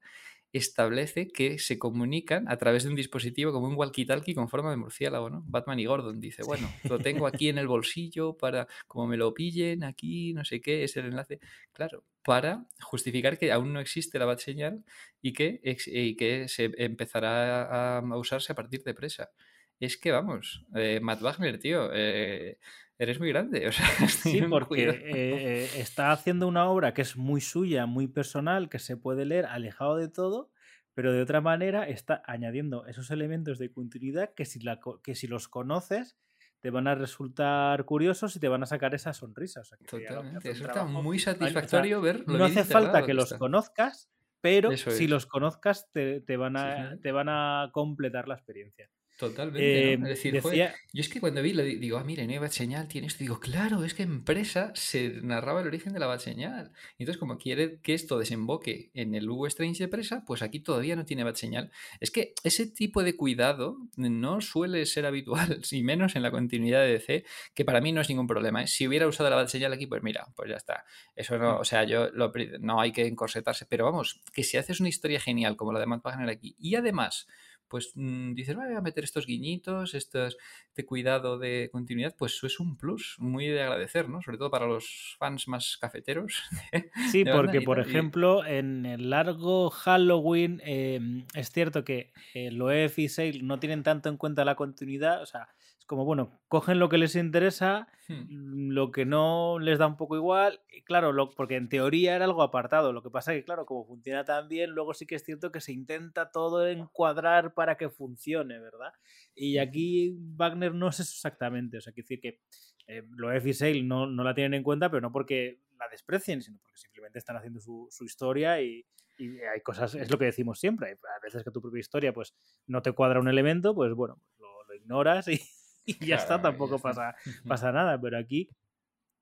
[0.54, 4.78] Establece que se comunican a través de un dispositivo como un walkie-talkie con forma de
[4.78, 5.44] murciélago, ¿no?
[5.46, 9.34] Batman y Gordon dice, bueno, lo tengo aquí en el bolsillo para, como me lo
[9.34, 11.40] pillen aquí, no sé qué, es el enlace.
[11.74, 14.84] Claro, para justificar que aún no existe la bat señal
[15.22, 19.32] y que, y que se empezará a, a usarse a partir de presa.
[19.80, 22.58] Es que vamos, eh, Matt Wagner, tío, eh,
[23.00, 23.68] eres muy grande.
[23.68, 28.08] O sea, Sí, porque eh, eh, está haciendo una obra que es muy suya, muy
[28.08, 30.52] personal, que se puede leer alejado de todo,
[30.94, 35.28] pero de otra manera está añadiendo esos elementos de continuidad que si, la que si
[35.28, 36.18] los conoces
[36.60, 39.62] te van a resultar curiosos y te van a sacar esa sonrisa.
[39.62, 40.54] O sea, que hace Totalmente.
[40.56, 43.38] trabajo- muy o sea, satisfactorio ver lo no hace falta que los está.
[43.38, 44.10] conozcas,
[44.42, 47.02] pero si los conozcas te, te van a, Sí, sí.
[47.04, 48.90] te van a completar la experiencia.
[49.18, 50.06] Totalmente, Eh, ¿no?
[50.06, 52.38] Es decir, joder, yo es que cuando vi, lo di- digo, ah, mira, no hay
[52.38, 53.20] bat señal, tiene esto.
[53.24, 56.72] Digo, claro, es que en presa se narraba el origen de la bat señal.
[57.00, 60.60] Y Entonces, como quiere que esto desemboque en el Hugo Strange de presa, pues aquí
[60.60, 61.72] todavía no tiene bat señal.
[62.00, 66.82] Es que ese tipo de cuidado no suele ser habitual, y menos en la continuidad
[66.82, 67.26] de DC,
[67.56, 68.62] que para mí no es ningún problema.
[68.64, 68.68] ¿eh?
[68.68, 70.86] Si hubiera usado la bat señal aquí, pues mira, pues ya está.
[71.16, 73.66] Eso no, o sea, yo lo no hay que encorsetarse.
[73.66, 76.76] Pero vamos, que si haces una historia genial como la de Matt Wagner aquí, y
[76.76, 77.28] además
[77.68, 80.38] pues mm, dices, "Vale, voy a meter estos guiñitos, estos,
[80.68, 84.22] este cuidado de continuidad, pues eso es un plus muy de agradecer, ¿no?
[84.22, 86.44] Sobre todo para los fans más cafeteros.
[87.12, 91.00] Sí, de porque por ejemplo, en el largo Halloween eh,
[91.34, 95.26] es cierto que eh, Loef y Sale no tienen tanto en cuenta la continuidad, o
[95.26, 95.50] sea,
[95.88, 98.68] como, bueno, cogen lo que les interesa, Hmm.
[98.68, 102.16] mm, lo que no les da un poco igual, y claro, lo- porque en teoría
[102.16, 105.06] era algo apartado, lo que pasa es que, claro, como funciona tan bien, luego sí
[105.06, 108.94] que es cierto que se intenta todo encuadrar para que funcione, ¿verdad?
[109.36, 112.40] Y aquí Wagner no es eso exactamente, o sea, quiere decir que
[112.88, 116.42] eh, Loef y Sale no, no la tienen en cuenta, pero no porque la desprecien,
[116.42, 118.86] sino porque simplemente están haciendo su, su historia y,
[119.18, 122.34] y hay cosas, es lo que decimos siempre, a veces que tu propia historia pues
[122.68, 125.42] no te cuadra un elemento, pues bueno, pues lo, lo ignoras y,
[125.88, 127.16] y ya Claro, está, ya tampoco está.
[127.48, 128.50] pasa, nada, pero aquí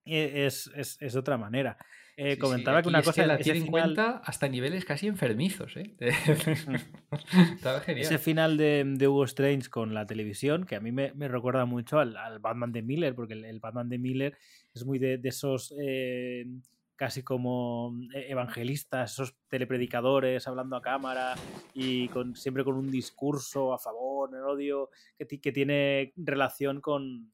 [0.05, 1.77] eh, es, es, es otra manera.
[2.17, 4.85] Eh, Sí, comentaba que una es cosa, la ese tiene en final- cuenta hasta niveles
[4.85, 5.95] casi enfermizos, ¿eh?
[7.55, 8.05] Estaba genial.
[8.05, 11.65] Ese final de, de Hugo Strange con la televisión, que a mí me, me recuerda
[11.65, 14.37] mucho al, al Batman de Miller, porque el, el Batman de Miller
[14.73, 16.45] es muy de, de esos eh,
[16.95, 21.39] casi como eh, evangelistas, esos telepredicadores hablando a cámara
[21.73, 26.81] y con, siempre con un discurso a favor, el odio, que, ti- que tiene relación
[26.81, 27.33] con,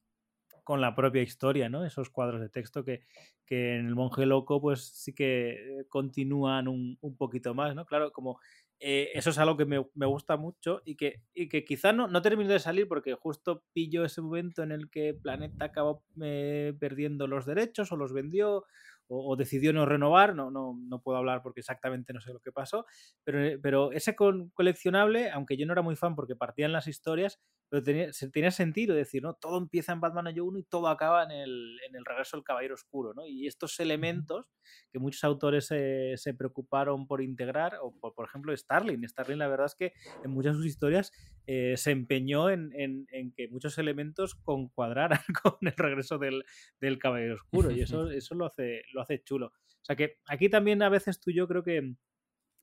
[0.64, 1.84] con la propia historia, ¿no?
[1.84, 3.02] Esos cuadros de texto que,
[3.44, 7.84] que en el monje loco pues sí que eh, continúan un, un poquito más, ¿no?
[7.84, 8.38] Claro, como
[8.78, 12.06] eh, eso es algo que me, me gusta mucho y que, y que quizá no,
[12.08, 16.74] no terminó de salir porque justo pillo ese momento en el que Planeta acabó eh,
[16.78, 18.64] perdiendo los derechos o los vendió
[19.08, 22.40] o, o decidió no renovar, no, no, no puedo hablar porque exactamente no sé lo
[22.40, 22.86] que pasó,
[23.24, 26.86] pero, eh, pero ese con- coleccionable, aunque yo no era muy fan porque partían las
[26.88, 27.38] historias,
[27.68, 29.34] pero tenía, tenía sentido decir, ¿no?
[29.34, 32.44] Todo empieza en Batman Año 1 y todo acaba en el, en el regreso del
[32.44, 33.26] Caballero Oscuro, ¿no?
[33.26, 34.46] Y estos elementos
[34.92, 39.08] que muchos autores se, se preocuparon por integrar, o por, por ejemplo Starling.
[39.08, 39.92] Starling la verdad es que
[40.22, 41.12] en muchas de sus historias
[41.46, 46.44] eh, se empeñó en, en- en que muchos elementos concuadraran con el regreso del,
[46.80, 49.46] del Caballero Oscuro y eso, eso lo, hace, lo hace chulo.
[49.46, 51.94] O sea que aquí también a veces tú y yo creo que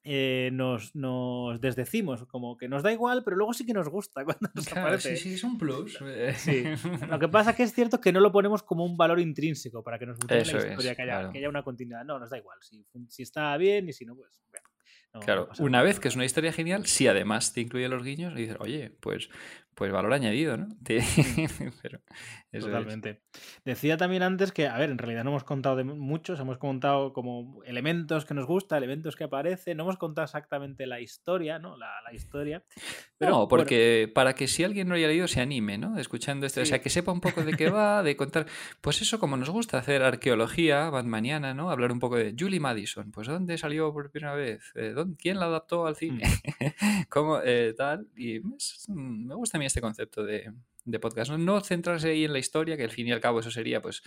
[0.05, 4.23] eh, nos, nos desdecimos, como que nos da igual, pero luego sí que nos gusta
[4.25, 5.17] cuando nos Claro, aparece.
[5.17, 5.99] sí, sí, es un plus.
[6.37, 6.63] Sí.
[7.09, 9.99] Lo que pasa que es cierto que no lo ponemos como un valor intrínseco para
[9.99, 11.31] que nos guste Eso la es, historia, que, haya, claro.
[11.33, 12.05] que haya una continuidad.
[12.05, 12.57] No, nos da igual.
[12.61, 14.41] Si, si está bien y si no, pues.
[14.49, 14.67] bueno,
[15.13, 18.03] no- no Claro, una vez que es una historia genial, si además te incluye los
[18.03, 19.29] guiños, y dices, oye, pues,
[19.79, 20.67] pues valor añadido, ¿no?
[21.81, 22.01] Pero
[22.51, 22.65] eso es.
[22.65, 23.21] Totalmente.
[23.63, 27.13] Decía también antes que, a ver, en realidad no hemos contado de muchos, hemos contado
[27.13, 31.77] como elementos que nos gusta, elementos que aparecen, no hemos contado exactamente la historia, ¿no?
[31.77, 32.61] La, la historia.
[33.17, 35.97] Pero, no, bueno, porque para que si alguien no haya leído se anime, ¿no?
[35.97, 38.47] Escuchando esto, o sea, que sepa un poco de qué va, de contar,
[38.81, 41.69] pues eso como nos gusta hacer arqueología batmaniana, ¿no?
[41.71, 44.71] Hablar un poco de Julie Madison, pues ¿dónde salió por primera vez?
[44.75, 46.23] Eh, ¿dónde- ¿Quién la adaptó al cine?
[47.09, 48.07] ¿Cómo eh, tal?
[48.17, 50.51] Y mm, me gusta a mí este concepto de,
[50.85, 51.37] de podcast, ¿no?
[51.37, 54.01] No centrarse ahí en la historia, que al fin y al cabo eso sería, pues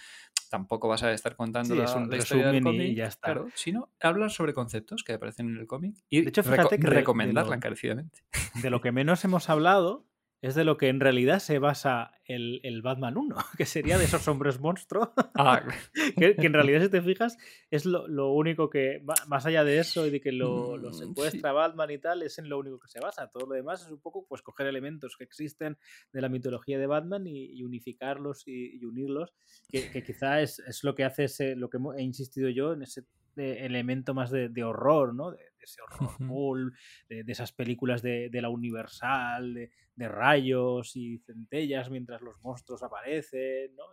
[0.51, 3.07] tampoco vas a estar contando Sí, la, es un la historia del y cómic, ya
[3.07, 3.33] está.
[3.33, 6.77] claro, sino hablar sobre conceptos que aparecen en el cómic y De hecho, reco- fíjate
[6.77, 8.21] que de- de recomendarla lo- encarecidamente.
[8.63, 10.07] de lo que menos hemos hablado
[10.43, 14.05] es de lo que en realidad se basa el, el Batman 1, que sería de
[14.05, 15.63] esos hombres monstruo, Ah,
[16.19, 17.39] que, que en realidad, si te fijas,
[17.71, 20.95] es lo, lo único que, más allá de eso y de que lo, lo Mm,
[20.95, 23.29] secuestra Batman y tal, es en lo único que se basa.
[23.31, 25.79] Todo lo demás es un poco pues coger elementos que existen
[26.13, 29.33] de la mitología de Batman y, y unificarlos y, y unirlos,
[29.69, 32.83] que, que quizá es, es lo que hace ese, lo que he insistido yo en
[32.83, 33.05] ese
[33.37, 35.31] eh, elemento más de, de horror, ¿no?
[35.31, 36.75] De ese horror cool,
[37.09, 42.41] de, de esas películas de, de la Universal, de, de rayos y centellas mientras los
[42.43, 43.85] monstruos aparecen, ¿no?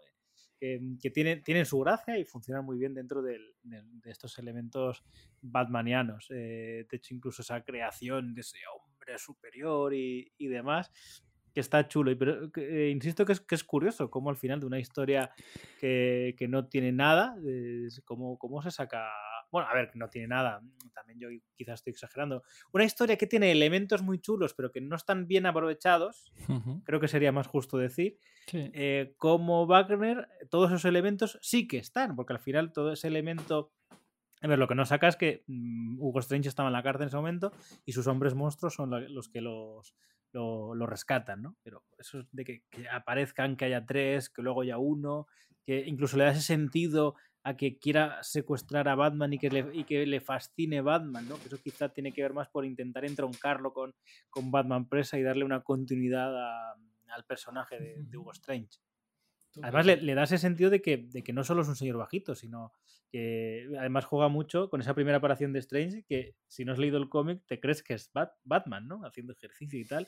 [0.60, 5.06] Que, que tienen, tienen su gracia y funcionan muy bien dentro del- de estos elementos
[5.41, 6.28] batmanianos.
[6.32, 10.91] Eh, de hecho, incluso esa creación de ese hombre superior y, y demás,
[11.54, 12.12] que está chulo.
[12.18, 15.32] Pero eh, insisto que es, que es curioso cómo al final de una historia
[15.80, 19.10] que, que no tiene nada, eh, cómo, cómo se saca...
[19.51, 20.61] Bueno, a ver, no tiene nada,
[20.93, 22.43] también yo quizás estoy exagerando.
[22.71, 26.99] Una historia que tiene elementos muy chulos, pero que no están bien aprovechados, ujú, creo
[26.99, 28.69] que sería más justo decir, sí.
[28.73, 33.71] eh, como Wagner, todos esos elementos sí que están, porque al final todo ese elemento.
[34.41, 37.03] A ver, lo que no saca es que mm, Hugo Strange estaba en la cárcel
[37.03, 37.51] en ese momento
[37.85, 39.95] y sus hombres monstruos son los que los,
[40.31, 41.57] lo, lo rescatan, ¿no?
[41.63, 45.27] Pero eso de que, que aparezcan, que haya tres, que luego haya uno,
[45.65, 47.15] que incluso le da ese sentido
[47.49, 51.38] a que quiera secuestrar a Batman y que le, y que le fascine Batman, ¿no?
[51.38, 53.93] Que eso quizá tiene que ver más por intentar entroncarlo con,
[54.30, 56.76] con Batman presa y darle una continuidad a-
[57.15, 58.77] al personaje de, de Hugo Strange.
[59.61, 61.97] Además, le, le da ese sentido de que, de que no solo es un señor
[61.97, 62.71] bajito, sino
[63.11, 66.97] que además juega mucho con esa primera aparición de Strange, que si no has leído
[66.97, 69.01] el cómic, te crees que es Bat- Batman, ¿no?
[69.05, 70.07] Haciendo ejercicio y tal.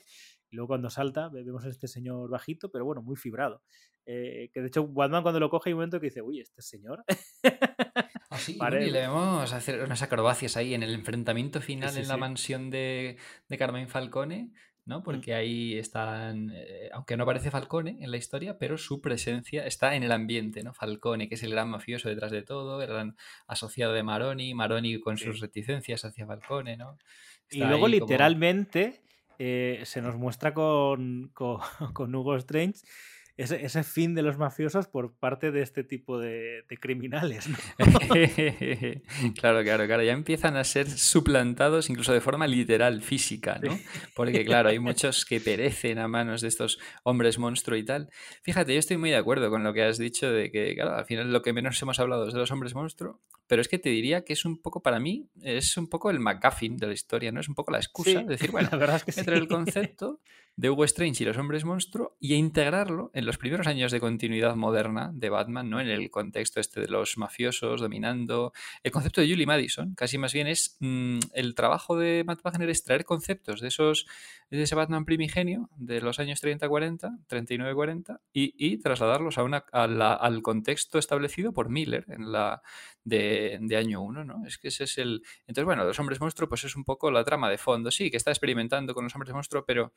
[0.52, 3.64] Y luego cuando salta, ve- vemos a este señor bajito, pero bueno, muy fibrado.
[4.06, 6.62] Eh, que de hecho, Batman cuando lo coge hay un momento que dice, uy, este
[6.62, 7.04] señor.
[8.34, 11.90] Ah, sí, Pare- bueno, y le vemos hacer unas acrobacias ahí en el enfrentamiento final
[11.92, 13.18] sí, en la mansión de,
[13.50, 14.54] de Carmen Falcone,
[14.92, 15.02] ¿no?
[15.04, 19.96] Porque ahí están, eh, aunque no aparece Falcone en la historia, pero su presencia está
[19.96, 20.74] en el ambiente, ¿no?
[20.74, 23.16] Falcone, que es el gran mafioso detrás de todo, el gran
[23.48, 25.24] asociado de Maroni, Maroni con Sí.
[25.26, 26.98] sus reticencias hacia Falcone, ¿no?
[27.50, 29.02] Y luego como- literalmente
[29.40, 31.60] eh, se nos muestra con, con,
[31.94, 32.80] con Hugo Strange
[33.42, 37.48] ese, ese fin de los mafiosos por parte de este tipo de, de criminales.
[37.50, 37.58] ¿no?
[39.36, 40.04] claro, claro, claro.
[40.04, 43.78] Ya empiezan a ser suplantados incluso de forma literal, física, ¿no?
[44.16, 48.10] Porque, claro, hay muchos que perecen a manos de estos hombres monstruo y tal.
[48.44, 51.06] Fíjate, yo estoy muy de acuerdo con lo que has dicho de que, claro, al
[51.06, 53.22] final lo que menos hemos hablado es de los hombres monstruo,
[53.52, 56.22] pero es que te diría que es un poco, para mí, es un poco el
[56.22, 57.42] McGuffin de la historia, ¿no?
[57.42, 59.42] Es un poco la excusa Sí, de decir, bueno, la verdad es que meter el
[59.42, 59.48] sí.
[59.50, 60.22] concepto
[60.56, 64.00] de Hugo Strange y los hombres monstruo y a integrarlo en los primeros años de
[64.00, 65.82] continuidad moderna de Batman, ¿no?
[65.82, 68.54] En el contexto este de los mafiosos dominando.
[68.84, 72.70] El concepto de Julie Madison, casi más bien es mm, el trabajo de Matt Wagner
[72.70, 74.06] es traer conceptos de esos
[74.50, 79.88] de ese Batman primigenio de los años 30-40, 39-40 y, y trasladarlos a una, a
[79.88, 82.62] la- al contexto establecido por Miller en la
[83.04, 84.46] de, de año 1, ¿no?
[84.46, 85.24] Es que ese es el...
[85.42, 88.18] Entonces, bueno, los hombres monstruo pues es un poco la trama de fondo, sí, que
[88.18, 89.94] está experimentando con los hombres monstruo, pero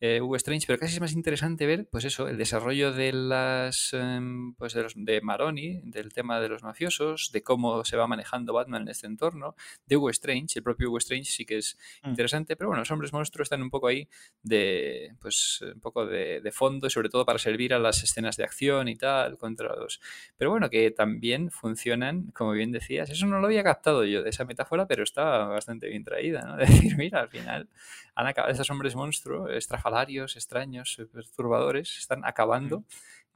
[0.00, 3.92] eh, Hugo Strange, pero casi es más interesante ver, pues eso, el desarrollo de las,
[3.92, 8.06] em, pues de, los, de Maroni, del tema de los mafiosos, de cómo se va
[8.06, 9.54] manejando Batman en este entorno,
[9.86, 12.10] de Hugo Strange, el propio Hugo Strange sí que es Mm.
[12.10, 14.08] interesante, pero bueno, los hombres monstruos están un poco ahí
[14.42, 18.36] de, pues, un poco de, de fondo y sobre todo para servir a las escenas
[18.36, 20.00] de acción y tal, contra los...
[20.36, 24.30] Pero bueno, que también funcionan, como bien decías, eso no lo había captado yo de
[24.30, 26.56] esa metáfora, pero está bastante bien traída, ¿no?
[26.58, 27.68] De decir, mira, al final
[28.14, 32.84] han acabado estos hombres monstruos, estrafalarios, extraños, perturbadores, están acabando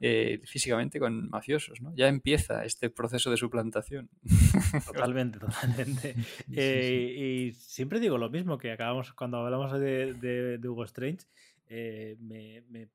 [0.01, 1.93] eh, físicamente con mafiosos, ¿no?
[1.95, 4.09] Ya empieza este proceso de suplantación.
[4.85, 6.15] Totalmente, totalmente.
[6.53, 11.25] Eh, y siempre digo lo mismo que acabamos cuando hablamos de, de- de Hugo Strange.
[11.67, 12.87] eh, me, me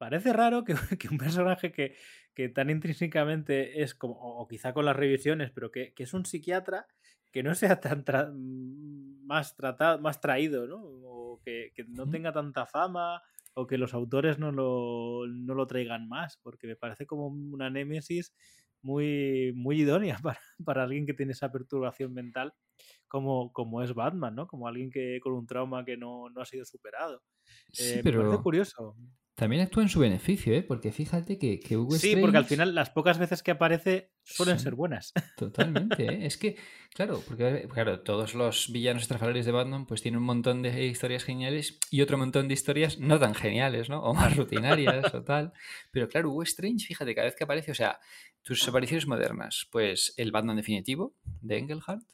[0.00, 1.96] parece raro que, que un personaje que,
[2.34, 6.24] que tan intrínsecamente es como, o, quizá con las revisiones, pero que, que es un
[6.26, 6.86] psiquiatra,
[7.32, 10.78] que no sea tan tra- mm, más tratado, más traído, ¿no?
[10.82, 15.54] O que, que no tenga tanta fama, o o que los autores no lo, no
[15.54, 18.32] lo traigan más, porque me parece como una némesis
[18.82, 22.54] muy, muy idónea para, para alguien que tiene esa perturbación mental
[23.08, 24.46] como, como es Batman, ¿no?
[24.46, 27.22] Como alguien que con un trauma que no, no ha sido superado.
[27.72, 28.96] Sí, Eh, pero Me parece curioso.
[29.40, 30.62] También actúa en su beneficio, ¿eh?
[30.62, 34.58] Porque fíjate que, que Hugo Sí, porque al final las pocas veces que aparece suelen
[34.58, 34.64] Sí.
[34.64, 35.14] ser buenas.
[35.38, 36.26] Totalmente, ¿eh?
[36.26, 36.56] Es que,
[36.94, 41.24] claro, porque claro, todos los villanos estrafalarios de Batman pues tienen un montón de historias
[41.24, 44.02] geniales y otro montón de historias no tan geniales, ¿no?
[44.02, 45.54] O más rutinarias o tal.
[45.90, 47.98] Pero claro, Hugo Strange, fíjate, cada vez que aparece, o sea,
[48.42, 52.04] tus apariciones modernas, pues el Batman definitivo de Engelhardt,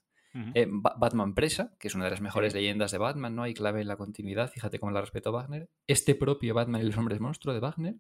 [0.55, 3.43] Eh, Ba- Batman Presa, que es una de las mejores leyendas de Batman, ¿no?
[3.43, 5.69] Hay clave en la continuidad, fíjate cómo la respetó Wagner.
[5.87, 7.95] Este propio Batman y los hombres monstruo de Wagner.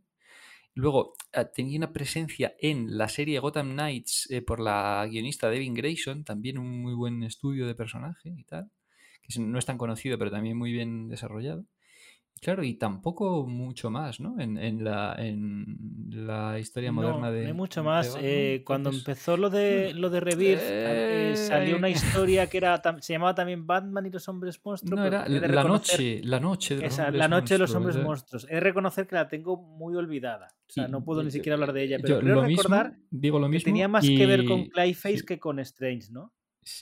[0.74, 5.74] Luego ah, tenía una presencia en la serie Gotham Knights eh, por la guionista Devin
[5.74, 8.70] Grayson, también un muy buen estudio de personaje y tal,
[9.22, 11.64] que no es tan conocido, pero también muy bien desarrollado.
[12.40, 14.38] Claro, y tampoco mucho más, ¿no?
[14.38, 17.42] En, en la, en la historia No, moderna de.
[17.42, 18.08] no hay mucho más.
[18.08, 18.24] Batman.
[18.24, 23.14] Eh, cuando empezó lo de lo de Rebirth, eh, salió una historia que era se
[23.14, 25.00] llamaba también Batman y los hombres monstruos.
[25.00, 27.76] No, era la noche, la noche de los esa, hombres la noche de los monstruos,
[27.76, 28.06] hombres ¿eh?
[28.06, 28.46] monstruos.
[28.50, 30.48] He de reconocer que la tengo muy olvidada.
[30.68, 32.96] O sea, no puedo ni siquiera hablar de ella, pero yo creo lo mismo, recordar
[33.10, 33.64] digo lo que mismo.
[33.64, 35.24] tenía más que ver con Clayface sí.
[35.26, 36.32] que con Strange, ¿no?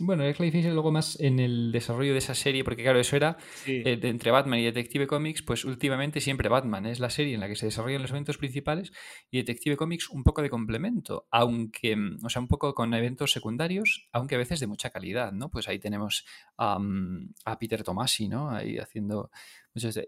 [0.01, 3.37] Bueno, es Clayface luego más en el desarrollo de esa serie, porque claro, eso era
[3.65, 3.83] Sí.
[3.85, 7.41] eh, de- entre Batman y Detective Comics, pues últimamente siempre Batman es la serie en
[7.41, 8.93] la que se desarrollan los eventos principales
[9.31, 13.31] y Detective Comics un poco de complemento, aunque, mm, o sea, un poco con eventos
[13.33, 15.51] secundarios, aunque a veces de mucha calidad, ¿no?
[15.51, 16.25] Pues ahí tenemos
[16.57, 18.51] a Peter Tomasi, ¿no?
[18.51, 19.31] Ahí haciendo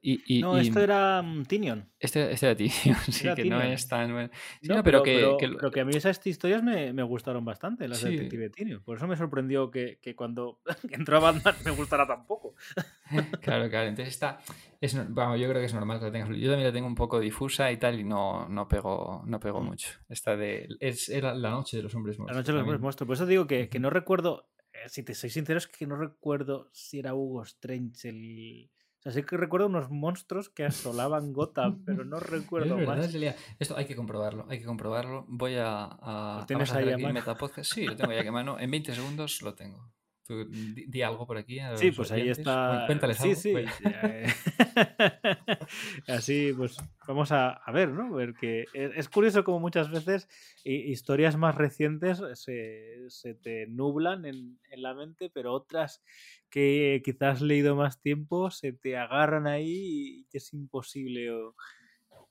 [0.03, 1.89] y, y- no, y esto era mm, Tinion.
[1.99, 2.71] este, este era tío,
[3.11, 3.73] sí, Era que no Tynion.
[3.75, 4.31] es tan bueno.
[4.63, 6.93] Sí, No, no, pero, pero, que, pero- que pero que a mí esas historias me,
[6.93, 8.17] me gustaron bastante, las de Sí.
[8.17, 8.83] Detective Tinion.
[8.85, 10.61] Por eso me sorprendió que, que cuando
[10.91, 12.55] entró a Batman me gustara tampoco.
[13.41, 13.89] Claro, claro.
[13.89, 14.41] Entonces está.
[14.81, 16.29] Es, no- vamos, yo creo que es normal que la tengas.
[16.31, 19.61] Yo también la tengo un poco difusa y tal, y no, no pego, no pego
[19.61, 19.91] mucho.
[20.09, 20.69] Esta de.
[20.81, 22.37] Es, era la noche de los hombres La muertos.
[22.39, 23.07] noche de los hombres monstruos.
[23.07, 25.97] Por eso digo que, que no recuerdo, eh, si te soy sincero, es que no
[25.97, 28.71] recuerdo si era Hugo Strange el...
[29.07, 33.15] Sea, sí que recuerdo unos monstruos que asolaban Gotham, pero no recuerdo más.
[33.61, 35.25] Esto hay que comprobarlo, hay que comprobarlo.
[35.29, 35.85] Voy a.
[35.85, 37.15] a ¿Lo tienes ahí a mano?
[37.15, 37.73] Metapodcast.
[37.73, 38.59] Sí, lo tengo ya que mano.
[38.59, 39.93] En 20 segundos lo tengo.
[40.27, 41.59] Tú di, di algo por aquí.
[41.77, 42.83] Sí, pues ahí está.
[42.87, 43.41] Cuéntales sí, algo.
[43.41, 43.53] sí.
[43.53, 44.01] Venga.
[44.05, 44.27] eh,
[46.09, 46.77] Así, pues
[47.07, 48.09] vamos a, a ver, ¿no?
[48.11, 50.29] Porque es, es curioso como muchas veces
[50.65, 56.03] hi- historias más recientes se, se te nublan en, en la mente, pero otras
[56.51, 61.55] que quizás has leído más tiempo se te agarran ahí y es imposible o-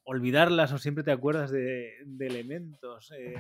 [0.04, 3.12] olvidarlas o siempre te acuerdas de, de elementos.
[3.18, 3.36] eh,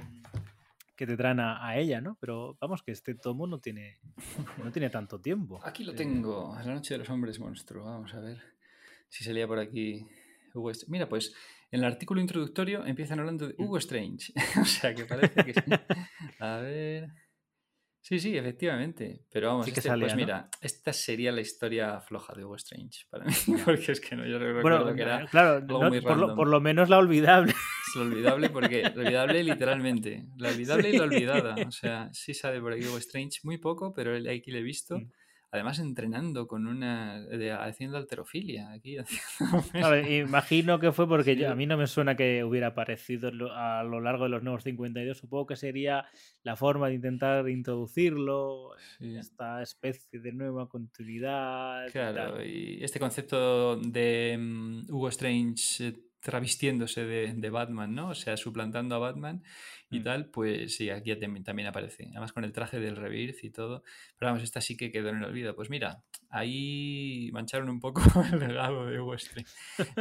[0.95, 2.17] que te traen a, a ella, ¿no?
[2.19, 3.97] Pero vamos, que este tomo no tiene,
[4.63, 5.59] no tiene tanto tiempo.
[5.63, 7.85] Aquí lo Eh, tengo, La Noche de los Hombres Monstruo.
[7.85, 8.41] Vamos a ver
[9.09, 10.05] si salía por aquí
[10.53, 11.34] Hugo Mira, pues
[11.72, 14.31] en el artículo introductorio empiezan hablando de Hugo Strange.
[14.61, 15.61] o sea que parece que sí.
[16.39, 17.09] A ver.
[18.01, 19.23] Sí, sí, efectivamente.
[19.31, 20.17] Pero vamos, Sí que este, salía, pues ¿no?
[20.22, 23.34] mira, esta sería la historia floja de Hugo Strange para mí.
[23.65, 26.17] Porque es que no, yo recuerdo Bueno, que era claro, algo no- muy por, lo,
[26.27, 26.35] random.
[26.38, 27.53] por lo menos la olvidable.
[27.95, 30.26] Lo olvidable porque lo olvidable literalmente.
[30.38, 31.55] La olvidable y la olvidada.
[31.67, 34.99] O sea, sí sale por aquí Hugo Strange muy poco, pero aquí le he visto.
[34.99, 35.11] Mm.
[35.51, 38.97] Además entrenando con una de- haciendo alterofilia aquí.
[39.73, 42.67] haciendo- A ver, imagino que fue porque yo- a mí no me suena que hubiera
[42.67, 45.17] aparecido lo- a lo largo de los nuevos 52.
[45.17, 46.05] Supongo que sería
[46.43, 49.15] la forma de intentar introducirlo Sí.
[49.15, 51.89] esta especie de nueva continuidad.
[51.91, 55.93] Claro, y este concepto de mm, Hugo Strange
[56.26, 58.10] travestiéndose de, de Batman, ¿no?
[58.10, 59.43] O sea, suplantando a Batman
[59.91, 60.03] y Mm.
[60.03, 62.07] tal, pues sí, aquí también, también aparece.
[62.10, 63.84] Además con el traje del Rebirth y todo.
[64.18, 65.56] Pero vamos, esta sí que quedó en el olvido.
[65.56, 68.02] Pues mira, ahí mancharon un poco
[68.34, 69.52] el legado de Hugo Strange.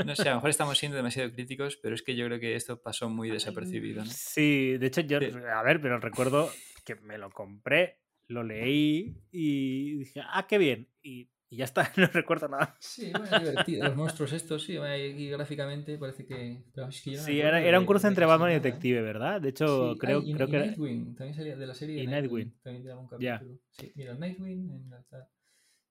[0.07, 2.57] No sé, a lo mejor estamos siendo demasiado críticos, pero es que yo creo que
[2.57, 4.11] esto pasó muy desapercibido, ¿no?
[4.11, 6.51] Sí, de hecho, yo, a ver, pero recuerdo
[6.87, 7.99] que me lo compré,
[8.29, 10.89] lo leí y dije, ah, qué bien.
[11.03, 12.77] Y, y ya está, no recuerdo nada.
[12.81, 13.85] Sí, bueno, divertido.
[13.85, 16.65] Los monstruos estos, sí, aquí gráficamente parece que...
[16.75, 18.61] es Sí, era, era un cruce entre Batman y ¿eh?
[18.61, 19.41] Detective, ¿verdad?
[19.41, 20.59] De hecho, Sí, creo, y, creo y que...
[20.59, 22.47] Nightwing, también salía de la serie y Nightwing.
[22.47, 22.63] Nightwing.
[22.63, 23.59] También algún capítulo.
[23.71, 25.05] Sí, mira, Nightwing en la...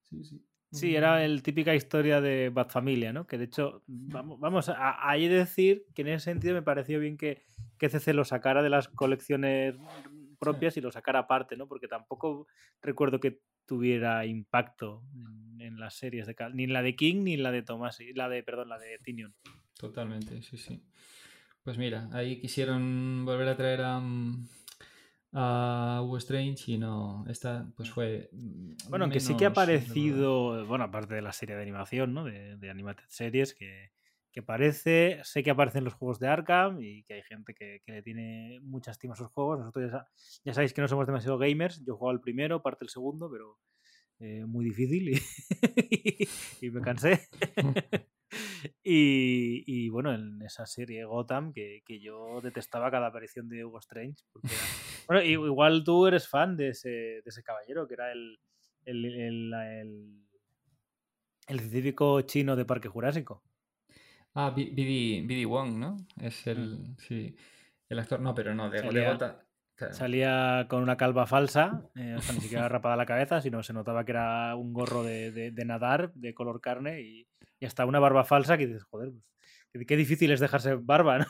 [0.04, 0.46] Sí, sí.
[0.74, 3.28] Sí, era el típica historia de Batfamilia, ¿no?
[3.28, 7.16] Que de hecho, vamos, vamos a, a decir que en ese sentido me pareció bien
[7.16, 7.44] que,
[7.78, 9.76] que CC lo sacara de las colecciones
[10.40, 11.68] propias y lo sacara aparte, ¿no?
[11.68, 12.48] Porque tampoco
[12.82, 15.04] recuerdo que tuviera impacto
[15.64, 18.14] en, las series de Cal- ni en la de King ni en la de Tomasi,
[18.14, 19.34] la de, perdón, la de Tinion.
[19.78, 20.82] Totalmente, sí, sí.
[21.64, 24.48] Pues mira, ahí quisieron volver a traer a, mm,
[25.34, 28.30] a Hugo Strange y no, esta pues fue...
[28.32, 32.14] mm, Bueno, aunque sí que ha menos aparecido, bueno, aparte de la serie de animación,
[32.14, 32.24] ¿no?
[32.26, 33.92] De, de Animated Series, que,
[34.32, 37.82] que aparece, sé que aparece en los juegos de Arkham y que hay gente que,
[37.86, 39.60] que le tiene mucha estima a sus juegos.
[39.60, 40.06] Nosotros ya,
[40.44, 41.84] ya sabéis que no somos demasiado gamers.
[41.86, 43.58] Yo juego al primero, parte el segundo, pero
[44.24, 45.22] eh, muy difícil y,
[46.66, 47.28] y me cansé.
[48.84, 53.80] y, y bueno, en esa serie Gotham, que, que yo detestaba cada aparición de Hugo
[53.80, 54.24] Strange.
[54.32, 54.58] porque era-
[55.08, 58.40] Bueno, igual tú eres fan de ese, de ese caballero, que era el,
[58.86, 60.20] el, el, el-
[61.48, 63.44] el científico chino de Parque Jurásico.
[64.34, 65.98] Ah, BD, Wong, ¿no?
[66.22, 66.96] Es el.
[66.98, 67.36] Sí.
[67.90, 68.20] El actor.
[68.22, 69.43] No, pero no, de, de Gotham-
[69.76, 69.94] claro.
[69.94, 73.74] Salía con una calva falsa, eh, o sea, ni siquiera rapada la cabeza, sino se
[73.74, 77.28] notaba que era un gorro de, de- de nadar, de color carne, y,
[77.60, 79.12] y hasta una barba falsa que dices, joder,
[79.72, 81.26] pues, qué, difícil es dejarse barba, ¿no?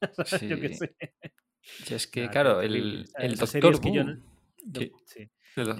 [0.48, 0.74] Yo qué Sí.
[0.76, 0.96] sé.
[1.62, 4.02] Sí, es que, claro, el, el doctor que yo
[4.64, 5.30] yo- Sí,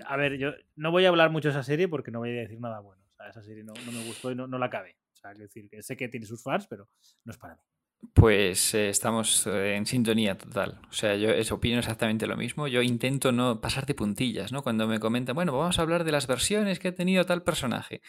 [0.07, 2.43] A ver, yo no voy a hablar mucho de esa serie porque no voy a
[2.43, 3.03] decir nada bueno.
[3.09, 4.97] O sea, esa serie no, no me gustó y no, no la acabé.
[5.13, 6.89] O sea, decir que sé que tiene sus fans, pero
[7.25, 7.61] no es para mí.
[8.15, 10.81] Pues eh, estamos eh, en sintonía total.
[10.91, 12.67] O sea, yo opino exactamente lo mismo.
[12.67, 14.63] Yo intento no pasar de puntillas, ¿no?
[14.63, 18.03] Cuando me comentan, bueno, vamos a hablar de las versiones que ha tenido tal personaje.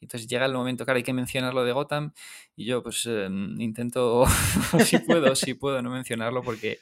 [0.00, 2.12] Entonces llega el momento, claro, hay que mencionar lo de Gotham.
[2.56, 3.28] Y yo, pues, eh,
[3.58, 4.24] intento,
[4.84, 6.78] si puedo, si puedo no mencionarlo, porque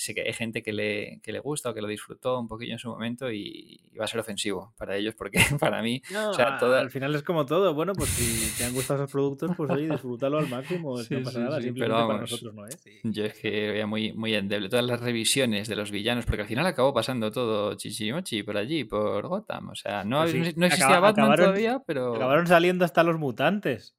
[0.00, 2.72] sé que hay gente que le, que le gusta o que lo disfrutó un poquillo
[2.74, 6.30] en su momento y, y va a ser ofensivo para ellos, porque para mí, No,
[6.30, 7.74] o sea, a- toda- Al final es como todo.
[7.74, 11.00] Bueno, pues si te han gustado esos productos, pues oye, disfrútalo al máximo.
[11.00, 11.56] es que Sí, no pasa sí, nada.
[11.58, 12.30] sí, Simplemente pero para vamos.
[12.30, 12.84] nosotros no es.
[13.02, 14.68] Yo es que veía muy, muy endeble.
[14.68, 18.84] Todas las revisiones de los villanos, porque al final acabó pasando todo chichimochi por allí,
[18.84, 19.70] por Gotham.
[19.70, 22.14] O sea, no, Pues sí, no existía Batman acabaron- todavía, pero.
[22.14, 23.96] Acabaron saliendo hasta los mutantes.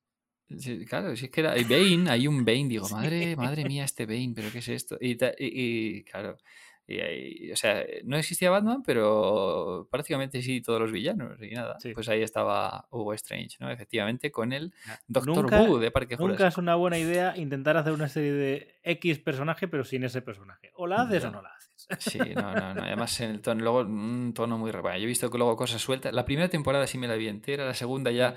[0.58, 1.54] Sí, claro, si es que era.
[1.54, 4.98] Bane, hay un Bane, digo, madre, madre mía, este Bane, pero ¿qué es esto?
[5.00, 6.38] Y, ta- y- y, claro.
[6.92, 11.78] Y, o sea, no existía Batman, pero prácticamente sí todos los villanos y nada.
[11.80, 11.94] Sí.
[11.94, 13.70] Pues ahí estaba Hugo Strange, ¿no?
[13.70, 14.74] Efectivamente, con el
[15.08, 16.48] Doctor Nunca- Wu de Parque Nunca Jurásico.
[16.48, 20.72] es una buena idea intentar hacer una serie de X personaje, pero sin ese personaje.
[20.78, 21.70] O la haces o no la haces.
[22.00, 22.82] Sí, no, no, no.
[22.82, 24.90] Además, en el tono, luego un tono muy raro.
[24.98, 26.12] Yo he visto que luego cosas sueltas.
[26.12, 28.34] La primera temporada sí me la vi entera, la segunda ya.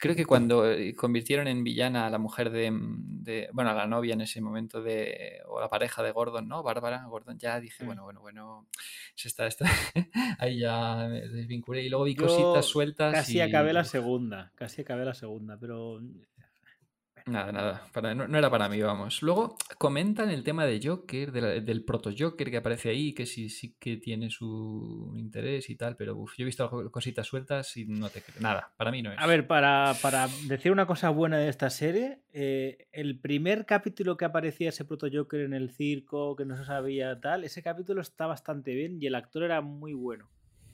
[0.00, 3.74] Creo que cuando eh, convirtieron en villana a la mujer de, mm, de- Bueno, a
[3.74, 5.40] la novia en ese momento de.
[5.48, 6.62] O la pareja de Gordon, ¿no?
[6.62, 7.86] Bárbara Gordon, ya dije, Mm.
[7.86, 8.66] bueno, bueno, bueno.
[9.14, 9.66] Se está, está.
[10.38, 11.82] Ahí ya me desvinculé.
[11.84, 13.14] Y luego vi Yo cositas sueltas.
[13.14, 13.40] Casi y...
[13.40, 14.52] acabé la segunda.
[14.56, 16.00] Casi acabé la segunda, pero.
[17.28, 19.20] Nada, nada, para- no, no era para mí, vamos.
[19.20, 23.48] Luego comentan el tema de Joker, de la- del proto-Joker que aparece ahí, que sí,
[23.48, 27.84] sí que tiene su interés y tal, pero uf, yo he visto cositas sueltas y
[27.86, 28.40] no te creo.
[28.40, 29.18] Nada, para mí no es.
[29.18, 34.16] A ver, para, para decir una cosa buena de esta serie, eh, el primer capítulo
[34.16, 38.02] que aparecía ese proto Joker en el circo, que no se sabía tal, ese capítulo
[38.02, 40.30] está bastante bien y el actor era muy bueno.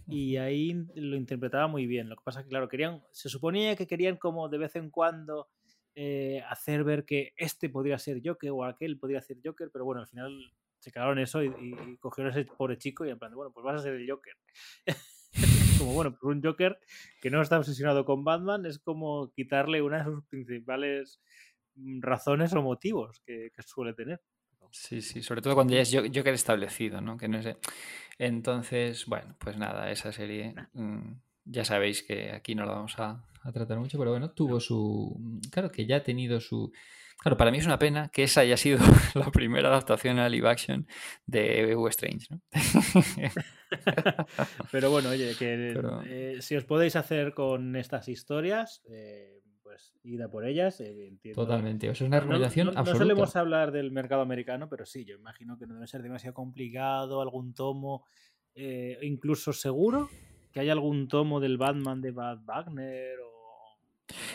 [0.06, 2.10] Y ahí lo interpretaba muy bien.
[2.10, 4.90] Lo que pasa es que, claro, querían, se suponía que querían como de vez en
[4.90, 5.48] cuando
[5.94, 10.00] eh, hacer ver que este podría ser Joker o aquel podría ser Joker, pero bueno,
[10.00, 13.52] al final se cagaron eso y, cogieron a ese pobre chico y en plan, bueno,
[13.52, 14.34] pues vas a ser el Joker.
[15.78, 16.78] como bueno, pues un Joker
[17.20, 21.20] que no está obsesionado con Batman es como quitarle una de sus principales
[21.74, 24.20] mm, razones o motivos que, que suele tener.
[24.70, 27.16] Sí, sí, sobre todo cuando ya es Jo- Joker establecido, ¿no?
[27.16, 27.56] Que no es...
[28.18, 31.12] Entonces, bueno, pues nada, esa serie mm,
[31.44, 35.40] ya sabéis que aquí no la vamos a, a tratar mucho, pero bueno, tuvo su...
[35.50, 36.72] Claro que ya ha tenido su...
[37.18, 38.78] Claro, para mí es una pena que esa haya sido
[39.14, 40.86] la primera adaptación a live action
[41.26, 42.40] de Hugo Strange, ¿no?
[44.70, 49.94] Pero bueno, oye, que Pero- eh, si os podéis hacer con estas historias, eh, pues
[50.02, 50.80] id a por ellas.
[50.80, 51.42] eh, entiendo.
[51.42, 53.04] Totalmente, o sea, es una no- recomendación no, no absoluta.
[53.04, 57.20] solemos hablar del mercado americano, pero sí, yo imagino que no debe ser demasiado complicado,
[57.22, 58.04] algún tomo,
[58.54, 60.10] eh, incluso seguro
[60.52, 63.32] que hay algún tomo del Batman de Bad Wagner o,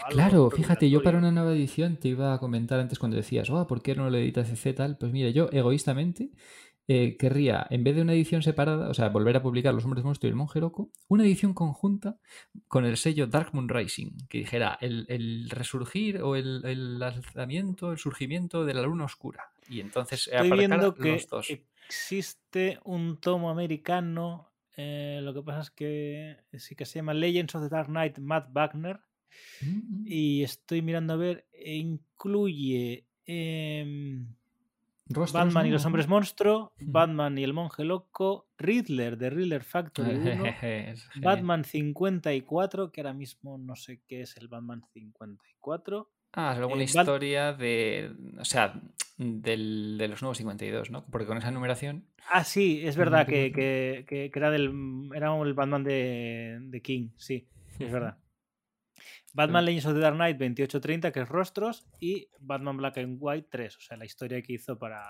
[0.04, 3.50] algo Claro, fíjate, yo para una nueva edición te iba a comentar antes cuando decías,
[3.50, 4.98] oh, ¿por qué no lo edita CC tal?
[4.98, 6.32] Pues mira, yo egoístamente
[6.90, 10.06] eh, querría, en vez de una edición separada, o sea, volver a publicar Los Hombres
[10.06, 12.18] Monstruo y el Monje Loco, una edición conjunta
[12.70, 17.92] con el sello Dark Moon Rising, que dijera el, el resurgir o el, el lanzamiento,
[17.92, 19.52] el surgimiento de la luna oscura.
[19.68, 21.48] Y entonces Estoy viendo que los dos.
[21.90, 27.54] existe un tomo americano, eh, lo que pasa es que sí que se llama Legends
[27.56, 29.00] of the Dark Knight, Matt Wagner,
[29.62, 34.26] Mm, y estoy mirando a ver, e incluye em,
[35.10, 36.92] Batman y los hombres monstruo, Ujú.
[36.92, 41.36] Batman y el monje loco, Riddler de Riddler Factory 1, Es genial.
[41.36, 46.10] Batman 54, que ahora mismo no sé qué es el Batman 54.
[46.34, 48.12] Ah, es alguna Eh, Bat- historia de.
[48.40, 48.80] O sea,
[49.18, 51.06] del, de los nuevos 52, ¿no?
[51.08, 52.06] Porque con esa numeración.
[52.32, 53.56] Ah, sí, es verdad que, 54.
[53.56, 57.48] que- que- que era del era el Batman de, de King, sí,
[57.80, 58.18] es verdad.
[59.34, 63.48] Batman Legends of the Dark Knight 2830, que es Rostros, y Batman Black and White
[63.52, 65.04] 3, o sea, la historia que hizo para,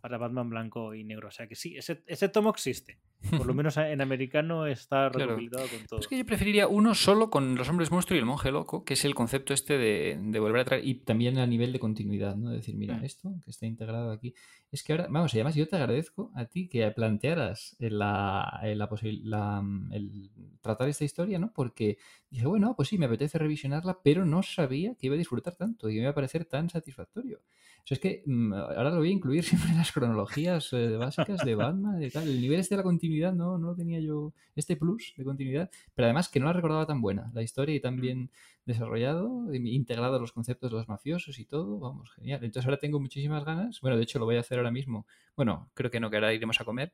[0.00, 1.28] para Batman blanco y negro.
[1.28, 2.98] O sea que sí, ese, ese tomo existe.
[3.36, 5.36] Por lo menos en americano está Claro.
[5.36, 6.00] recopilado con todo.
[6.00, 8.94] Es que yo preferiría uno solo con los hombres monstruo y el monje loco, que
[8.94, 10.86] es el concepto este de, de volver a traer.
[10.86, 12.50] Y también a nivel de continuidad, ¿no?
[12.50, 13.04] De decir, mira, Mm.
[13.04, 14.34] esto que está integrado aquí.
[14.70, 18.88] Es que ahora, vamos, y además yo te agradezco a ti que plantearas la, la
[19.22, 20.30] la, mm, el
[20.60, 21.52] tratar esta historia, ¿no?
[21.54, 21.98] Porque
[22.30, 25.88] dije, bueno, pues sí, me apetece revisionarla, pero no sabía que iba a disfrutar tanto
[25.88, 27.38] y que me iba a parecer tan satisfactorio.
[27.38, 30.96] O sea, es que mm, ahora lo voy a incluir siempre en las cronologías eh,
[30.96, 32.28] básicas de Batman y tal.
[32.28, 35.70] El nivel este de la continuidad no, no lo tenía yo, este plus de continuidad,
[35.94, 37.30] pero además que no la recordaba tan buena.
[37.34, 38.30] La historia y tan bien
[38.64, 42.44] desarrollado, integrado los conceptos de los mafiosos y todo, vamos, genial.
[42.44, 43.80] Entonces ahora tengo muchísimas ganas.
[43.80, 45.06] Bueno, de hecho lo voy a hacer ahora mismo.
[45.36, 46.92] Bueno, creo que no, que ahora iremos a comer.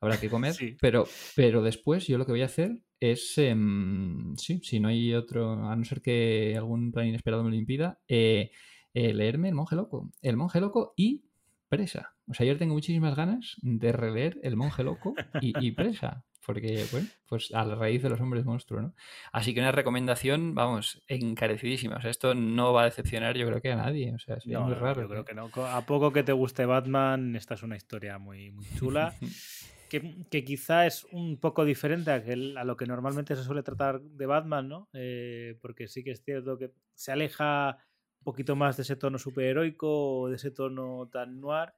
[0.00, 0.76] Habrá que comer, Sí.
[0.80, 5.14] pero, pero después yo lo que voy a hacer es, em, sí, si no hay
[5.14, 8.50] otro, a no ser que algún plan inesperado me lo impida, eh,
[8.92, 10.10] eh, leerme El Monje Loco.
[10.20, 11.24] El Monje Loco y
[11.68, 12.13] Presa.
[12.28, 16.24] O sea, yo tengo muchísimas ganas de releer El Monje Loco y, y Presa.
[16.46, 18.94] Porque, bueno, pues a la raíz de los hombres monstruo, ¿no?
[19.32, 21.96] Así que una recomendación, vamos, encarecidísima.
[21.96, 24.14] O sea, esto no va a decepcionar, yo creo que a nadie.
[24.14, 25.02] O sea, sería No, muy raro.
[25.02, 25.50] Yo creo que no.
[25.66, 29.14] A poco que te guste Batman, esta es una historia muy, muy chula.
[29.88, 33.62] que, que quizá es un poco diferente a, que a lo que normalmente se suele
[33.62, 34.88] tratar de Batman, ¿no?
[34.92, 37.78] Eh, porque sí que es cierto que se aleja
[38.20, 41.72] un poquito más de ese tono superheroico o de ese tono tan noir.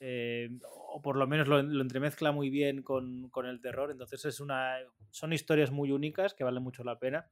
[0.00, 3.90] Eh, o por lo menos lo, lo entremezcla muy bien con, con el terror.
[3.90, 4.78] Entonces es una,
[5.10, 7.30] son historias muy únicas que valen mucho la pena.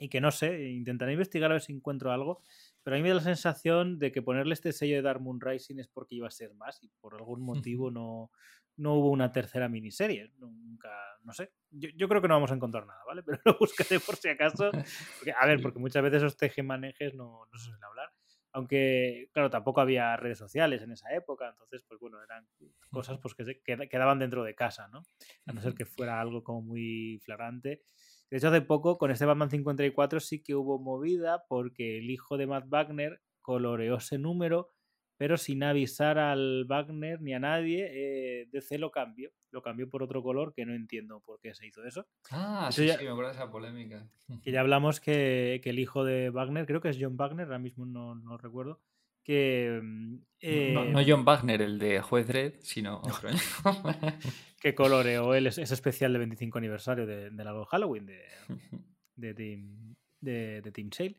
[0.00, 2.40] Y que no sé, intentaré investigar a ver si encuentro algo.
[2.84, 5.40] Pero a mí me da la sensación de que ponerle este sello de Dark Moon
[5.40, 8.30] Rising es porque iba a ser más y por algún motivo no,
[8.76, 10.30] no hubo una tercera miniserie.
[10.38, 10.90] Nunca,
[11.24, 11.50] no sé.
[11.70, 13.22] Yo, yo creo que no vamos a encontrar nada, ¿vale?
[13.26, 14.70] Pero lo buscaré por si acaso.
[15.18, 18.12] Porque, a ver, porque muchas veces esos tejemanejes no, no se suelen hablar.
[18.52, 22.48] Aunque, claro, tampoco había redes sociales en esa época, entonces, pues bueno, eran
[22.90, 25.02] cosas pues, que se queda- quedaban dentro de casa, ¿no?
[25.46, 27.82] A no ser que fuera algo como muy flagrante.
[28.30, 32.36] De hecho, hace poco, con este Batman 54 sí que hubo movida porque el hijo
[32.36, 34.70] de Matt Wagner coloreó ese número,
[35.18, 39.30] pero sin avisar al Wagner ni a nadie, eh, DC lo cambió.
[39.50, 42.06] Lo cambió por otro color que no entiendo por qué se hizo eso.
[42.30, 44.08] Ah, Eso sí, ya- sí, me acuerdo de esa polémica.
[44.44, 47.58] Que ya hablamos que, que el hijo de Wagner, creo que es John Wagner, ahora
[47.58, 48.80] mismo no, no recuerdo,
[49.24, 53.28] que, mm, No, eh, no John Wagner, el de Juez Dredd, sino otro.
[53.30, 53.34] ¿eh?
[54.60, 58.22] que coloreó el, ese especial de 25 aniversario de, de la Halloween de,
[59.16, 61.16] de Team, de, de Team Sale.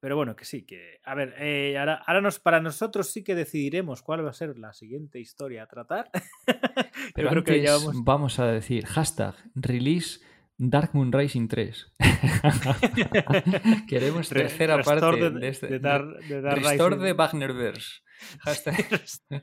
[0.00, 1.00] Pero bueno, que sí, que.
[1.04, 4.56] A ver, eh, ahora, ahora nos, para nosotros sí que decidiremos cuál va a ser
[4.58, 6.10] la siguiente historia a tratar.
[7.14, 8.04] Pero creo que llevamos.
[8.04, 10.20] vamos a decir hashtag release
[10.56, 11.94] Dark Moon Rising 3.
[13.88, 15.66] Queremos Re- tercera restore parte de- de, este.
[15.68, 17.04] de Dar- de Restore Rising.
[17.04, 18.00] de Wagnerverse.
[18.44, 19.42] Hashtag-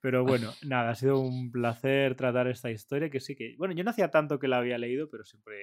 [0.00, 3.84] Pero bueno, nada, ha sido un placer tratar esta historia que sí que, bueno, yo
[3.84, 5.56] no hacía tanto que la había leído, pero siempre,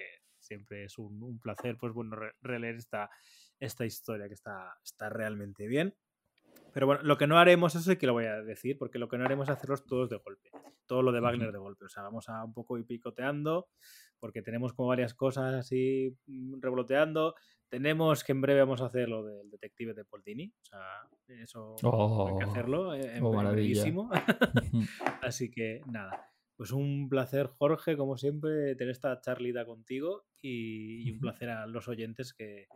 [0.44, 3.10] siempre es un, un placer, pues bueno, re- releer esta,
[3.60, 5.96] esta historia que está, está realmente bien.
[6.74, 9.08] Pero bueno, lo que no haremos, eso sí que lo voy a decir, porque lo
[9.08, 10.50] que no haremos es hacerlos todos de golpe.
[10.88, 11.86] Todo lo de Wagner de golpe.
[11.86, 13.70] O sea, vamos a un poco ir picoteando,
[14.20, 17.36] porque tenemos como varias cosas así mm, revoloteando.
[17.70, 20.48] Tenemos que en breve vamos a hacer lo del detective de Poldini.
[20.62, 20.80] O sea,
[21.28, 24.10] eso hay que Oh, hacerlo eh, en oh, brevísimo.
[25.22, 26.33] Así que nada,
[26.64, 31.68] pues un placer, Jorge, como siempre, tener esta charlita contigo y, y un placer a
[31.68, 32.70] los oyentes que,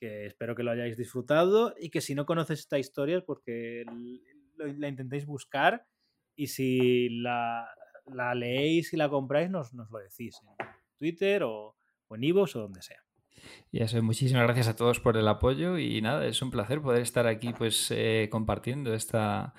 [0.00, 3.84] que espero que lo hayáis disfrutado y que si no conoces esta historia es porque
[4.56, 5.86] la intentéis buscar
[6.34, 7.68] y si la,
[8.06, 10.66] la leéis y la compráis nos, nos lo decís en
[10.96, 11.76] Twitter o,
[12.08, 13.04] o en iVoox o donde sea.
[13.70, 17.02] Y eso, muchísimas gracias a todos por el apoyo y nada, es un placer poder
[17.02, 19.52] estar aquí pues eh, compartiendo esta,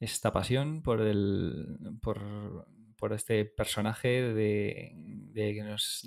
[0.00, 2.66] esta pasión por el por,
[3.12, 4.92] este personaje de,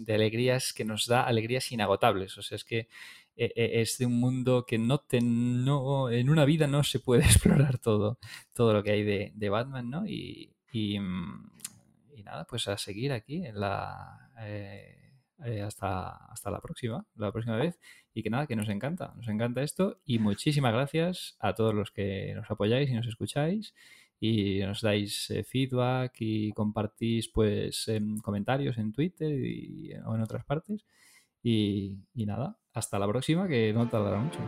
[0.08, 2.38] alegrías que nos da alegrías inagotables.
[2.38, 2.88] O sea, es que
[3.36, 7.00] eh, eh, es de un mundo que no, te, no en una vida no se
[7.00, 8.20] puede explorar todo,
[8.54, 10.02] todo lo que hay de, Batman, ¿no?
[10.02, 10.06] Mm,
[10.74, 11.00] y
[12.24, 13.44] nada, pues a seguir aquí
[15.46, 17.80] eh, hasta, hasta la próxima, la próxima vez.
[18.14, 20.02] Y que nada, que nos encanta, nos encanta esto.
[20.06, 23.74] Y muchísimas gracias a todos los que nos apoyáis y nos escucháis
[24.20, 30.22] y nos dais eh, feedback y compartís pues em, comentarios en Twitter y, o en
[30.22, 30.86] otras partes.
[31.42, 34.40] Y, y nada, hasta la próxima, que no tardará mucho.